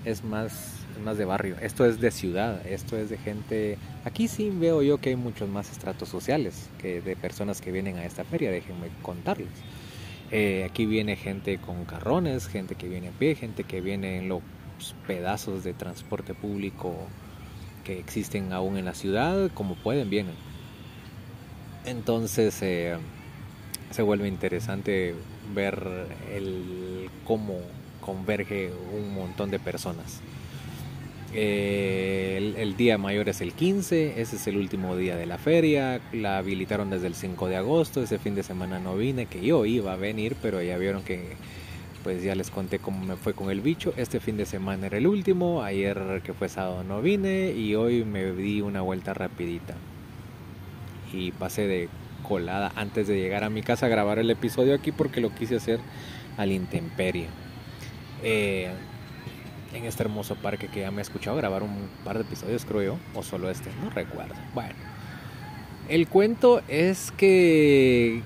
Es 0.05 0.25
más, 0.25 0.75
más 1.03 1.17
de 1.17 1.25
barrio. 1.25 1.57
Esto 1.63 1.87
es 1.87 2.03
de 2.03 2.11
ciudad, 2.11 2.67
esto 2.67 2.99
es 2.99 3.09
de 3.09 3.17
gente... 3.17 3.79
Aquí 4.05 4.29
sí 4.29 4.51
veo 4.51 4.83
yo 4.83 4.99
que 4.99 5.09
hay 5.09 5.17
muchos 5.17 5.49
más 5.49 5.73
estratos 5.73 6.11
sociales 6.11 6.69
que 6.77 7.01
de 7.01 7.17
personas 7.17 7.63
que 7.63 7.73
vienen 7.73 7.97
a 7.97 8.05
esta 8.05 8.25
feria, 8.25 8.51
déjenme 8.51 8.89
contarles. 9.01 9.49
Eh, 10.31 10.67
aquí 10.69 10.85
viene 10.85 11.17
gente 11.17 11.57
con 11.57 11.87
carrones, 11.87 12.47
gente 12.47 12.75
que 12.75 12.91
viene 12.91 13.09
a 13.09 13.13
pie, 13.13 13.37
gente 13.37 13.65
que 13.65 13.81
viene 13.81 14.19
en 14.19 14.29
los 14.29 14.43
pedazos 15.07 15.65
de 15.65 15.73
transporte 15.73 16.35
público 16.35 16.95
que 17.85 17.99
existen 17.99 18.53
aún 18.53 18.77
en 18.77 18.85
la 18.85 18.95
ciudad, 18.95 19.51
como 19.53 19.75
pueden, 19.75 20.11
vienen. 20.11 20.35
Entonces 21.85 22.59
eh, 22.63 22.97
se 23.91 24.03
vuelve 24.03 24.29
interesante 24.29 25.15
ver 25.55 26.07
el 26.33 27.11
cómo 27.27 27.59
converge 28.01 28.71
un 28.95 29.15
montón 29.15 29.51
de 29.51 29.59
personas. 29.59 30.21
Eh, 31.35 32.55
el, 32.59 32.77
día 32.77 32.99
mayor 32.99 33.31
es 33.31 33.41
el 33.41 33.55
15, 33.55 34.21
ese 34.21 34.37
es 34.37 34.47
el 34.47 34.59
último 34.59 34.97
día 34.97 35.17
de 35.17 35.25
la 35.25 35.39
feria, 35.39 36.01
la 36.13 36.37
habilitaron 36.37 36.91
desde 36.91 37.07
el 37.07 37.15
5 37.15 37.49
de 37.49 37.57
agosto, 37.57 38.03
ese 38.03 38.19
fin 38.19 38.35
de 38.35 38.43
semana 38.43 38.79
no 38.79 38.97
vine, 38.97 39.25
que 39.25 39.41
yo 39.41 39.65
iba 39.65 39.95
a 39.95 39.97
venir, 39.97 40.37
pero 40.43 40.61
ya 40.61 40.77
vieron 40.77 41.03
que 41.03 41.37
pues 42.03 42.23
ya 42.23 42.35
les 42.35 42.51
conté 42.51 42.79
cómo 42.79 43.05
me 43.05 43.17
fue 43.17 43.35
con 43.35 43.51
el 43.51 43.61
bicho. 43.61 43.93
Este 43.97 44.21
fin 44.21 44.37
de 44.37 44.47
semana 44.47 44.87
era 44.87 44.99
el 44.99 45.07
último, 45.07 45.63
ayer 45.63 46.23
que 46.25 46.33
fue 46.33 46.49
sábado 46.49 46.85
no 46.85 47.01
vine 47.01 47.53
y 47.53 47.75
hoy 47.75 48.05
me 48.05 48.33
di 48.33 48.61
una 48.61 48.81
vuelta 48.81 49.15
rapidita. 49.15 49.75
Y 51.13 51.33
pasé 51.33 51.67
de 51.67 51.89
colada 52.23 52.73
antes 52.77 53.09
de 53.09 53.21
llegar 53.21 53.45
a 53.45 53.51
mi 53.51 53.63
casa 53.63 53.87
a 53.87 53.89
grabar 53.89 54.19
el 54.19 54.31
episodio 54.31 54.75
aquí 54.75 54.93
porque 54.93 55.21
lo 55.21 55.35
quise 55.35 55.57
hacer 55.57 55.81
al 56.37 56.53
intemperie. 56.53 57.27
Eh, 58.23 58.71
en 59.75 59.85
este 59.85 60.03
hermoso 60.03 60.37
parque 60.37 60.69
que 60.69 60.81
ya 60.81 60.91
me 60.91 60.99
he 60.99 61.03
escuchado 61.03 61.37
grabar 61.37 61.63
un 61.63 61.89
par 62.05 62.17
de 62.17 62.25
episodios 62.25 62.65
creo 62.65 62.83
yo, 62.83 62.99
o 63.15 63.23
solo 63.23 63.51
este, 63.51 63.71
no 63.83 63.91
recuerdo. 63.91 64.35
Bueno, 64.55 64.75
el 65.89 66.09
cuento 66.09 66.63
es 66.69 67.11
que 67.13 68.23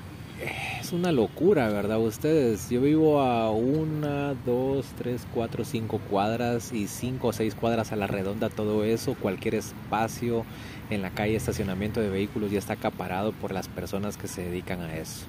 es 0.86 0.92
una 0.92 1.10
locura, 1.10 1.68
¿verdad? 1.68 1.98
Ustedes, 1.98 2.70
yo 2.70 2.80
vivo 2.80 3.20
a 3.20 3.50
una, 3.50 4.34
dos, 4.46 4.86
tres, 4.96 5.26
cuatro, 5.34 5.64
cinco 5.64 5.98
cuadras 6.08 6.72
y 6.72 6.86
cinco 6.86 7.28
o 7.28 7.32
seis 7.32 7.56
cuadras 7.56 7.90
a 7.90 7.96
la 7.96 8.06
redonda, 8.06 8.50
todo 8.50 8.84
eso, 8.84 9.14
cualquier 9.14 9.56
espacio 9.56 10.44
en 10.88 11.02
la 11.02 11.10
calle, 11.10 11.34
estacionamiento 11.34 12.00
de 12.00 12.08
vehículos 12.08 12.52
ya 12.52 12.60
está 12.60 12.74
acaparado 12.74 13.32
por 13.32 13.50
las 13.50 13.66
personas 13.66 14.16
que 14.16 14.28
se 14.28 14.42
dedican 14.42 14.80
a 14.80 14.96
eso. 14.96 15.26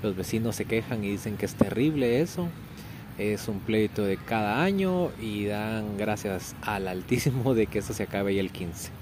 Los 0.00 0.14
vecinos 0.14 0.54
se 0.54 0.64
quejan 0.64 1.02
y 1.02 1.08
dicen 1.08 1.36
que 1.36 1.46
es 1.46 1.56
terrible 1.56 2.20
eso. 2.20 2.46
Es 3.18 3.48
un 3.48 3.58
pleito 3.58 4.04
de 4.04 4.16
cada 4.16 4.62
año 4.62 5.10
y 5.20 5.46
dan 5.46 5.98
gracias 5.98 6.54
al 6.62 6.86
altísimo 6.86 7.54
de 7.54 7.66
que 7.66 7.80
eso 7.80 7.94
se 7.94 8.04
acabe 8.04 8.36
ya 8.36 8.40
el 8.40 8.52
15 8.52 9.01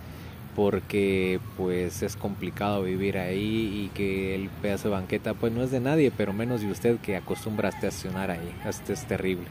porque 0.55 1.41
pues 1.57 2.03
es 2.03 2.17
complicado 2.17 2.83
vivir 2.83 3.19
ahí 3.19 3.85
y 3.85 3.91
que 3.95 4.35
el 4.35 4.49
pedazo 4.49 4.89
de 4.89 4.95
banqueta 4.95 5.35
pues 5.35 5.53
no 5.53 5.63
es 5.63 5.71
de 5.71 5.81
nadie, 5.81 6.13
pero 6.17 6.33
menos 6.33 6.61
de 6.61 6.71
usted 6.71 6.99
que 6.99 7.17
acostumbra 7.17 7.69
a 7.69 7.73
estacionar 7.73 8.31
ahí. 8.31 8.53
Es 8.67 9.07
terrible. 9.07 9.47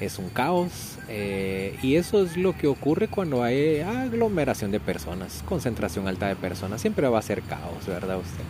Es 0.00 0.18
un 0.18 0.28
caos 0.28 0.98
eh, 1.08 1.78
y 1.82 1.96
eso 1.96 2.24
es 2.24 2.36
lo 2.36 2.56
que 2.56 2.66
ocurre 2.66 3.06
cuando 3.08 3.44
hay 3.44 3.80
aglomeración 3.80 4.70
de 4.70 4.80
personas, 4.80 5.44
concentración 5.46 6.08
alta 6.08 6.26
de 6.26 6.36
personas. 6.36 6.80
Siempre 6.80 7.06
va 7.08 7.18
a 7.18 7.22
ser 7.22 7.42
caos, 7.42 7.86
¿verdad 7.86 8.18
usted? 8.18 8.44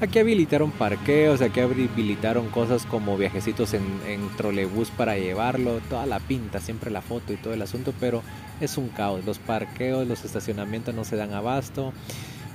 Aquí 0.00 0.20
habilitaron 0.20 0.70
parqueos, 0.70 1.40
aquí 1.40 1.58
habilitaron 1.60 2.48
cosas 2.50 2.86
como 2.86 3.16
viajecitos 3.16 3.74
en, 3.74 3.82
en 4.06 4.28
trolebús 4.36 4.90
para 4.90 5.18
llevarlo, 5.18 5.80
toda 5.90 6.06
la 6.06 6.20
pinta, 6.20 6.60
siempre 6.60 6.90
la 6.90 7.02
foto 7.02 7.32
y 7.32 7.36
todo 7.36 7.52
el 7.52 7.62
asunto, 7.62 7.92
pero 7.98 8.22
es 8.60 8.76
un 8.76 8.88
caos. 8.88 9.24
Los 9.24 9.38
parqueos, 9.38 10.06
los 10.06 10.24
estacionamientos 10.24 10.94
no 10.94 11.04
se 11.04 11.16
dan 11.16 11.32
abasto. 11.32 11.92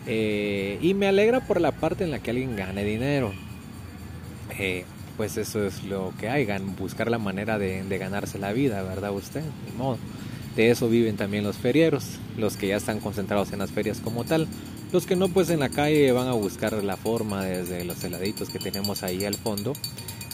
Eh, 0.05 0.79
y 0.81 0.93
me 0.93 1.07
alegra 1.07 1.41
por 1.41 1.61
la 1.61 1.71
parte 1.71 2.03
en 2.03 2.11
la 2.11 2.19
que 2.19 2.31
alguien 2.31 2.55
gane 2.55 2.83
dinero. 2.83 3.31
Eh, 4.59 4.85
pues 5.17 5.37
eso 5.37 5.65
es 5.65 5.83
lo 5.83 6.13
que 6.19 6.29
hay, 6.29 6.47
buscar 6.77 7.09
la 7.09 7.19
manera 7.19 7.59
de, 7.59 7.83
ganarse 7.97 8.39
la 8.39 8.51
vida, 8.51 8.81
¿verdad 8.81 9.11
usted? 9.11 9.43
De 10.55 10.71
eso 10.71 10.89
viven 10.89 11.17
también 11.17 11.43
los 11.43 11.57
ferieros, 11.57 12.19
los 12.37 12.57
que 12.57 12.67
ya 12.67 12.77
están 12.77 12.99
concentrados 12.99 13.51
en 13.53 13.59
las 13.59 13.71
ferias 13.71 13.99
como 13.99 14.23
tal. 14.23 14.47
Los 14.91 15.05
que 15.07 15.15
no, 15.15 15.27
pues 15.29 15.49
en 15.49 15.59
la 15.59 15.69
calle 15.69 16.11
van 16.11 16.27
a 16.27 16.33
buscar 16.33 16.73
la 16.83 16.97
forma 16.97 17.43
desde 17.43 17.83
los 17.83 18.03
heladitos 18.03 18.49
que 18.49 18.59
tenemos 18.59 19.01
ahí 19.01 19.25
al 19.25 19.35
fondo 19.35 19.73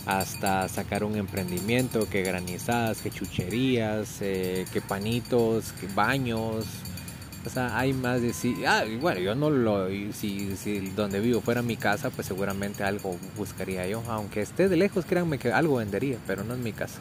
hasta 0.06 0.68
sacar 0.68 1.04
un 1.04 1.16
emprendimiento, 1.16 2.10
que 2.10 2.24
granizadas, 2.24 3.02
que 3.02 3.12
chucherías, 3.12 4.18
eh, 4.22 4.66
que 4.72 4.82
panitos, 4.82 5.72
que 5.74 5.88
baños. 5.88 6.66
O 7.46 7.50
sea, 7.50 7.78
hay 7.78 7.94
más 7.94 8.22
de 8.22 8.34
sí. 8.34 8.64
Ah, 8.68 8.84
bueno, 9.00 9.20
yo 9.20 9.36
no 9.36 9.50
lo. 9.50 9.88
Si, 10.14 10.50
donde 10.96 11.20
vivo 11.20 11.42
fuera 11.42 11.62
mi 11.62 11.78
casa, 11.78 12.10
pues 12.10 12.28
seguramente 12.28 12.84
algo 12.84 13.18
buscaría 13.38 13.88
yo. 13.88 14.04
Aunque 14.08 14.42
esté 14.42 14.68
de 14.68 14.78
lejos, 14.78 15.06
créanme 15.06 15.38
que 15.38 15.52
algo 15.52 15.76
vendería, 15.76 16.18
pero 16.28 16.44
no 16.44 16.54
es 16.54 16.60
mi 16.60 16.74
casa. 16.74 17.00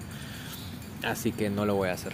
Así 1.05 1.33
que 1.33 1.51
no 1.51 1.65
lo 1.65 1.75
voy 1.77 1.89
a 1.89 1.93
hacer. 1.93 2.13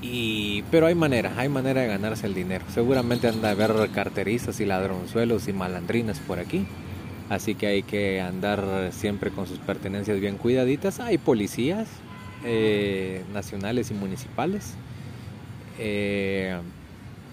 Y, 0.00 0.62
pero 0.70 0.86
hay 0.86 0.94
manera, 0.94 1.32
hay 1.36 1.48
manera 1.48 1.80
de 1.80 1.88
ganarse 1.88 2.26
el 2.26 2.34
dinero. 2.34 2.64
Seguramente 2.72 3.28
anda 3.28 3.50
a 3.50 3.54
ver 3.54 3.90
carteristas 3.90 4.60
y 4.60 4.64
ladronzuelos 4.64 5.48
y 5.48 5.52
malandrines 5.52 6.20
por 6.20 6.38
aquí 6.38 6.66
así 7.28 7.54
que 7.54 7.66
hay 7.66 7.82
que 7.82 8.20
andar 8.20 8.90
siempre 8.92 9.30
con 9.30 9.46
sus 9.46 9.58
pertenencias 9.58 10.20
bien 10.20 10.36
cuidaditas. 10.36 11.00
Hay 11.00 11.18
policías 11.18 11.88
eh, 12.44 13.24
nacionales 13.32 13.90
y 13.90 13.94
municipales. 13.94 14.74
Eh, 15.78 16.58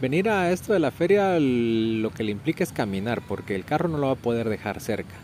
venir 0.02 0.30
a 0.30 0.52
esto 0.52 0.74
de 0.74 0.80
la 0.80 0.92
feria 0.92 1.38
lo 1.40 2.10
que 2.12 2.24
le 2.24 2.32
implica 2.32 2.64
es 2.64 2.72
caminar, 2.72 3.22
porque 3.28 3.56
el 3.56 3.66
carro 3.66 3.90
no 3.90 3.98
lo 3.98 4.08
va 4.08 4.14
a 4.14 4.18
poder 4.18 4.50
dejar 4.50 4.82
cerca. 4.82 5.16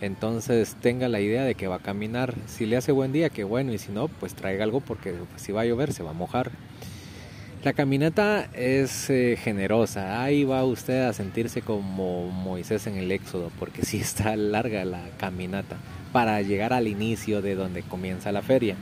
Entonces 0.00 0.76
tenga 0.80 1.08
la 1.08 1.20
idea 1.20 1.44
de 1.44 1.54
que 1.54 1.68
va 1.68 1.76
a 1.76 1.80
caminar. 1.80 2.34
Si 2.46 2.66
le 2.66 2.76
hace 2.76 2.92
buen 2.92 3.12
día, 3.12 3.30
que 3.30 3.44
bueno, 3.44 3.72
y 3.72 3.78
si 3.78 3.92
no, 3.92 4.08
pues 4.08 4.34
traiga 4.34 4.64
algo 4.64 4.80
porque 4.80 5.14
si 5.36 5.52
va 5.52 5.62
a 5.62 5.66
llover 5.66 5.92
se 5.92 6.02
va 6.02 6.10
a 6.10 6.14
mojar. 6.14 6.50
La 7.66 7.72
caminata 7.72 8.48
es 8.54 9.10
eh, 9.10 9.36
generosa, 9.42 10.22
ahí 10.22 10.44
va 10.44 10.62
usted 10.62 11.02
a 11.02 11.12
sentirse 11.12 11.62
como 11.62 12.30
Moisés 12.30 12.86
en 12.86 12.96
el 12.96 13.10
Éxodo, 13.10 13.50
porque 13.58 13.84
sí 13.84 13.96
está 13.98 14.36
larga 14.36 14.84
la 14.84 15.02
caminata 15.18 15.76
para 16.12 16.40
llegar 16.42 16.72
al 16.72 16.86
inicio 16.86 17.42
de 17.42 17.56
donde 17.56 17.82
comienza 17.82 18.30
la 18.30 18.42
feria. 18.42 18.76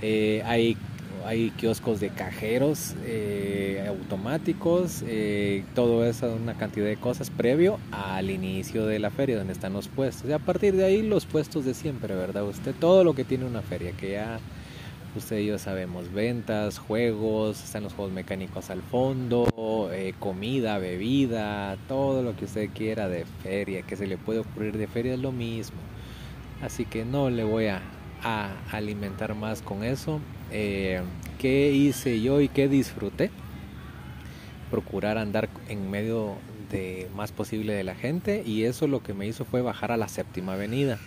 Eh, 0.00 0.42
hay, 0.46 0.78
hay 1.26 1.50
kioscos 1.50 2.00
de 2.00 2.08
cajeros 2.08 2.94
eh, 3.04 3.84
automáticos, 3.86 5.04
todo 5.74 6.06
eso, 6.06 6.32
una 6.32 6.54
cantidad 6.54 6.86
de 6.86 6.96
cosas 6.96 7.28
previo 7.28 7.78
al 7.92 8.30
inicio 8.30 8.86
de 8.86 8.98
la 8.98 9.10
feria, 9.10 9.36
donde 9.36 9.52
están 9.52 9.74
los 9.74 9.88
puestos. 9.88 10.30
Y 10.30 10.32
a 10.32 10.38
partir 10.38 10.74
de 10.74 10.86
ahí 10.86 11.02
los 11.02 11.26
puestos 11.26 11.66
de 11.66 11.74
siempre, 11.74 12.14
¿verdad? 12.14 12.44
Usted 12.44 12.74
todo 12.80 13.04
lo 13.04 13.12
que 13.12 13.24
tiene 13.24 13.44
una 13.44 13.60
feria, 13.60 13.92
que 13.92 14.12
ya 14.12 14.40
usted 15.16 15.38
y 15.38 15.46
yo 15.46 15.58
sabemos, 15.58 16.12
ventas, 16.12 16.78
juegos, 16.78 17.62
están 17.62 17.82
los 17.82 17.92
juegos 17.94 18.12
mecánicos 18.12 18.70
al 18.70 18.82
fondo, 18.82 19.90
eh, 19.92 20.14
comida, 20.18 20.78
bebida, 20.78 21.76
todo 21.88 22.22
lo 22.22 22.36
que 22.36 22.44
usted 22.44 22.70
quiera 22.70 23.08
de 23.08 23.24
feria, 23.42 23.82
que 23.82 23.96
se 23.96 24.06
le 24.06 24.16
puede 24.18 24.40
ocurrir 24.40 24.76
de 24.76 24.86
feria 24.86 25.14
es 25.14 25.20
lo 25.20 25.32
mismo. 25.32 25.78
Así 26.62 26.84
que 26.84 27.04
no 27.04 27.30
le 27.30 27.44
voy 27.44 27.66
a, 27.66 27.80
alimentar 28.70 29.34
más 29.34 29.62
con 29.62 29.82
eso. 29.82 30.20
Eh, 30.52 31.00
¿Qué 31.38 31.72
hice 31.72 32.20
yo 32.20 32.40
y 32.42 32.48
qué 32.48 32.68
disfruté? 32.68 33.30
Procurar 34.70 35.16
andar 35.16 35.48
en 35.68 35.90
medio 35.90 36.36
de 36.70 37.08
más 37.16 37.32
posible 37.32 37.72
de 37.72 37.82
la 37.82 37.94
gente 37.94 38.42
y 38.44 38.64
eso 38.64 38.86
lo 38.86 39.02
que 39.02 39.14
me 39.14 39.26
hizo 39.26 39.44
fue 39.44 39.62
bajar 39.62 39.90
a 39.90 39.96
la 39.96 40.08
séptima 40.08 40.52
avenida. 40.52 40.98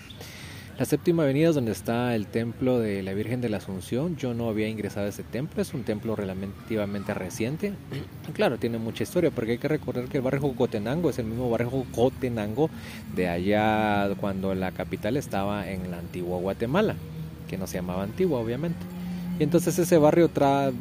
La 0.79 0.85
séptima 0.85 1.21
avenida 1.21 1.49
es 1.49 1.55
donde 1.55 1.71
está 1.71 2.15
el 2.15 2.25
templo 2.25 2.79
de 2.79 3.03
la 3.03 3.13
Virgen 3.13 3.41
de 3.41 3.49
la 3.49 3.57
Asunción. 3.57 4.17
Yo 4.17 4.33
no 4.33 4.49
había 4.49 4.67
ingresado 4.67 5.05
a 5.05 5.09
ese 5.09 5.21
templo, 5.21 5.61
es 5.61 5.71
un 5.75 5.83
templo 5.83 6.15
relativamente 6.15 7.13
reciente. 7.13 7.73
claro, 8.33 8.57
tiene 8.57 8.79
mucha 8.79 9.03
historia 9.03 9.29
porque 9.29 9.51
hay 9.51 9.57
que 9.59 9.67
recordar 9.67 10.05
que 10.05 10.17
el 10.17 10.23
barrio 10.23 10.41
Jocotenango 10.41 11.11
es 11.11 11.19
el 11.19 11.25
mismo 11.25 11.47
barrio 11.47 11.69
Jocotenango 11.69 12.71
de 13.15 13.29
allá 13.29 14.09
cuando 14.19 14.55
la 14.55 14.71
capital 14.71 15.15
estaba 15.15 15.69
en 15.69 15.91
la 15.91 15.99
antigua 15.99 16.39
Guatemala, 16.39 16.95
que 17.47 17.55
no 17.59 17.67
se 17.67 17.75
llamaba 17.75 18.01
antigua 18.01 18.39
obviamente. 18.39 18.79
Y 19.39 19.43
entonces 19.43 19.77
ese 19.77 19.99
barrio 19.99 20.31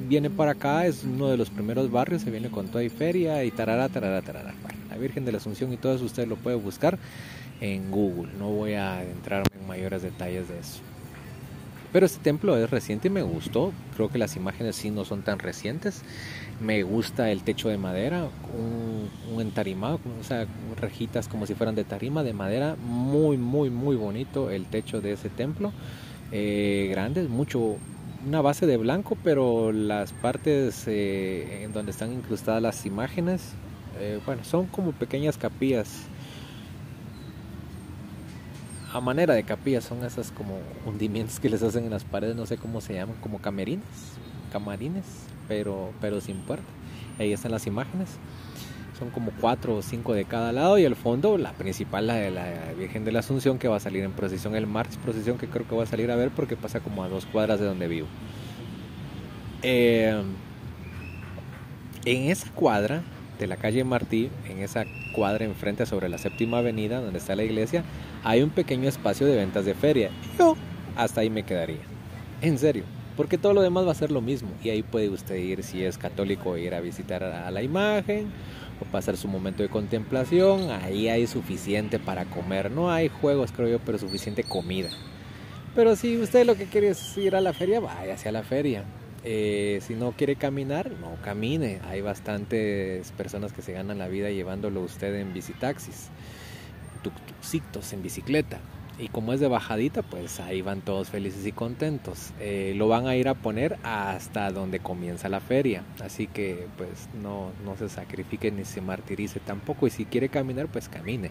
viene 0.08 0.30
para 0.30 0.52
acá, 0.52 0.86
es 0.86 1.04
uno 1.04 1.28
de 1.28 1.36
los 1.36 1.50
primeros 1.50 1.90
barrios, 1.90 2.22
se 2.22 2.30
viene 2.30 2.48
con 2.50 2.68
toda 2.68 2.82
y 2.82 2.88
feria 2.88 3.44
y 3.44 3.50
tarara, 3.50 3.90
tarara, 3.90 4.22
tarara. 4.22 4.54
la 4.88 4.96
Virgen 4.96 5.26
de 5.26 5.32
la 5.32 5.38
Asunción 5.38 5.70
y 5.70 5.76
todo 5.76 5.94
eso 5.94 6.04
usted 6.06 6.26
lo 6.26 6.36
puede 6.36 6.56
buscar 6.56 6.98
en 7.62 7.90
Google. 7.90 8.32
No 8.38 8.50
voy 8.50 8.74
a 8.74 8.98
adentrarme 8.98 9.46
en 9.58 9.61
mayores 9.72 10.02
detalles 10.02 10.48
de 10.48 10.58
eso. 10.58 10.80
Pero 11.92 12.04
este 12.06 12.22
templo 12.22 12.56
es 12.56 12.70
reciente 12.70 13.08
y 13.08 13.10
me 13.10 13.22
gustó. 13.22 13.72
Creo 13.96 14.10
que 14.10 14.18
las 14.18 14.36
imágenes 14.36 14.76
sí 14.76 14.90
no 14.90 15.04
son 15.04 15.22
tan 15.22 15.38
recientes. 15.38 16.02
Me 16.60 16.82
gusta 16.82 17.30
el 17.30 17.42
techo 17.42 17.68
de 17.68 17.78
madera, 17.78 18.28
un, 18.54 19.40
entarimado, 19.40 19.98
o 20.20 20.24
sea, 20.24 20.46
rejitas 20.80 21.26
como 21.28 21.46
si 21.46 21.54
fueran 21.54 21.74
de 21.74 21.84
tarima 21.84 22.22
de 22.22 22.34
madera. 22.34 22.76
Muy, 22.82 23.36
muy, 23.38 23.70
muy 23.70 23.96
bonito 23.96 24.50
el 24.50 24.66
techo 24.66 25.00
de 25.00 25.12
ese 25.12 25.30
templo. 25.30 25.72
Eh, 26.32 26.88
grandes, 26.90 27.28
mucho, 27.28 27.76
una 28.26 28.40
base 28.42 28.66
de 28.66 28.76
blanco, 28.76 29.16
pero 29.24 29.72
las 29.72 30.12
partes 30.12 30.84
eh, 30.86 31.64
en 31.64 31.72
donde 31.72 31.92
están 31.92 32.12
incrustadas 32.12 32.62
las 32.62 32.86
imágenes, 32.86 33.52
eh, 34.00 34.18
bueno, 34.24 34.44
son 34.44 34.66
como 34.66 34.92
pequeñas 34.92 35.36
capillas. 35.36 36.06
A 38.92 39.00
manera 39.00 39.32
de 39.32 39.42
capillas, 39.42 39.84
son 39.84 40.04
esas 40.04 40.30
como 40.30 40.58
hundimientos 40.84 41.40
que 41.40 41.48
les 41.48 41.62
hacen 41.62 41.84
en 41.84 41.90
las 41.90 42.04
paredes, 42.04 42.36
no 42.36 42.44
sé 42.44 42.58
cómo 42.58 42.82
se 42.82 42.92
llaman, 42.92 43.16
como 43.22 43.40
camerines, 43.40 43.86
camarines, 44.52 45.06
pero, 45.48 45.92
pero 46.00 46.20
sin 46.20 46.36
puerta. 46.42 46.66
Ahí 47.18 47.32
están 47.32 47.52
las 47.52 47.66
imágenes. 47.66 48.10
Son 48.98 49.08
como 49.08 49.32
cuatro 49.40 49.76
o 49.76 49.82
cinco 49.82 50.12
de 50.12 50.26
cada 50.26 50.52
lado 50.52 50.78
y 50.78 50.84
el 50.84 50.94
fondo, 50.94 51.38
la 51.38 51.52
principal, 51.52 52.06
la 52.06 52.16
de 52.16 52.30
la 52.30 52.44
Virgen 52.78 53.06
de 53.06 53.12
la 53.12 53.20
Asunción, 53.20 53.58
que 53.58 53.66
va 53.66 53.76
a 53.76 53.80
salir 53.80 54.04
en 54.04 54.12
procesión 54.12 54.54
el 54.54 54.66
martes, 54.66 54.98
procesión 54.98 55.38
que 55.38 55.46
creo 55.46 55.66
que 55.66 55.74
va 55.74 55.84
a 55.84 55.86
salir 55.86 56.10
a 56.10 56.16
ver 56.16 56.30
porque 56.30 56.56
pasa 56.56 56.80
como 56.80 57.02
a 57.02 57.08
dos 57.08 57.24
cuadras 57.24 57.60
de 57.60 57.66
donde 57.66 57.88
vivo. 57.88 58.08
Eh, 59.62 60.22
en 62.04 62.30
esa 62.30 62.50
cuadra 62.50 63.02
de 63.38 63.46
la 63.46 63.56
calle 63.56 63.84
Martí, 63.84 64.28
en 64.48 64.58
esa 64.58 64.84
cuadra 65.14 65.46
enfrente 65.46 65.86
sobre 65.86 66.10
la 66.10 66.18
séptima 66.18 66.58
avenida 66.58 67.00
donde 67.00 67.18
está 67.18 67.34
la 67.34 67.44
iglesia, 67.44 67.84
hay 68.24 68.42
un 68.42 68.50
pequeño 68.50 68.88
espacio 68.88 69.26
de 69.26 69.36
ventas 69.36 69.64
de 69.64 69.74
feria. 69.74 70.10
Yo 70.38 70.56
hasta 70.96 71.22
ahí 71.22 71.30
me 71.30 71.42
quedaría. 71.42 71.80
En 72.40 72.58
serio 72.58 72.84
porque 73.16 73.38
todo 73.38 73.52
lo 73.52 73.62
demás 73.62 73.86
va 73.86 73.92
a 73.92 73.96
ser 73.96 74.10
lo 74.10 74.20
mismo. 74.20 74.50
Y 74.62 74.70
ahí 74.70 74.82
puede 74.82 75.08
usted 75.08 75.36
ir 75.36 75.62
si 75.62 75.84
es 75.84 75.98
católico 75.98 76.56
ir 76.56 76.74
a 76.74 76.80
visitar 76.80 77.22
a 77.22 77.50
la 77.50 77.62
imagen 77.62 78.30
o 78.80 78.84
pasar 78.86 79.16
su 79.16 79.28
momento 79.28 79.62
de 79.62 79.68
contemplación. 79.68 80.70
Ahí 80.70 81.08
hay 81.08 81.26
suficiente 81.26 81.98
para 81.98 82.24
comer. 82.24 82.70
No 82.70 82.90
hay 82.90 83.08
juegos 83.08 83.52
creo 83.52 83.68
yo 83.68 83.78
pero 83.80 83.98
suficiente 83.98 84.44
comida. 84.44 84.88
Pero 85.74 85.96
si 85.96 86.18
usted 86.18 86.46
lo 86.46 86.54
que 86.54 86.66
quiere 86.66 86.90
es 86.90 87.16
ir 87.16 87.34
a 87.34 87.40
la 87.40 87.52
feria 87.52 87.80
vaya 87.80 88.14
hacia 88.14 88.32
la 88.32 88.42
feria. 88.42 88.84
Eh, 89.24 89.80
si 89.86 89.94
no 89.94 90.12
quiere 90.12 90.36
caminar 90.36 90.90
no 91.00 91.16
camine. 91.22 91.80
Hay 91.88 92.00
bastantes 92.00 93.12
personas 93.12 93.52
que 93.52 93.62
se 93.62 93.72
ganan 93.72 93.98
la 93.98 94.08
vida 94.08 94.30
llevándolo 94.30 94.80
usted 94.80 95.14
en 95.14 95.32
bicitaxis 95.32 96.10
en 97.92 98.02
bicicleta. 98.02 98.60
Y 98.98 99.08
como 99.08 99.32
es 99.32 99.40
de 99.40 99.48
bajadita, 99.48 100.02
pues 100.02 100.38
ahí 100.38 100.60
van 100.62 100.82
todos 100.82 101.08
felices 101.08 101.46
y 101.46 101.52
contentos. 101.52 102.32
Eh, 102.40 102.74
lo 102.76 102.88
van 102.88 103.06
a 103.06 103.16
ir 103.16 103.28
a 103.28 103.34
poner 103.34 103.78
hasta 103.82 104.50
donde 104.52 104.80
comienza 104.80 105.28
la 105.28 105.40
feria, 105.40 105.82
así 106.00 106.26
que 106.26 106.66
pues 106.76 107.08
no, 107.20 107.50
no 107.64 107.76
se 107.76 107.88
sacrifique 107.88 108.52
ni 108.52 108.64
se 108.64 108.80
martirice 108.80 109.40
tampoco. 109.40 109.86
Y 109.86 109.90
si 109.90 110.04
quiere 110.04 110.28
caminar, 110.28 110.68
pues 110.68 110.88
camine. 110.88 111.30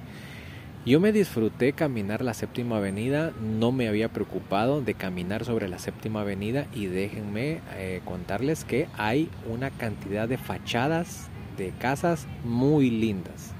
Yo 0.86 1.00
me 1.00 1.12
disfruté 1.12 1.74
caminar 1.74 2.24
la 2.24 2.34
séptima 2.34 2.78
avenida, 2.78 3.32
no 3.40 3.72
me 3.72 3.88
había 3.88 4.10
preocupado 4.10 4.82
de 4.82 4.96
caminar 4.96 5.46
sobre 5.46 5.70
la 5.70 5.78
séptima 5.78 6.22
avenida. 6.22 6.66
Y 6.74 6.88
déjenme 6.88 7.60
eh, 7.76 8.02
contarles 8.04 8.66
que 8.66 8.88
hay 8.98 9.30
una 9.48 9.70
cantidad 9.70 10.28
de 10.28 10.40
fachadas 10.40 11.30
de 11.58 11.72
casas 11.80 12.26
muy 12.44 12.90
lindas 12.90 13.54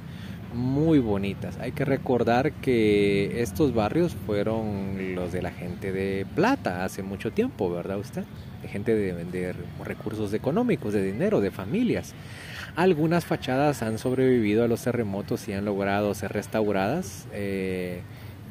muy 0.54 1.00
bonitas. 1.00 1.58
Hay 1.60 1.72
que 1.72 1.86
recordar 1.86 2.52
que 2.52 3.42
estos 3.42 3.74
barrios 3.74 4.16
fueron 4.26 5.16
los 5.16 5.32
de 5.32 5.42
la 5.42 5.52
gente 5.52 5.92
de 5.92 6.26
plata 6.36 6.84
hace 6.84 7.04
mucho 7.04 7.32
tiempo, 7.32 7.70
¿verdad 7.70 7.98
usted? 7.98 8.24
De 8.62 8.68
gente 8.68 8.96
de 8.96 9.14
vender 9.14 9.56
recursos 9.84 10.34
económicos, 10.34 10.94
de 10.94 11.04
dinero, 11.04 11.42
de 11.42 11.52
familias. 11.52 12.14
Algunas 12.76 13.26
fachadas 13.26 13.82
han 13.82 13.98
sobrevivido 13.98 14.64
a 14.64 14.68
los 14.68 14.84
terremotos 14.84 15.48
y 15.48 15.54
han 15.54 15.66
logrado 15.66 16.14
ser 16.14 16.32
restauradas. 16.34 17.28
Eh, 17.34 18.02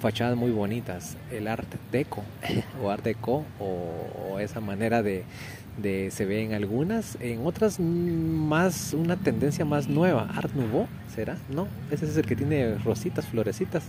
fachadas 0.00 0.34
muy 0.34 0.50
bonitas, 0.50 1.18
el 1.30 1.46
art 1.46 1.68
deco 1.92 2.22
o 2.82 2.90
art 2.90 3.04
deco 3.04 3.44
o 3.58 4.38
esa 4.38 4.60
manera 4.60 5.02
de, 5.02 5.24
de, 5.76 6.10
se 6.10 6.24
ve 6.24 6.42
en 6.42 6.52
algunas, 6.52 7.16
en 7.20 7.46
otras 7.46 7.80
más 7.80 8.94
una 8.94 9.16
tendencia 9.16 9.64
más 9.64 9.88
nueva, 9.88 10.28
Art 10.34 10.52
Nouveau, 10.54 10.86
¿será? 11.14 11.36
No, 11.48 11.68
ese 11.90 12.06
es 12.06 12.16
el 12.16 12.26
que 12.26 12.36
tiene 12.36 12.76
rositas, 12.78 13.26
florecitas, 13.26 13.84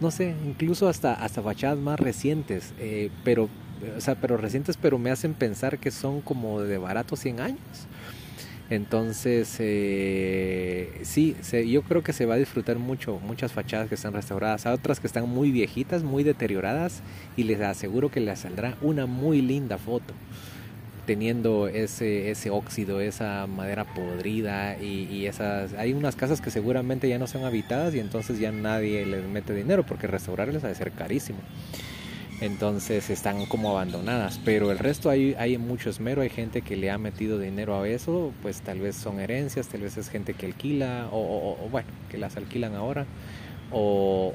no 0.00 0.10
sé, 0.10 0.34
incluso 0.44 0.88
hasta, 0.88 1.14
hasta 1.14 1.42
fachadas 1.42 1.78
más 1.78 1.98
recientes, 1.98 2.72
eh, 2.78 3.10
pero, 3.24 3.48
o 3.96 4.00
sea, 4.00 4.14
pero 4.14 4.36
recientes, 4.36 4.76
pero 4.76 4.98
me 4.98 5.10
hacen 5.10 5.34
pensar 5.34 5.78
que 5.78 5.90
son 5.90 6.20
como 6.20 6.60
de 6.62 6.78
baratos 6.78 7.20
100 7.20 7.40
años. 7.40 7.86
Entonces, 8.68 9.56
eh, 9.60 11.00
sí, 11.02 11.36
yo 11.68 11.82
creo 11.82 12.02
que 12.02 12.12
se 12.12 12.26
va 12.26 12.34
a 12.34 12.36
disfrutar 12.36 12.78
mucho, 12.78 13.20
muchas 13.20 13.52
fachadas 13.52 13.88
que 13.88 13.94
están 13.94 14.12
restauradas, 14.12 14.66
hay 14.66 14.74
otras 14.74 14.98
que 14.98 15.06
están 15.06 15.28
muy 15.28 15.52
viejitas, 15.52 16.02
muy 16.02 16.24
deterioradas, 16.24 17.00
y 17.36 17.44
les 17.44 17.60
aseguro 17.60 18.10
que 18.10 18.18
les 18.18 18.40
saldrá 18.40 18.76
una 18.82 19.06
muy 19.06 19.40
linda 19.40 19.78
foto 19.78 20.14
teniendo 21.06 21.68
ese, 21.68 22.30
ese 22.30 22.50
óxido, 22.50 23.00
esa 23.00 23.46
madera 23.46 23.84
podrida 23.84 24.76
y, 24.78 25.26
esas... 25.26 25.72
Hay 25.74 25.92
unas 25.92 26.16
casas 26.16 26.40
que 26.40 26.50
seguramente 26.50 27.08
ya 27.08 27.18
no 27.18 27.26
son 27.26 27.44
habitadas 27.44 27.94
y 27.94 28.00
entonces 28.00 28.38
ya 28.38 28.52
nadie 28.52 29.06
les 29.06 29.24
mete 29.24 29.54
dinero 29.54 29.84
porque 29.86 30.06
restaurarles 30.06 30.64
ha 30.64 30.68
de 30.68 30.74
ser 30.74 30.92
carísimo. 30.92 31.38
Entonces 32.40 33.08
están 33.08 33.46
como 33.46 33.70
abandonadas, 33.70 34.38
pero 34.44 34.70
el 34.70 34.78
resto 34.78 35.08
hay, 35.08 35.34
hay 35.38 35.56
mucho 35.56 35.88
esmero, 35.88 36.20
hay 36.20 36.28
gente 36.28 36.60
que 36.60 36.76
le 36.76 36.90
ha 36.90 36.98
metido 36.98 37.38
dinero 37.38 37.80
a 37.80 37.88
eso, 37.88 38.30
pues 38.42 38.60
tal 38.60 38.80
vez 38.80 38.94
son 38.94 39.20
herencias, 39.20 39.68
tal 39.68 39.80
vez 39.80 39.96
es 39.96 40.10
gente 40.10 40.34
que 40.34 40.44
alquila 40.44 41.08
o, 41.12 41.56
o 41.58 41.68
bueno, 41.70 41.88
que 42.10 42.18
las 42.18 42.36
alquilan 42.36 42.74
ahora 42.74 43.06
o, 43.72 44.32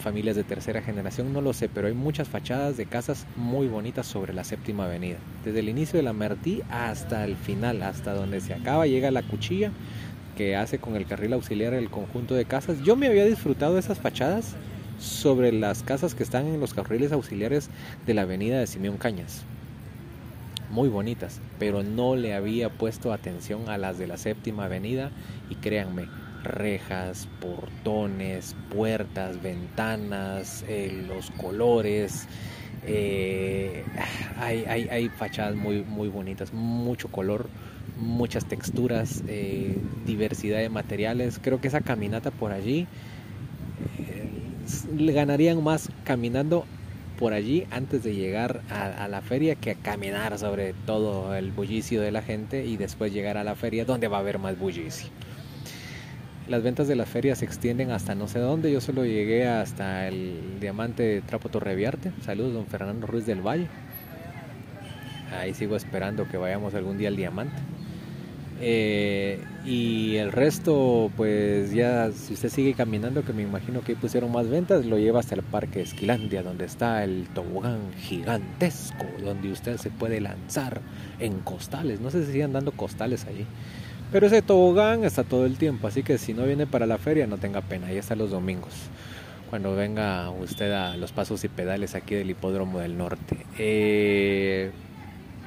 familias 0.00 0.36
de 0.36 0.44
tercera 0.44 0.82
generación, 0.82 1.32
no 1.32 1.40
lo 1.40 1.52
sé, 1.52 1.68
pero 1.68 1.88
hay 1.88 1.94
muchas 1.94 2.28
fachadas 2.28 2.76
de 2.76 2.86
casas 2.86 3.26
muy 3.36 3.66
bonitas 3.66 4.06
sobre 4.06 4.32
la 4.32 4.44
séptima 4.44 4.84
avenida. 4.84 5.18
Desde 5.44 5.60
el 5.60 5.68
inicio 5.68 5.96
de 5.96 6.02
la 6.02 6.12
Martí 6.12 6.62
hasta 6.70 7.24
el 7.24 7.36
final, 7.36 7.82
hasta 7.82 8.14
donde 8.14 8.40
se 8.40 8.54
acaba, 8.54 8.86
llega 8.86 9.10
la 9.10 9.22
cuchilla 9.22 9.72
que 10.36 10.54
hace 10.56 10.78
con 10.78 10.94
el 10.94 11.06
carril 11.06 11.32
auxiliar 11.32 11.74
el 11.74 11.90
conjunto 11.90 12.34
de 12.34 12.44
casas. 12.44 12.80
Yo 12.84 12.94
me 12.94 13.08
había 13.08 13.24
disfrutado 13.24 13.74
de 13.74 13.80
esas 13.80 13.98
fachadas 13.98 14.54
sobre 14.98 15.52
las 15.52 15.82
casas 15.82 16.14
que 16.14 16.22
están 16.22 16.46
en 16.46 16.60
los 16.60 16.74
carriles 16.74 17.12
auxiliares 17.12 17.70
de 18.06 18.14
la 18.14 18.22
avenida 18.22 18.58
de 18.58 18.66
Simeón 18.66 18.98
Cañas. 18.98 19.44
Muy 20.70 20.88
bonitas, 20.88 21.40
pero 21.58 21.82
no 21.82 22.14
le 22.14 22.34
había 22.34 22.68
puesto 22.68 23.12
atención 23.12 23.68
a 23.68 23.78
las 23.78 23.98
de 23.98 24.06
la 24.06 24.16
séptima 24.16 24.66
avenida 24.66 25.10
y 25.48 25.54
créanme, 25.56 26.06
rejas, 26.42 27.28
portones, 27.40 28.54
puertas, 28.70 29.42
ventanas, 29.42 30.64
eh, 30.68 31.04
los 31.06 31.30
colores. 31.32 32.26
Eh, 32.86 33.84
hay, 34.38 34.64
hay, 34.66 34.88
hay, 34.88 35.08
fachadas 35.08 35.56
muy, 35.56 35.82
muy 35.82 36.08
bonitas, 36.08 36.52
mucho 36.52 37.08
color, 37.08 37.48
muchas 37.98 38.46
texturas, 38.46 39.22
eh, 39.26 39.76
diversidad 40.06 40.58
de 40.58 40.68
materiales. 40.68 41.40
Creo 41.42 41.60
que 41.60 41.68
esa 41.68 41.80
caminata 41.80 42.30
por 42.30 42.52
allí 42.52 42.86
le 44.96 45.12
ganarían 45.12 45.62
más 45.62 45.90
caminando 46.04 46.66
por 47.18 47.32
allí 47.32 47.66
antes 47.70 48.04
de 48.04 48.14
llegar 48.14 48.62
a, 48.70 49.08
la 49.08 49.20
feria 49.22 49.56
que 49.56 49.74
caminar 49.74 50.38
sobre 50.38 50.72
todo 50.86 51.34
el 51.34 51.50
bullicio 51.50 52.00
de 52.00 52.12
la 52.12 52.22
gente 52.22 52.64
y 52.64 52.76
después 52.76 53.12
llegar 53.12 53.36
a 53.36 53.44
la 53.44 53.56
feria 53.56 53.84
donde 53.84 54.06
va 54.06 54.18
a 54.18 54.20
haber 54.20 54.38
más 54.38 54.58
bullicio. 54.58 55.08
Las 56.48 56.62
ventas 56.62 56.88
de 56.88 56.96
la 56.96 57.04
feria 57.04 57.36
se 57.36 57.44
extienden 57.44 57.90
hasta 57.90 58.14
no 58.14 58.26
sé 58.26 58.38
dónde. 58.38 58.72
Yo 58.72 58.80
solo 58.80 59.04
llegué 59.04 59.46
hasta 59.46 60.08
el 60.08 60.58
diamante 60.60 61.02
de 61.02 61.20
Trapo 61.20 61.50
Torreviarte. 61.50 62.10
Saludos, 62.22 62.54
don 62.54 62.66
Fernando 62.66 63.06
Ruiz 63.06 63.26
del 63.26 63.46
Valle. 63.46 63.66
Ahí 65.30 65.52
sigo 65.52 65.76
esperando 65.76 66.26
que 66.26 66.38
vayamos 66.38 66.74
algún 66.74 66.96
día 66.96 67.08
al 67.08 67.16
diamante. 67.16 67.56
Eh, 68.62 69.44
y 69.66 70.16
el 70.16 70.32
resto, 70.32 71.12
pues 71.18 71.70
ya, 71.72 72.10
si 72.12 72.32
usted 72.32 72.48
sigue 72.48 72.72
caminando, 72.72 73.26
que 73.26 73.34
me 73.34 73.42
imagino 73.42 73.82
que 73.82 73.94
pusieron 73.94 74.32
más 74.32 74.48
ventas, 74.48 74.86
lo 74.86 74.98
lleva 74.98 75.20
hasta 75.20 75.34
el 75.34 75.42
Parque 75.42 75.82
Esquilandia, 75.82 76.42
donde 76.42 76.64
está 76.64 77.04
el 77.04 77.28
tobogán 77.34 77.92
gigantesco, 78.00 79.04
donde 79.22 79.52
usted 79.52 79.76
se 79.76 79.90
puede 79.90 80.22
lanzar 80.22 80.80
en 81.20 81.40
costales. 81.40 82.00
No 82.00 82.10
sé 82.10 82.24
si 82.24 82.32
siguen 82.32 82.54
dando 82.54 82.72
costales 82.72 83.26
allí. 83.26 83.44
Pero 84.10 84.26
ese 84.26 84.40
tobogán 84.40 85.04
está 85.04 85.22
todo 85.22 85.44
el 85.44 85.58
tiempo, 85.58 85.86
así 85.86 86.02
que 86.02 86.16
si 86.16 86.32
no 86.32 86.44
viene 86.44 86.66
para 86.66 86.86
la 86.86 86.96
feria 86.96 87.26
no 87.26 87.36
tenga 87.36 87.60
pena, 87.60 87.88
ahí 87.88 87.98
está 87.98 88.16
los 88.16 88.30
domingos. 88.30 88.72
Cuando 89.50 89.74
venga 89.74 90.30
usted 90.30 90.72
a 90.72 90.96
los 90.96 91.12
pasos 91.12 91.44
y 91.44 91.48
pedales 91.48 91.94
aquí 91.94 92.14
del 92.14 92.30
hipódromo 92.30 92.78
del 92.78 92.96
norte. 92.96 93.36
Eh, 93.58 94.70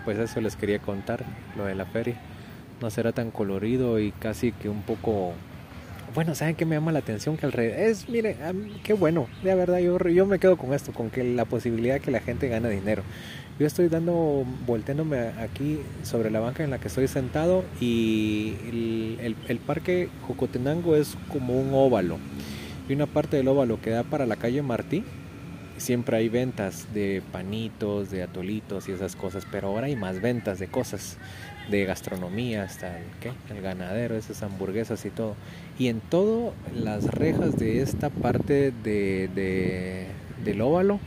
pues 0.05 0.19
eso 0.19 0.41
les 0.41 0.55
quería 0.55 0.79
contar, 0.79 1.23
lo 1.55 1.65
de 1.65 1.75
la 1.75 1.85
feria. 1.85 2.15
No 2.81 2.89
será 2.89 3.11
tan 3.11 3.31
colorido 3.31 3.99
y 3.99 4.11
casi 4.11 4.51
que 4.51 4.69
un 4.69 4.81
poco 4.83 5.33
bueno, 6.13 6.35
¿saben 6.35 6.55
qué 6.55 6.65
me 6.65 6.75
llama 6.75 6.91
la 6.91 6.99
atención? 6.99 7.37
Que 7.37 7.45
alrededor 7.45 7.79
es, 7.79 8.09
mire, 8.09 8.35
qué 8.83 8.93
bueno, 8.93 9.27
de 9.43 9.55
verdad, 9.55 9.79
yo, 9.79 9.97
yo 10.09 10.25
me 10.25 10.39
quedo 10.39 10.57
con 10.57 10.73
esto, 10.73 10.91
con 10.91 11.09
que 11.09 11.23
la 11.23 11.45
posibilidad 11.45 11.95
de 11.95 11.99
que 12.01 12.11
la 12.11 12.19
gente 12.19 12.49
gane 12.49 12.69
dinero. 12.69 13.03
Yo 13.61 13.67
estoy 13.67 13.89
dando, 13.89 14.43
volteándome 14.65 15.19
aquí 15.19 15.81
sobre 16.01 16.31
la 16.31 16.39
banca 16.39 16.63
en 16.63 16.71
la 16.71 16.79
que 16.79 16.87
estoy 16.87 17.07
sentado 17.07 17.63
y 17.79 18.55
el, 18.67 19.35
el, 19.47 19.59
parque 19.59 20.09
Jocotenango 20.25 20.95
es 20.95 21.15
como 21.31 21.61
un 21.61 21.69
óvalo. 21.71 22.17
Y 22.89 22.93
una 22.93 23.05
parte 23.05 23.37
del 23.37 23.47
óvalo 23.47 23.79
que 23.79 23.91
da 23.91 24.01
para 24.01 24.25
la 24.25 24.35
calle 24.35 24.63
Martí, 24.63 25.03
siempre 25.77 26.17
hay 26.17 26.27
ventas 26.27 26.91
de 26.95 27.21
panitos, 27.31 28.09
de 28.09 28.23
atolitos 28.23 28.89
y 28.89 28.93
esas 28.93 29.15
cosas, 29.15 29.45
pero 29.51 29.67
ahora 29.67 29.85
hay 29.85 29.95
más 29.95 30.21
ventas 30.21 30.57
de 30.57 30.65
cosas, 30.65 31.17
de 31.69 31.85
gastronomía, 31.85 32.63
hasta 32.63 32.97
el, 32.97 33.05
¿qué? 33.19 33.31
el 33.53 33.61
ganadero, 33.61 34.15
esas 34.15 34.41
hamburguesas 34.41 35.05
y 35.05 35.11
todo. 35.11 35.35
Y 35.77 35.89
en 35.89 35.99
todas 35.99 36.55
las 36.73 37.03
rejas 37.03 37.59
de 37.59 37.83
esta 37.83 38.09
parte 38.09 38.73
de, 38.83 39.29
de, 39.35 40.07
del 40.43 40.61
óvalo, 40.61 40.99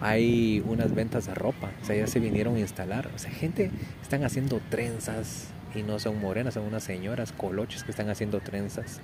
hay 0.00 0.62
unas 0.66 0.94
ventas 0.94 1.26
de 1.26 1.34
ropa, 1.34 1.70
o 1.82 1.84
sea, 1.84 1.96
ya 1.96 2.06
se 2.06 2.20
vinieron 2.20 2.56
a 2.56 2.60
instalar, 2.60 3.10
o 3.14 3.18
sea, 3.18 3.30
gente 3.30 3.70
están 4.02 4.24
haciendo 4.24 4.60
trenzas 4.70 5.48
y 5.74 5.82
no 5.82 5.98
son 5.98 6.20
morenas, 6.20 6.54
son 6.54 6.64
unas 6.64 6.82
señoras 6.82 7.32
coloches 7.32 7.84
que 7.84 7.90
están 7.90 8.08
haciendo 8.08 8.40
trenzas, 8.40 9.00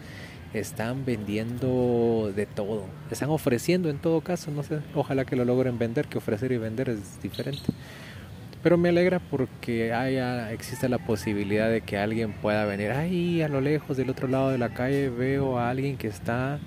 están 0.55 1.05
vendiendo 1.05 2.33
de 2.35 2.47
todo, 2.47 2.85
están 3.11 3.31
ofreciendo 3.31 3.91
en 3.91 3.99
todo 3.99 4.21
caso, 4.23 4.51
no 4.51 4.63
sé, 4.63 4.81
ojalá 4.95 5.25
que 5.25 5.37
lo 5.37 5.45
logren 5.45 5.79
vender, 5.79 6.07
que 6.09 6.19
ofrecer 6.19 6.53
y 6.53 6.57
vender 6.57 6.89
es 6.89 7.23
diferente. 7.23 7.63
Pero 8.67 8.79
me 8.79 8.89
alegra 8.89 9.21
porque 9.21 9.93
haya, 9.93 10.51
existe 10.51 10.89
la 10.89 10.99
posibilidad 10.99 11.71
de 11.71 11.83
que 11.83 11.99
alguien 11.99 12.33
pueda 12.33 12.65
venir. 12.65 12.91
Ahí 12.91 13.41
a 13.41 13.49
lo 13.49 13.61
lejos, 13.61 13.97
del 13.97 14.11
otro 14.11 14.27
lado 14.27 14.51
de 14.51 14.59
la 14.59 14.71
calle, 14.71 15.09
veo 15.09 15.57
a 15.57 15.71
alguien 15.71 15.97
que 15.97 16.09
está 16.09 16.59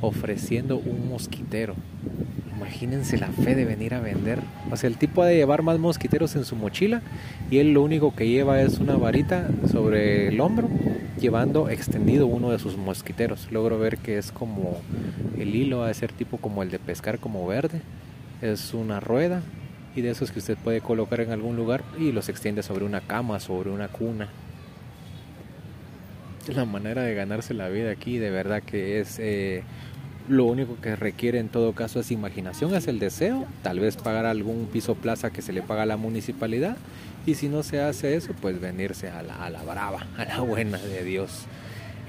ofreciendo 0.00 0.76
un 0.76 1.08
mosquitero. 1.08 1.74
Imagínense 2.56 3.18
la 3.18 3.26
fe 3.26 3.56
de 3.56 3.64
venir 3.64 3.92
a 3.92 3.98
vender. 3.98 4.38
O 4.70 4.76
sea, 4.76 4.88
el 4.88 4.98
tipo 4.98 5.20
ha 5.20 5.26
de 5.26 5.34
llevar 5.34 5.62
más 5.62 5.80
mosquiteros 5.80 6.36
en 6.36 6.44
su 6.44 6.54
mochila 6.54 7.02
y 7.50 7.58
él 7.58 7.72
lo 7.72 7.82
único 7.82 8.14
que 8.14 8.28
lleva 8.28 8.62
es 8.62 8.78
una 8.78 8.94
varita 8.94 9.48
sobre 9.68 10.28
el 10.28 10.40
hombro, 10.40 10.68
llevando 11.18 11.70
extendido 11.70 12.28
uno 12.28 12.52
de 12.52 12.60
sus 12.60 12.76
mosquiteros. 12.76 13.50
Logro 13.50 13.80
ver 13.80 13.98
que 13.98 14.16
es 14.16 14.30
como 14.30 14.80
el 15.36 15.56
hilo, 15.56 15.82
a 15.82 15.88
de 15.88 15.94
ser 15.94 16.12
tipo 16.12 16.36
como 16.36 16.62
el 16.62 16.70
de 16.70 16.78
pescar, 16.78 17.18
como 17.18 17.44
verde. 17.48 17.80
Es 18.42 18.74
una 18.74 19.00
rueda 19.00 19.42
y 19.94 20.00
de 20.00 20.10
esos 20.10 20.30
que 20.30 20.38
usted 20.38 20.56
puede 20.56 20.80
colocar 20.80 21.20
en 21.20 21.30
algún 21.30 21.56
lugar 21.56 21.82
y 21.98 22.12
los 22.12 22.28
extiende 22.28 22.62
sobre 22.62 22.84
una 22.84 23.00
cama, 23.00 23.40
sobre 23.40 23.70
una 23.70 23.88
cuna. 23.88 24.28
La 26.48 26.64
manera 26.64 27.02
de 27.02 27.14
ganarse 27.14 27.54
la 27.54 27.68
vida 27.68 27.90
aquí 27.90 28.18
de 28.18 28.30
verdad 28.30 28.62
que 28.62 29.00
es 29.00 29.18
eh, 29.20 29.62
lo 30.28 30.44
único 30.44 30.76
que 30.80 30.96
requiere 30.96 31.38
en 31.38 31.48
todo 31.48 31.72
caso 31.72 32.00
es 32.00 32.10
imaginación, 32.10 32.74
es 32.74 32.88
el 32.88 32.98
deseo, 32.98 33.46
tal 33.62 33.80
vez 33.80 33.96
pagar 33.96 34.26
algún 34.26 34.66
piso 34.66 34.94
plaza 34.94 35.30
que 35.30 35.42
se 35.42 35.52
le 35.52 35.62
paga 35.62 35.82
a 35.82 35.86
la 35.86 35.96
municipalidad 35.96 36.76
y 37.26 37.34
si 37.34 37.48
no 37.48 37.62
se 37.62 37.80
hace 37.80 38.16
eso, 38.16 38.32
pues 38.40 38.60
venirse 38.60 39.08
a 39.08 39.22
la, 39.22 39.36
a 39.44 39.50
la 39.50 39.62
brava, 39.62 40.06
a 40.16 40.24
la 40.24 40.40
buena 40.40 40.78
de 40.78 41.04
Dios. 41.04 41.46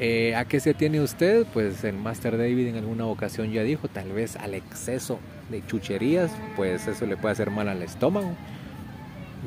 Eh, 0.06 0.36
¿A 0.36 0.44
qué 0.44 0.60
se 0.60 0.74
tiene 0.74 1.00
usted? 1.00 1.46
Pues 1.54 1.82
el 1.86 1.96
Master 1.96 2.38
David 2.38 2.68
en 2.68 2.76
alguna 2.76 3.06
ocasión 3.06 3.54
ya 3.54 3.64
dijo, 3.64 3.88
tal 3.88 4.12
vez 4.12 4.36
al 4.36 4.54
exceso 4.54 5.18
de 5.50 5.66
chucherías, 5.66 6.30
pues 6.58 6.90
eso 6.90 7.06
le 7.06 7.16
puede 7.16 7.32
hacer 7.32 7.52
mal 7.52 7.70
al 7.70 7.82
estómago. 7.82 8.34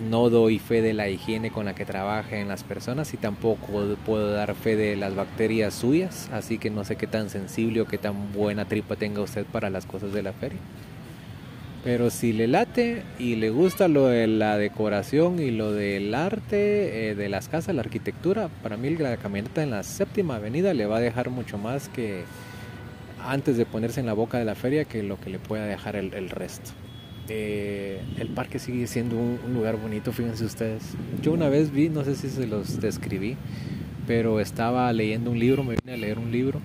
No 0.09 0.31
doy 0.31 0.59
fe 0.59 0.81
de 0.81 0.95
la 0.95 1.11
higiene 1.11 1.51
con 1.51 1.67
la 1.67 1.75
que 1.75 1.85
trabajan 1.85 2.49
las 2.49 2.65
personas 2.65 3.13
y 3.13 3.19
tampoco 3.19 3.97
puedo 4.07 4.33
dar 4.33 4.55
fe 4.55 4.77
de 4.77 4.97
las 4.97 5.15
bacterias 5.15 5.75
suyas, 5.75 6.31
así 6.33 6.57
que 6.57 6.71
no 6.71 6.85
sé 6.85 6.97
qué 6.97 7.07
tan 7.07 7.29
sensible 7.29 7.83
o 7.83 7.87
qué 7.87 7.99
tan 7.99 8.33
buena 8.33 8.65
tripa 8.65 8.97
tenga 8.97 9.21
usted 9.21 9.45
para 9.45 9.69
las 9.69 9.85
cosas 9.85 10.15
de 10.15 10.23
la 10.23 10.33
feria. 10.33 10.59
Pero 11.87 12.11
si 12.11 12.35
le 12.35 12.49
late 12.49 13.03
y 13.19 13.37
le 13.37 13.49
gusta 13.49 13.89
lo 13.89 14.09
de 14.09 14.27
la 14.27 14.59
decoración 14.59 15.41
y 15.41 15.51
lo 15.51 15.73
del 15.73 16.15
arte 16.15 17.11
eh, 17.11 17.15
de 17.15 17.29
las 17.31 17.49
casas, 17.49 17.75
la 17.75 17.81
arquitectura, 17.81 18.51
para 18.63 18.77
mí 18.77 18.91
la 18.97 19.17
camioneta 19.17 19.63
en 19.63 19.71
la 19.71 19.83
séptima 19.85 20.37
avenida 20.37 20.75
le 20.75 20.85
va 20.85 20.99
a 20.99 21.01
dejar 21.01 21.31
mucho 21.31 21.57
más 21.57 21.89
que 21.89 22.25
antes 23.25 23.57
de 23.57 23.65
ponerse 23.65 24.01
en 24.01 24.07
la 24.07 24.13
boca 24.13 24.37
de 24.39 24.45
la 24.45 24.55
feria 24.55 24.85
que 24.85 25.03
lo 25.03 25.19
que 25.19 25.31
le 25.31 25.39
pueda 25.39 25.65
dejar 25.65 25.97
el 25.97 26.29
resto. 26.29 26.73
Eh, 27.29 28.01
el 28.19 28.29
parque 28.29 28.61
sigue 28.61 28.87
siendo 28.87 29.17
un, 29.17 29.39
lugar 29.53 29.77
bonito, 29.77 30.13
fíjense 30.13 30.45
ustedes. 30.45 30.83
Yo 31.23 31.33
una 31.33 31.49
vez 31.49 31.73
vi, 31.73 31.89
no 31.89 32.05
sé 32.05 32.15
si 32.15 32.29
se 32.29 32.47
los 32.47 32.81
describí, 32.81 33.37
pero 34.07 34.39
estaba 34.39 34.93
leyendo 34.93 35.31
un 35.31 35.39
libro, 35.39 35.65
me 35.65 35.77
vine 35.83 35.95
a 35.95 35.97
leer 35.97 36.19
un 36.19 36.31
libro 36.31 36.61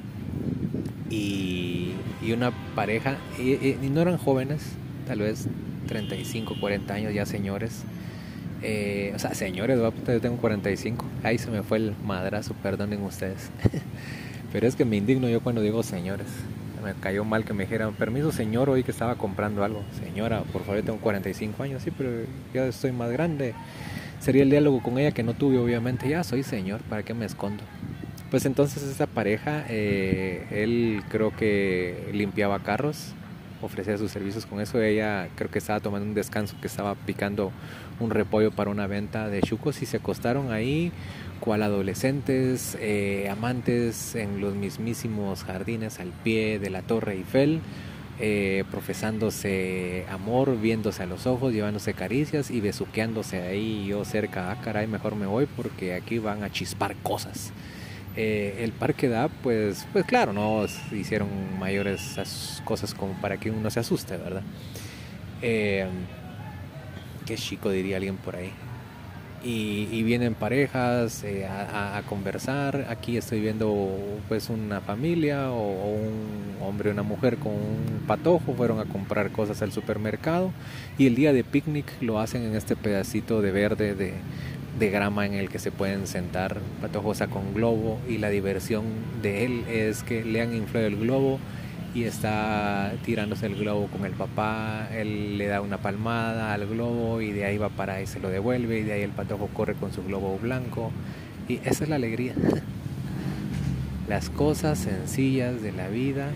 y, 1.09 1.93
una 2.31 2.51
pareja, 2.75 3.17
y, 3.39 3.75
no 3.89 4.01
eran 4.01 4.17
jóvenes, 4.17 4.61
tal 5.11 5.19
vez 5.19 5.45
35, 5.87 6.55
40 6.57 6.93
años, 6.93 7.13
ya 7.13 7.25
señores. 7.25 7.83
Eh, 8.63 9.11
o 9.13 9.19
sea, 9.19 9.33
señores, 9.33 9.77
yo 9.77 10.21
tengo 10.21 10.37
45. 10.37 11.05
Ahí 11.21 11.37
se 11.37 11.51
me 11.51 11.63
fue 11.63 11.79
el 11.79 11.95
madrazo, 12.05 12.53
perdonen 12.63 13.03
ustedes. 13.03 13.49
pero 14.53 14.67
es 14.67 14.77
que 14.77 14.85
me 14.85 14.95
indigno 14.95 15.27
yo 15.27 15.41
cuando 15.41 15.61
digo 15.61 15.83
señores 15.83 16.27
me 16.81 16.93
cayó 16.93 17.25
mal 17.25 17.43
que 17.43 17.53
me 17.53 17.65
dijeran, 17.65 17.93
permiso 17.93 18.31
señor, 18.31 18.69
hoy 18.69 18.83
que 18.83 18.91
estaba 18.91 19.15
comprando 19.15 19.65
algo. 19.65 19.83
Señora, 20.01 20.43
por 20.43 20.61
favor, 20.61 20.77
yo 20.77 20.85
tengo 20.85 20.99
45 20.99 21.61
años, 21.61 21.83
sí, 21.83 21.91
pero 21.91 22.09
ya 22.53 22.65
estoy 22.65 22.93
más 22.93 23.11
grande. 23.11 23.53
Sería 24.21 24.43
el 24.43 24.49
diálogo 24.49 24.81
con 24.81 24.97
ella 24.97 25.11
que 25.11 25.23
no 25.23 25.33
tuve, 25.33 25.57
obviamente. 25.57 26.07
Ya 26.07 26.23
soy 26.23 26.41
señor, 26.41 26.79
¿para 26.83 27.03
qué 27.03 27.13
me 27.13 27.25
escondo? 27.25 27.65
Pues 28.31 28.45
entonces 28.45 28.81
esa 28.83 29.07
pareja, 29.07 29.65
eh, 29.67 30.47
él 30.51 31.03
creo 31.09 31.35
que 31.35 32.09
limpiaba 32.13 32.59
carros, 32.59 33.13
ofrecía 33.61 33.97
sus 33.97 34.11
servicios 34.11 34.45
con 34.45 34.61
eso. 34.61 34.81
Ella 34.81 35.29
creo 35.35 35.49
que 35.49 35.59
estaba 35.59 35.79
tomando 35.79 36.07
un 36.07 36.13
descanso, 36.13 36.55
que 36.61 36.67
estaba 36.67 36.95
picando 36.95 37.51
un 37.99 38.09
repollo 38.09 38.51
para 38.51 38.69
una 38.69 38.87
venta 38.87 39.29
de 39.29 39.41
chucos 39.41 39.81
y 39.81 39.85
se 39.85 39.97
acostaron 39.97 40.51
ahí 40.51 40.91
cual 41.41 41.63
adolescentes, 41.63 42.77
eh, 42.79 43.27
amantes 43.29 44.15
en 44.15 44.39
los 44.39 44.55
mismísimos 44.55 45.43
jardines 45.43 45.99
al 45.99 46.09
pie 46.23 46.59
de 46.59 46.69
la 46.69 46.83
Torre 46.83 47.13
Eiffel, 47.13 47.59
eh, 48.19 48.63
profesándose 48.69 50.05
amor, 50.09 50.61
viéndose 50.61 51.03
a 51.03 51.07
los 51.07 51.25
ojos, 51.25 51.51
llevándose 51.51 51.95
caricias 51.95 52.51
y 52.51 52.61
besuqueándose 52.61 53.41
ahí 53.41 53.87
yo 53.87 54.05
cerca, 54.05 54.51
ah 54.51 54.61
caray, 54.63 54.85
mejor 54.85 55.15
me 55.15 55.25
voy 55.25 55.47
porque 55.47 55.95
aquí 55.95 56.19
van 56.19 56.43
a 56.43 56.51
chispar 56.51 56.95
cosas. 56.97 57.51
Eh, 58.15 58.59
el 58.63 58.71
parque 58.73 59.07
da, 59.07 59.29
pues, 59.29 59.87
pues 59.93 60.05
claro, 60.05 60.33
no 60.33 60.65
hicieron 60.91 61.29
mayores 61.59 62.61
cosas 62.65 62.93
como 62.93 63.13
para 63.21 63.37
que 63.37 63.51
uno 63.51 63.69
se 63.69 63.79
asuste, 63.79 64.17
¿verdad? 64.17 64.43
qué 65.41 67.35
chico 67.35 67.71
diría 67.71 67.97
alguien 67.97 68.17
por 68.17 68.35
ahí 68.35 68.51
y, 69.43 70.03
vienen 70.03 70.35
parejas 70.35 71.23
eh, 71.23 71.45
a, 71.47 72.01
conversar. 72.07 72.87
Aquí 72.89 73.17
estoy 73.17 73.39
viendo 73.41 73.89
pues 74.27 74.49
una 74.49 74.81
familia 74.81 75.51
o, 75.51 75.95
un 75.95 76.57
hombre 76.61 76.89
y 76.89 76.93
una 76.93 77.03
mujer 77.03 77.37
con 77.37 77.53
un 77.53 78.03
patojo, 78.07 78.53
fueron 78.53 78.79
a 78.79 78.85
comprar 78.85 79.31
cosas 79.31 79.61
al 79.61 79.71
supermercado 79.71 80.51
y 80.97 81.07
el 81.07 81.15
día 81.15 81.33
de 81.33 81.43
picnic 81.43 81.85
lo 82.01 82.19
hacen 82.19 82.43
en 82.43 82.55
este 82.55 82.75
pedacito 82.75 83.41
de 83.41 83.51
verde 83.51 83.95
de, 83.95 84.13
de 84.79 84.89
grama 84.89 85.25
en 85.25 85.33
el 85.33 85.49
que 85.49 85.59
se 85.59 85.71
pueden 85.71 86.07
sentar. 86.07 86.59
Patojo 86.81 87.13
saca 87.13 87.35
un 87.35 87.53
globo 87.53 87.99
y 88.07 88.17
la 88.17 88.29
diversión 88.29 88.85
de 89.21 89.45
él 89.45 89.63
es 89.67 90.03
que 90.03 90.23
le 90.23 90.41
han 90.41 90.53
inflado 90.53 90.87
el 90.87 90.97
globo 90.97 91.39
y 91.93 92.03
está 92.03 92.93
tirándose 93.03 93.47
el 93.47 93.55
globo 93.55 93.87
con 93.87 94.05
el 94.05 94.13
papá, 94.13 94.87
él 94.93 95.37
le 95.37 95.47
da 95.47 95.59
una 95.59 95.77
palmada 95.77 96.53
al 96.53 96.65
globo 96.65 97.21
y 97.21 97.31
de 97.31 97.43
ahí 97.43 97.57
va 97.57 97.69
para 97.69 97.95
ahí 97.95 98.07
se 98.07 98.19
lo 98.19 98.29
devuelve 98.29 98.79
y 98.79 98.83
de 98.83 98.93
ahí 98.93 99.01
el 99.01 99.11
patojo 99.11 99.47
corre 99.47 99.73
con 99.73 99.91
su 99.91 100.01
globo 100.03 100.37
blanco 100.39 100.91
y 101.49 101.59
esa 101.65 101.83
es 101.83 101.89
la 101.89 101.97
alegría. 101.97 102.33
Las 104.07 104.29
cosas 104.29 104.79
sencillas 104.79 105.61
de 105.61 105.71
la 105.71 105.87
vida 105.87 106.29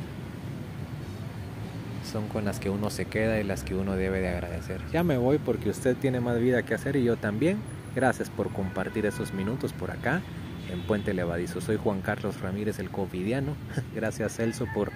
son 2.10 2.28
con 2.28 2.46
las 2.46 2.60
que 2.60 2.70
uno 2.70 2.90
se 2.90 3.06
queda 3.06 3.40
y 3.40 3.44
las 3.44 3.64
que 3.64 3.76
uno 3.76 3.96
debe 3.96 4.22
de 4.22 4.30
agradecer. 4.30 4.80
Ya 4.94 5.04
me 5.04 5.18
voy 5.18 5.40
porque 5.40 5.70
usted 5.70 5.98
tiene 5.98 6.22
más 6.22 6.40
vida 6.40 6.64
que 6.64 6.74
hacer 6.74 6.96
y 6.96 7.04
yo 7.04 7.18
también. 7.18 7.58
Gracias 7.96 8.30
por 8.30 8.52
compartir 8.52 9.06
esos 9.06 9.34
minutos 9.34 9.72
por 9.72 9.90
acá 9.90 10.22
en 10.70 10.82
Puente 10.82 11.14
Levadizo. 11.14 11.62
Soy 11.62 11.78
Juan 11.78 12.02
Carlos 12.02 12.42
Ramírez, 12.42 12.80
el 12.80 12.90
covidiano. 12.90 13.56
Gracias 13.96 14.36
Celso 14.36 14.68
por 14.74 14.92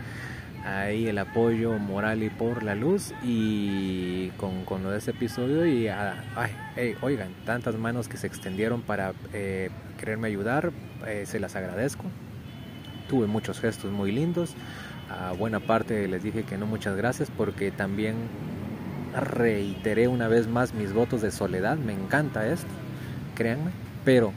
ahí 0.66 1.08
el 1.08 1.18
apoyo 1.18 1.78
moral 1.78 2.24
y 2.24 2.30
por 2.30 2.64
la 2.64 2.76
luz 2.76 3.14
y 3.24 4.30
con, 4.32 4.66
con 4.66 4.84
lo 4.84 4.92
de 4.92 4.98
este 4.98 5.12
episodio 5.12 5.66
y 5.66 5.88
ah, 5.88 6.24
ay, 6.36 6.96
oigan, 7.02 7.30
tantas 7.46 7.76
manos 7.76 8.10
que 8.10 8.18
se 8.18 8.28
extendieron 8.28 8.82
para 8.82 9.14
eh, 9.32 9.70
quererme 9.98 10.28
ayudar, 10.28 10.72
eh, 11.08 11.24
se 11.26 11.40
las 11.40 11.56
agradezco. 11.56 12.04
Tuve 13.08 13.28
muchos 13.28 13.62
gestos 13.62 13.92
muy 13.92 14.12
lindos, 14.12 14.54
a 15.10 15.32
buena 15.32 15.62
parte 15.62 16.08
les 16.10 16.22
dije 16.22 16.44
que 16.44 16.58
no 16.58 16.66
muchas 16.66 16.98
gracias 16.98 17.32
porque 17.36 17.72
también 17.72 18.16
reiteré 19.16 20.08
una 20.08 20.28
vez 20.28 20.48
más 20.48 20.74
mis 20.74 20.94
votos 20.94 21.22
de 21.22 21.32
soledad, 21.32 21.78
me 21.78 21.94
encanta 21.94 22.46
esto, 22.48 22.68
créanme, 23.40 23.72
pero 24.04 24.34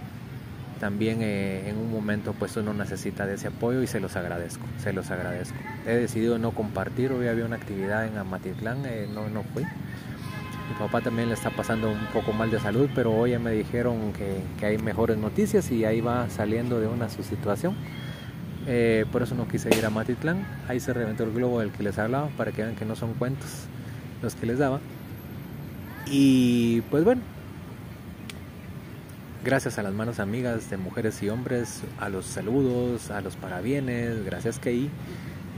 también 0.80 1.18
eh, 1.22 1.68
en 1.68 1.76
un 1.76 1.92
momento 1.92 2.34
pues 2.38 2.56
uno 2.56 2.72
necesita 2.72 3.26
de 3.26 3.34
ese 3.34 3.48
apoyo 3.48 3.82
y 3.82 3.86
se 3.86 4.00
los 4.00 4.16
agradezco, 4.16 4.64
se 4.78 4.92
los 4.92 5.10
agradezco. 5.10 5.58
He 5.86 5.94
decidido 5.94 6.38
no 6.38 6.52
compartir, 6.52 7.12
hoy 7.12 7.26
había 7.26 7.44
una 7.44 7.56
actividad 7.56 8.06
en 8.06 8.16
Amatitlán, 8.16 8.86
eh, 8.86 9.08
no, 9.12 9.28
no 9.28 9.42
fui. 9.42 9.64
Mi 9.64 10.78
papá 10.78 11.00
también 11.00 11.28
le 11.28 11.34
está 11.34 11.50
pasando 11.50 11.90
un 11.90 12.06
poco 12.12 12.32
mal 12.32 12.50
de 12.50 12.60
salud, 12.60 12.88
pero 12.94 13.12
hoy 13.12 13.32
ya 13.32 13.38
me 13.38 13.50
dijeron 13.50 14.12
que, 14.12 14.38
que 14.58 14.66
hay 14.66 14.78
mejores 14.78 15.18
noticias 15.18 15.70
y 15.70 15.84
ahí 15.84 16.00
va 16.00 16.30
saliendo 16.30 16.80
de 16.80 16.86
una 16.86 17.10
su 17.10 17.22
situación. 17.22 17.74
Eh, 18.66 19.04
por 19.10 19.22
eso 19.22 19.34
no 19.34 19.48
quise 19.48 19.76
ir 19.76 19.84
a 19.84 19.90
Matitlán. 19.90 20.46
Ahí 20.68 20.78
se 20.80 20.92
reventó 20.92 21.24
el 21.24 21.32
globo 21.32 21.60
del 21.60 21.72
que 21.72 21.82
les 21.82 21.98
hablaba 21.98 22.28
para 22.36 22.52
que 22.52 22.62
vean 22.62 22.76
que 22.76 22.84
no 22.84 22.94
son 22.94 23.14
cuentos 23.14 23.66
los 24.22 24.34
que 24.36 24.46
les 24.46 24.58
daba. 24.58 24.80
Y 26.06 26.80
pues 26.82 27.04
bueno, 27.04 27.22
gracias 29.44 29.78
a 29.78 29.82
las 29.82 29.92
manos 29.92 30.20
amigas 30.20 30.70
de 30.70 30.76
mujeres 30.76 31.22
y 31.22 31.28
hombres, 31.28 31.82
a 31.98 32.08
los 32.08 32.26
saludos, 32.26 33.10
a 33.10 33.20
los 33.20 33.36
parabienes, 33.36 34.24
gracias 34.24 34.58
Kei, 34.58 34.90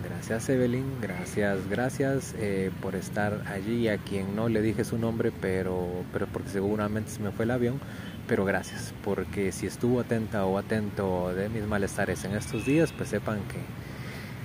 gracias 0.02 0.48
Evelyn, 0.48 1.00
gracias, 1.00 1.68
gracias 1.68 2.34
eh, 2.38 2.70
por 2.80 2.94
estar 2.94 3.42
allí. 3.46 3.88
A 3.88 3.98
quien 3.98 4.36
no 4.36 4.48
le 4.48 4.62
dije 4.62 4.84
su 4.84 4.98
nombre, 4.98 5.32
pero, 5.40 6.04
pero 6.12 6.26
porque 6.26 6.50
seguramente 6.50 7.10
se 7.10 7.20
me 7.20 7.30
fue 7.30 7.44
el 7.44 7.50
avión 7.50 7.80
pero 8.26 8.44
gracias, 8.44 8.94
porque 9.04 9.52
si 9.52 9.66
estuvo 9.66 10.00
atenta 10.00 10.46
o 10.46 10.56
atento 10.56 11.34
de 11.34 11.48
mis 11.48 11.64
malestares 11.64 12.24
en 12.24 12.34
estos 12.34 12.64
días, 12.64 12.92
pues 12.92 13.10
sepan 13.10 13.40
que, 13.48 13.58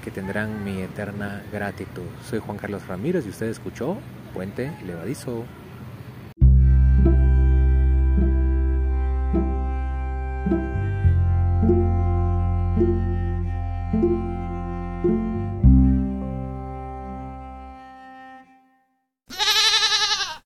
que 0.04 0.12
tendrán 0.12 0.64
mi 0.64 0.82
eterna 0.82 1.44
gratitud. 1.52 2.04
Soy 2.30 2.40
Juan 2.40 2.58
Carlos 2.58 2.86
Ramírez 2.88 3.26
y 3.26 3.30
usted 3.30 3.48
escuchó 3.48 3.98
Puente 4.34 4.72
Levadizo. 4.86 5.46